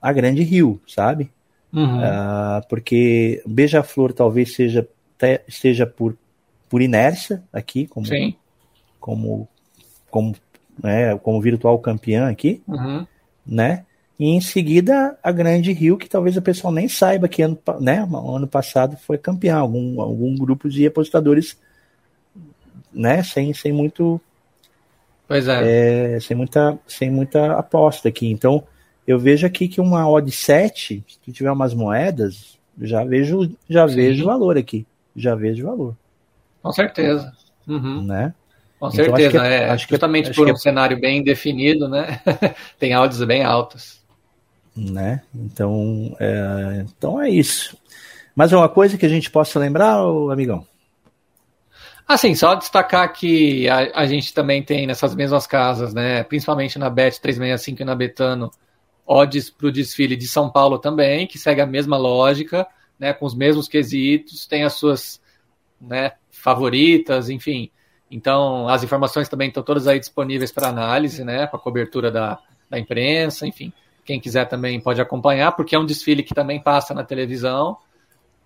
a 0.00 0.12
Grande 0.12 0.42
Rio, 0.42 0.82
sabe? 0.88 1.30
Uhum. 1.72 2.00
Uh, 2.00 2.68
porque 2.68 3.40
Beija-Flor 3.46 4.12
talvez 4.12 4.54
seja, 4.54 4.86
seja 5.48 5.86
por, 5.86 6.18
por 6.68 6.82
inércia 6.82 7.44
aqui, 7.52 7.86
como, 7.86 8.06
Sim. 8.06 8.34
como, 8.98 9.48
como, 10.12 10.36
né, 10.80 11.16
como 11.18 11.40
virtual 11.40 11.78
campeã 11.78 12.28
aqui, 12.28 12.62
uhum. 12.68 13.04
né? 13.44 13.84
E 14.20 14.26
em 14.26 14.40
seguida 14.40 15.18
a 15.22 15.32
Grande 15.32 15.72
Rio, 15.72 15.96
que 15.96 16.08
talvez 16.08 16.36
o 16.36 16.42
pessoal 16.42 16.72
nem 16.72 16.86
saiba 16.86 17.26
que 17.26 17.42
ano, 17.42 17.58
né, 17.80 18.06
ano 18.12 18.46
passado 18.46 18.96
foi 18.96 19.18
campeão, 19.18 19.58
algum, 19.58 20.00
algum 20.00 20.36
grupo 20.36 20.68
de 20.68 20.86
apostadores 20.86 21.58
né, 22.92 23.22
sem, 23.22 23.52
sem 23.54 23.72
muito. 23.72 24.20
Pois 25.26 25.48
é. 25.48 26.16
é. 26.16 26.20
sem, 26.20 26.36
muita, 26.36 26.78
sem 26.86 27.10
muita 27.10 27.58
aposta 27.58 28.08
aqui. 28.08 28.30
Então, 28.30 28.62
eu 29.06 29.18
vejo 29.18 29.46
aqui 29.46 29.66
que 29.66 29.80
uma 29.80 30.08
odd 30.08 30.30
7, 30.30 31.02
se 31.24 31.32
tiver 31.32 31.50
umas 31.50 31.72
moedas, 31.72 32.58
já 32.80 33.02
vejo, 33.02 33.50
já 33.68 33.86
vejo 33.86 34.26
valor 34.26 34.58
aqui. 34.58 34.86
Já 35.16 35.34
vejo 35.34 35.64
valor. 35.64 35.96
Com 36.62 36.70
certeza. 36.70 37.32
Uhum. 37.66 38.04
Né? 38.04 38.34
Com 38.82 38.88
então, 38.88 39.04
certeza, 39.04 39.40
acho 39.40 39.48
que, 39.48 39.54
é, 39.54 39.70
acho 39.70 39.88
justamente 39.88 40.30
que, 40.30 40.36
por 40.36 40.48
um 40.48 40.54
é... 40.54 40.56
cenário 40.56 40.98
bem 40.98 41.22
definido, 41.22 41.88
né? 41.88 42.20
Tem 42.80 42.96
odds 42.96 43.22
bem 43.22 43.44
altas 43.44 44.02
né? 44.76 45.22
Então, 45.34 46.16
é, 46.18 46.84
então 46.86 47.20
é 47.20 47.28
isso. 47.28 47.76
Mais 48.34 48.52
uma 48.52 48.68
coisa 48.68 48.96
que 48.96 49.06
a 49.06 49.08
gente 49.08 49.30
possa 49.30 49.58
lembrar, 49.58 49.98
amigão? 50.30 50.66
Assim, 52.08 52.34
só 52.34 52.54
destacar 52.54 53.12
que 53.12 53.68
a, 53.68 54.00
a, 54.00 54.06
gente 54.06 54.34
também 54.34 54.62
tem 54.62 54.86
nessas 54.86 55.14
mesmas 55.14 55.46
casas, 55.46 55.94
né? 55.94 56.24
Principalmente 56.24 56.78
na 56.78 56.90
Bet 56.90 57.20
365 57.20 57.82
e 57.82 57.84
na 57.84 57.94
Betano, 57.94 58.50
odds 59.06 59.50
para 59.50 59.68
o 59.68 59.72
desfile 59.72 60.16
de 60.16 60.26
São 60.26 60.50
Paulo 60.50 60.78
também, 60.78 61.26
que 61.26 61.38
segue 61.38 61.60
a 61.60 61.66
mesma 61.66 61.96
lógica, 61.96 62.66
né? 62.98 63.12
Com 63.12 63.26
os 63.26 63.34
mesmos 63.34 63.68
quesitos, 63.68 64.46
tem 64.46 64.64
as 64.64 64.74
suas 64.74 65.20
né, 65.80 66.12
favoritas, 66.30 67.28
enfim. 67.28 67.70
Então, 68.12 68.68
as 68.68 68.84
informações 68.84 69.26
também 69.26 69.48
estão 69.48 69.62
todas 69.62 69.88
aí 69.88 69.98
disponíveis 69.98 70.52
para 70.52 70.68
análise, 70.68 71.24
né? 71.24 71.46
Com 71.46 71.56
a 71.56 71.58
cobertura 71.58 72.10
da, 72.10 72.38
da 72.68 72.78
imprensa, 72.78 73.46
enfim. 73.46 73.72
Quem 74.04 74.20
quiser 74.20 74.44
também 74.44 74.78
pode 74.78 75.00
acompanhar, 75.00 75.52
porque 75.52 75.74
é 75.74 75.78
um 75.78 75.86
desfile 75.86 76.22
que 76.22 76.34
também 76.34 76.60
passa 76.60 76.92
na 76.92 77.02
televisão, 77.02 77.78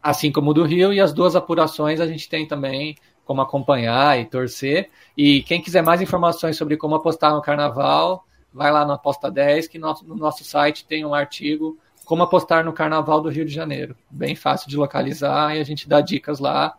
assim 0.00 0.30
como 0.30 0.52
o 0.52 0.54
do 0.54 0.62
Rio, 0.62 0.92
e 0.92 1.00
as 1.00 1.12
duas 1.12 1.34
apurações 1.34 1.98
a 1.98 2.06
gente 2.06 2.28
tem 2.28 2.46
também 2.46 2.94
como 3.24 3.42
acompanhar 3.42 4.20
e 4.20 4.24
torcer. 4.24 4.88
E 5.16 5.42
quem 5.42 5.60
quiser 5.60 5.82
mais 5.82 6.00
informações 6.00 6.56
sobre 6.56 6.76
como 6.76 6.94
apostar 6.94 7.34
no 7.34 7.42
carnaval, 7.42 8.24
vai 8.54 8.70
lá 8.70 8.84
no 8.84 8.92
Aposta 8.92 9.28
10, 9.28 9.66
que 9.66 9.80
no, 9.80 9.92
no 10.04 10.14
nosso 10.14 10.44
site 10.44 10.86
tem 10.86 11.04
um 11.04 11.12
artigo 11.12 11.76
como 12.04 12.22
apostar 12.22 12.64
no 12.64 12.72
carnaval 12.72 13.20
do 13.20 13.28
Rio 13.28 13.44
de 13.44 13.52
Janeiro. 13.52 13.96
Bem 14.08 14.36
fácil 14.36 14.68
de 14.68 14.76
localizar 14.76 15.56
e 15.56 15.60
a 15.60 15.64
gente 15.64 15.88
dá 15.88 16.00
dicas 16.00 16.38
lá. 16.38 16.76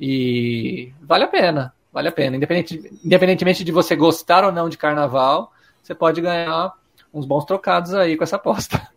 E 0.00 0.92
vale 1.00 1.22
a 1.22 1.28
pena, 1.28 1.72
vale 1.94 2.08
a 2.08 2.12
pena. 2.12 2.36
Independente, 2.36 2.92
independentemente 3.04 3.62
de 3.62 3.70
você 3.70 3.94
gostar 3.94 4.44
ou 4.44 4.50
não 4.50 4.68
de 4.68 4.76
carnaval, 4.76 5.52
você 5.80 5.94
pode 5.94 6.20
ganhar 6.20 6.72
uns 7.12 7.24
bons 7.24 7.44
trocados 7.44 7.94
aí 7.94 8.16
com 8.16 8.24
essa 8.24 8.34
aposta. 8.34 8.88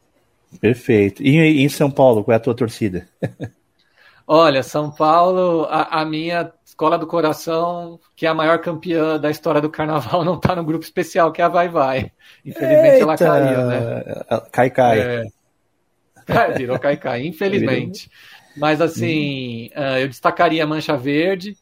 Perfeito. 0.59 1.21
E 1.21 1.37
em 1.63 1.69
São 1.69 1.91
Paulo, 1.91 2.23
qual 2.23 2.33
é 2.33 2.37
a 2.37 2.41
tua 2.41 2.55
torcida? 2.55 3.07
Olha, 4.25 4.63
São 4.63 4.89
Paulo, 4.89 5.67
a, 5.69 6.01
a 6.01 6.05
minha 6.05 6.51
Escola 6.65 6.97
do 6.97 7.05
Coração, 7.07 7.99
que 8.15 8.25
é 8.25 8.29
a 8.29 8.33
maior 8.33 8.59
campeã 8.59 9.19
da 9.19 9.29
história 9.29 9.61
do 9.61 9.69
carnaval, 9.69 10.25
não 10.25 10.35
está 10.35 10.55
no 10.55 10.63
grupo 10.63 10.83
especial, 10.83 11.31
que 11.31 11.41
é 11.41 11.45
a 11.45 11.49
Vai 11.49 11.69
Vai. 11.69 12.11
Infelizmente 12.43 12.93
Eita, 12.93 13.03
ela 13.03 13.17
caiu, 13.17 13.65
né? 13.67 14.03
Cai, 14.51 14.69
cai. 14.71 14.99
É, 16.27 16.51
virou 16.57 16.79
cai, 16.79 16.97
cai, 16.97 17.25
infelizmente. 17.25 18.09
Mas 18.57 18.81
assim, 18.81 19.69
uh, 19.75 19.99
eu 19.99 20.07
destacaria 20.07 20.63
a 20.63 20.67
Mancha 20.67 20.97
Verde, 20.97 21.55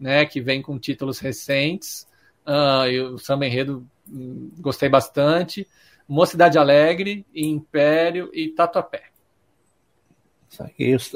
né, 0.00 0.24
que 0.24 0.40
vem 0.40 0.62
com 0.62 0.78
títulos 0.78 1.18
recentes. 1.18 2.06
Uh, 2.46 2.86
eu, 2.90 3.14
o 3.14 3.18
Samba 3.18 3.46
Enredo 3.46 3.86
um, 4.10 4.50
gostei 4.58 4.88
bastante. 4.88 5.68
Mocidade 6.08 6.58
Alegre, 6.58 7.24
Império 7.34 8.30
e 8.32 8.48
Tatuapé. 8.48 9.02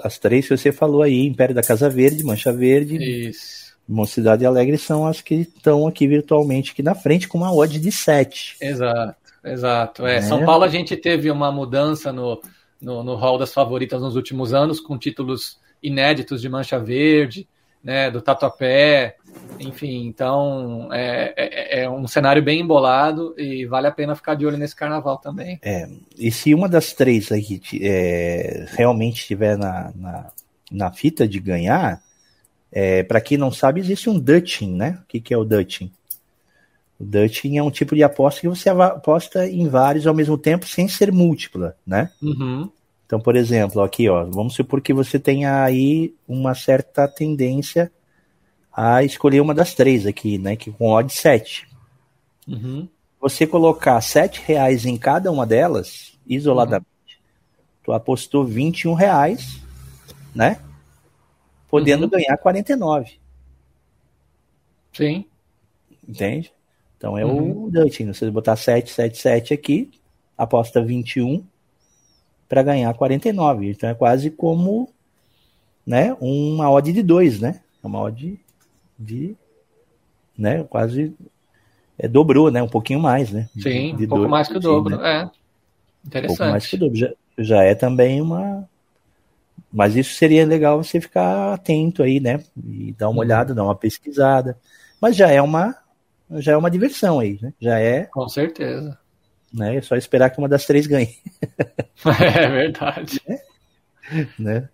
As 0.04 0.18
três 0.18 0.46
que 0.46 0.56
você 0.56 0.70
falou 0.70 1.02
aí, 1.02 1.26
Império 1.26 1.54
da 1.54 1.62
Casa 1.62 1.90
Verde, 1.90 2.22
Mancha 2.22 2.52
Verde, 2.52 2.96
Isso. 3.28 3.74
Mocidade 3.86 4.46
Alegre 4.46 4.78
são 4.78 5.06
as 5.06 5.20
que 5.20 5.34
estão 5.34 5.86
aqui 5.86 6.06
virtualmente 6.06 6.72
aqui 6.72 6.82
na 6.82 6.94
frente 6.94 7.28
com 7.28 7.36
uma 7.36 7.52
odd 7.52 7.78
de 7.78 7.92
7. 7.92 8.56
Exato, 8.60 9.16
exato. 9.42 10.06
É, 10.06 10.16
é. 10.16 10.22
São 10.22 10.44
Paulo 10.44 10.64
a 10.64 10.68
gente 10.68 10.96
teve 10.96 11.30
uma 11.30 11.52
mudança 11.52 12.12
no, 12.12 12.40
no, 12.80 13.02
no 13.02 13.14
hall 13.16 13.36
das 13.36 13.52
favoritas 13.52 14.00
nos 14.00 14.16
últimos 14.16 14.54
anos, 14.54 14.80
com 14.80 14.96
títulos 14.96 15.58
inéditos 15.82 16.40
de 16.40 16.48
Mancha 16.48 16.78
Verde, 16.78 17.46
né, 17.84 18.10
do 18.10 18.22
Tatuapé, 18.22 19.16
enfim, 19.60 20.06
então 20.06 20.88
é, 20.90 21.34
é, 21.36 21.82
é, 21.82 21.90
um 21.90 22.08
cenário 22.08 22.42
bem 22.42 22.60
embolado 22.60 23.34
e 23.38 23.66
vale 23.66 23.86
a 23.86 23.92
pena 23.92 24.16
ficar 24.16 24.34
de 24.34 24.46
olho 24.46 24.56
nesse 24.56 24.74
carnaval 24.74 25.18
também. 25.18 25.60
É, 25.62 25.88
e 26.16 26.32
se 26.32 26.54
uma 26.54 26.68
das 26.68 26.94
três 26.94 27.30
aí 27.30 27.60
é, 27.82 28.66
realmente 28.70 29.20
estiver 29.20 29.58
na, 29.58 29.92
na, 29.94 30.32
na, 30.72 30.92
fita 30.92 31.28
de 31.28 31.38
ganhar, 31.38 32.02
é, 32.72 33.02
para 33.02 33.20
quem 33.20 33.36
não 33.36 33.52
sabe, 33.52 33.80
existe 33.80 34.08
um 34.08 34.18
Dutching, 34.18 34.74
né? 34.74 34.98
O 35.02 35.06
que, 35.06 35.20
que 35.20 35.34
é 35.34 35.36
o 35.36 35.44
Dutching? 35.44 35.92
O 36.98 37.04
Dutching 37.04 37.58
é 37.58 37.62
um 37.62 37.70
tipo 37.70 37.94
de 37.94 38.02
aposta 38.02 38.40
que 38.40 38.48
você 38.48 38.70
aposta 38.70 39.46
em 39.46 39.68
vários 39.68 40.06
ao 40.06 40.14
mesmo 40.14 40.38
tempo 40.38 40.66
sem 40.66 40.88
ser 40.88 41.12
múltipla, 41.12 41.76
né? 41.86 42.10
Uhum. 42.22 42.70
Então, 43.14 43.22
por 43.22 43.36
exemplo, 43.36 43.80
aqui, 43.80 44.08
ó, 44.08 44.24
vamos 44.24 44.54
supor 44.54 44.80
que 44.80 44.92
você 44.92 45.20
tenha 45.20 45.62
aí 45.62 46.12
uma 46.26 46.52
certa 46.52 47.06
tendência 47.06 47.92
a 48.72 49.04
escolher 49.04 49.38
uma 49.38 49.54
das 49.54 49.72
três 49.72 50.04
aqui, 50.04 50.36
né? 50.36 50.56
Que 50.56 50.72
com 50.72 50.88
odd 50.88 51.12
7. 51.12 51.64
Uhum. 52.48 52.88
Você 53.20 53.46
colocar 53.46 54.00
7 54.00 54.42
reais 54.44 54.84
em 54.84 54.96
cada 54.96 55.30
uma 55.30 55.46
delas, 55.46 56.18
isoladamente, 56.26 56.88
uhum. 56.88 57.84
tu 57.84 57.92
apostou 57.92 58.44
21 58.44 58.94
reais, 58.94 59.60
né? 60.34 60.58
Podendo 61.70 62.06
uhum. 62.06 62.10
ganhar 62.10 62.36
49. 62.36 63.12
Sim. 64.92 65.24
Entende? 66.08 66.52
Então 66.98 67.16
é 67.16 67.24
uhum. 67.24 67.66
o 67.66 67.70
Dutching. 67.70 68.12
Você 68.12 68.28
botar 68.28 68.56
7, 68.56 68.90
7, 68.90 69.16
7 69.16 69.54
aqui, 69.54 69.88
aposta 70.36 70.82
21 70.82 71.44
para 72.48 72.62
ganhar 72.62 72.92
49. 72.94 73.70
Então 73.70 73.88
é 73.88 73.94
quase 73.94 74.30
como 74.30 74.88
né, 75.86 76.16
uma 76.20 76.70
odd 76.70 76.92
de 76.92 77.02
2, 77.02 77.40
né? 77.40 77.60
É 77.82 77.86
uma 77.86 78.00
odd 78.00 78.38
de 78.98 79.36
né, 80.36 80.64
quase 80.64 81.14
é, 81.98 82.08
dobrou, 82.08 82.50
né? 82.50 82.62
Um 82.62 82.68
pouquinho 82.68 83.00
mais, 83.00 83.30
né? 83.30 83.48
Sim, 83.58 83.94
de 83.96 84.04
um 84.06 84.08
pouco 84.08 84.28
mais 84.28 84.48
que 84.48 84.56
o 84.56 84.60
dobro, 84.60 84.96
né? 84.96 85.22
é. 85.22 85.30
Interessante. 86.06 86.34
Um 86.34 86.36
pouco 86.36 86.50
mais 86.50 86.66
que 86.66 86.76
o 86.76 86.78
dobro. 86.78 86.96
Já, 86.96 87.12
já 87.38 87.62
é 87.62 87.74
também 87.74 88.20
uma. 88.20 88.68
Mas 89.72 89.96
isso 89.96 90.14
seria 90.14 90.46
legal 90.46 90.82
você 90.82 91.00
ficar 91.00 91.54
atento 91.54 92.02
aí, 92.02 92.20
né? 92.20 92.42
E 92.56 92.92
dar 92.92 93.08
uma 93.08 93.16
uhum. 93.16 93.18
olhada, 93.20 93.54
dar 93.54 93.64
uma 93.64 93.74
pesquisada. 93.74 94.58
Mas 95.00 95.16
já 95.16 95.30
é 95.30 95.40
uma 95.40 95.76
já 96.36 96.52
é 96.52 96.56
uma 96.56 96.70
diversão 96.70 97.20
aí, 97.20 97.38
né? 97.40 97.52
Já 97.60 97.78
é. 97.78 98.04
Com 98.04 98.28
certeza. 98.28 98.98
Né? 99.54 99.76
É 99.76 99.80
só 99.80 99.94
esperar 99.94 100.30
que 100.30 100.38
uma 100.38 100.48
das 100.48 100.66
três 100.66 100.86
ganhe. 100.86 101.14
é 102.20 102.48
verdade. 102.48 103.20
É? 103.28 103.38
Né? 104.38 104.68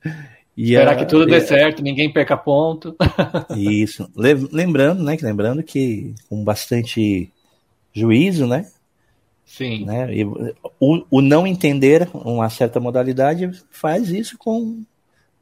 E 0.57 0.73
Esperar 0.73 0.95
a, 0.95 0.97
que 0.97 1.07
tudo 1.07 1.27
dê 1.27 1.41
certo, 1.41 1.83
ninguém 1.83 2.11
perca 2.11 2.37
ponto. 2.37 2.97
Isso. 3.55 4.11
Lembrando, 4.17 5.03
né? 5.03 5.17
Que 5.17 5.25
lembrando 5.25 5.63
que 5.63 6.15
com 6.29 6.43
bastante 6.43 7.31
juízo, 7.93 8.47
né? 8.47 8.67
Sim. 9.45 9.85
Né, 9.85 10.15
e 10.15 10.25
o, 10.25 11.05
o 11.11 11.21
não 11.21 11.45
entender 11.45 12.09
uma 12.15 12.49
certa 12.49 12.79
modalidade 12.79 13.51
faz 13.69 14.09
isso 14.09 14.39
com 14.39 14.85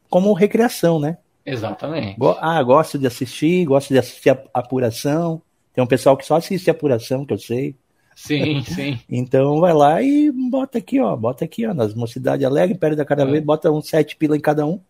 como 0.09 0.33
recreação, 0.33 0.99
né? 0.99 1.19
Exatamente. 1.45 2.17
Ah, 2.41 2.61
gosto 2.63 2.97
de 2.97 3.05
assistir, 3.05 3.65
gosto 3.65 3.89
de 3.89 3.99
assistir 3.99 4.31
a 4.31 4.41
apuração. 4.51 5.39
Tem 5.75 5.83
um 5.83 5.87
pessoal 5.87 6.17
que 6.17 6.25
só 6.25 6.37
assiste 6.37 6.69
a 6.69 6.73
apuração, 6.73 7.23
que 7.23 7.31
eu 7.31 7.37
sei. 7.37 7.75
Sim, 8.19 8.61
sim. 8.67 8.99
então 9.07 9.61
vai 9.61 9.73
lá 9.73 10.01
e 10.01 10.29
bota 10.29 10.77
aqui, 10.77 10.99
ó. 10.99 11.15
Bota 11.15 11.45
aqui, 11.45 11.65
ó, 11.65 11.73
nas 11.73 11.93
Mocidade 11.93 12.43
Alegre, 12.43 12.75
Império 12.75 12.97
da 12.97 13.05
Cada 13.05 13.23
é. 13.23 13.41
bota 13.41 13.71
um 13.71 13.81
sete 13.81 14.17
pila 14.17 14.35
em 14.35 14.41
cada 14.41 14.65
um. 14.65 14.81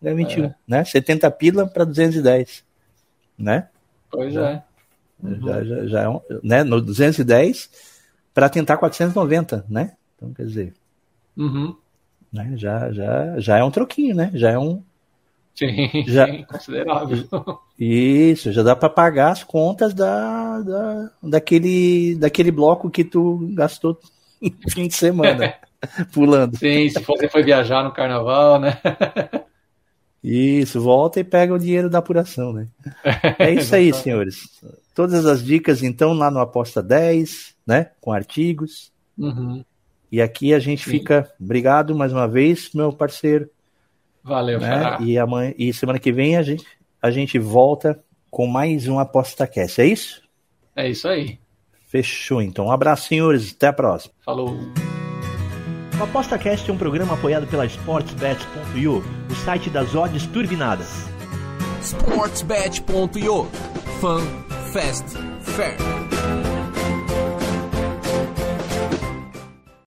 Ganha 0.00 0.16
21, 0.16 0.44
é. 0.46 0.54
né? 0.66 0.82
70 0.82 1.30
pila 1.32 1.66
para 1.66 1.84
210, 1.84 2.64
né? 3.38 3.68
Pois 4.10 4.32
já, 4.32 4.50
é. 4.50 4.62
Uhum. 5.22 5.40
Já, 5.46 5.62
já, 5.62 5.86
já 5.86 6.00
é 6.00 6.08
um, 6.08 6.20
né? 6.42 6.64
No 6.64 6.80
210 6.80 7.70
para 8.32 8.48
tentar 8.48 8.78
490, 8.78 9.66
né? 9.68 9.92
Então, 10.16 10.32
quer 10.32 10.46
dizer, 10.46 10.74
uhum. 11.36 11.76
né? 12.32 12.54
já, 12.56 12.90
já, 12.92 13.38
já 13.38 13.58
é 13.58 13.62
um 13.62 13.70
troquinho, 13.70 14.14
né? 14.16 14.30
Já 14.32 14.52
é 14.52 14.58
um, 14.58 14.82
Sim, 15.60 16.04
já, 16.08 16.26
sim, 16.26 16.42
considerável. 16.44 17.28
Isso, 17.78 18.50
já 18.50 18.62
dá 18.62 18.74
para 18.74 18.88
pagar 18.88 19.32
as 19.32 19.44
contas 19.44 19.92
da, 19.92 20.60
da, 20.60 21.10
daquele, 21.22 22.16
daquele 22.16 22.50
bloco 22.50 22.88
que 22.88 23.04
tu 23.04 23.46
gastou 23.52 24.00
em 24.40 24.50
fim 24.70 24.88
de 24.88 24.94
semana, 24.94 25.54
pulando. 26.14 26.56
Sim, 26.56 26.88
se 26.88 26.98
você 27.00 27.28
foi 27.28 27.42
viajar 27.42 27.84
no 27.84 27.92
carnaval, 27.92 28.58
né? 28.58 28.78
Isso, 30.24 30.80
volta 30.80 31.20
e 31.20 31.24
pega 31.24 31.52
o 31.52 31.58
dinheiro 31.58 31.90
da 31.90 31.98
apuração, 31.98 32.54
né? 32.54 32.66
É 33.38 33.52
isso 33.52 33.74
aí, 33.74 33.92
senhores. 33.92 34.62
Todas 34.94 35.26
as 35.26 35.44
dicas, 35.44 35.82
então, 35.82 36.14
lá 36.14 36.30
no 36.30 36.40
Aposta 36.40 36.82
10, 36.82 37.54
né? 37.66 37.90
Com 38.00 38.12
artigos. 38.12 38.90
Uhum. 39.18 39.62
E 40.10 40.22
aqui 40.22 40.54
a 40.54 40.58
gente 40.58 40.84
Sim. 40.84 40.90
fica. 40.90 41.30
Obrigado 41.38 41.94
mais 41.94 42.12
uma 42.12 42.26
vez, 42.26 42.70
meu 42.74 42.92
parceiro. 42.92 43.48
Valeu, 44.22 44.60
né? 44.60 44.98
E, 45.00 45.18
amanhã, 45.18 45.54
e 45.56 45.72
semana 45.72 45.98
que 45.98 46.12
vem 46.12 46.36
a 46.36 46.42
gente, 46.42 46.64
a 47.00 47.10
gente 47.10 47.38
volta 47.38 48.02
com 48.30 48.46
mais 48.46 48.86
um 48.86 48.98
ApostaCast, 48.98 49.80
é 49.80 49.86
isso? 49.86 50.22
É 50.76 50.88
isso 50.88 51.08
aí. 51.08 51.38
Fechou, 51.88 52.40
então. 52.40 52.66
Um 52.66 52.72
abraço, 52.72 53.08
senhores. 53.08 53.52
Até 53.52 53.66
a 53.66 53.72
próxima. 53.72 54.14
Falou. 54.24 54.56
O 55.98 56.02
ApostaCast 56.02 56.70
é 56.70 56.72
um 56.72 56.78
programa 56.78 57.14
apoiado 57.14 57.46
pela 57.46 57.66
SportsBet.io, 57.66 59.02
o 59.28 59.34
site 59.34 59.68
das 59.68 59.94
odds 59.94 60.26
turbinadas. 60.28 60.88
SportsBet.io 61.82 63.44
Fun, 64.00 64.20
Fast, 64.72 65.16
Fair. 65.42 65.76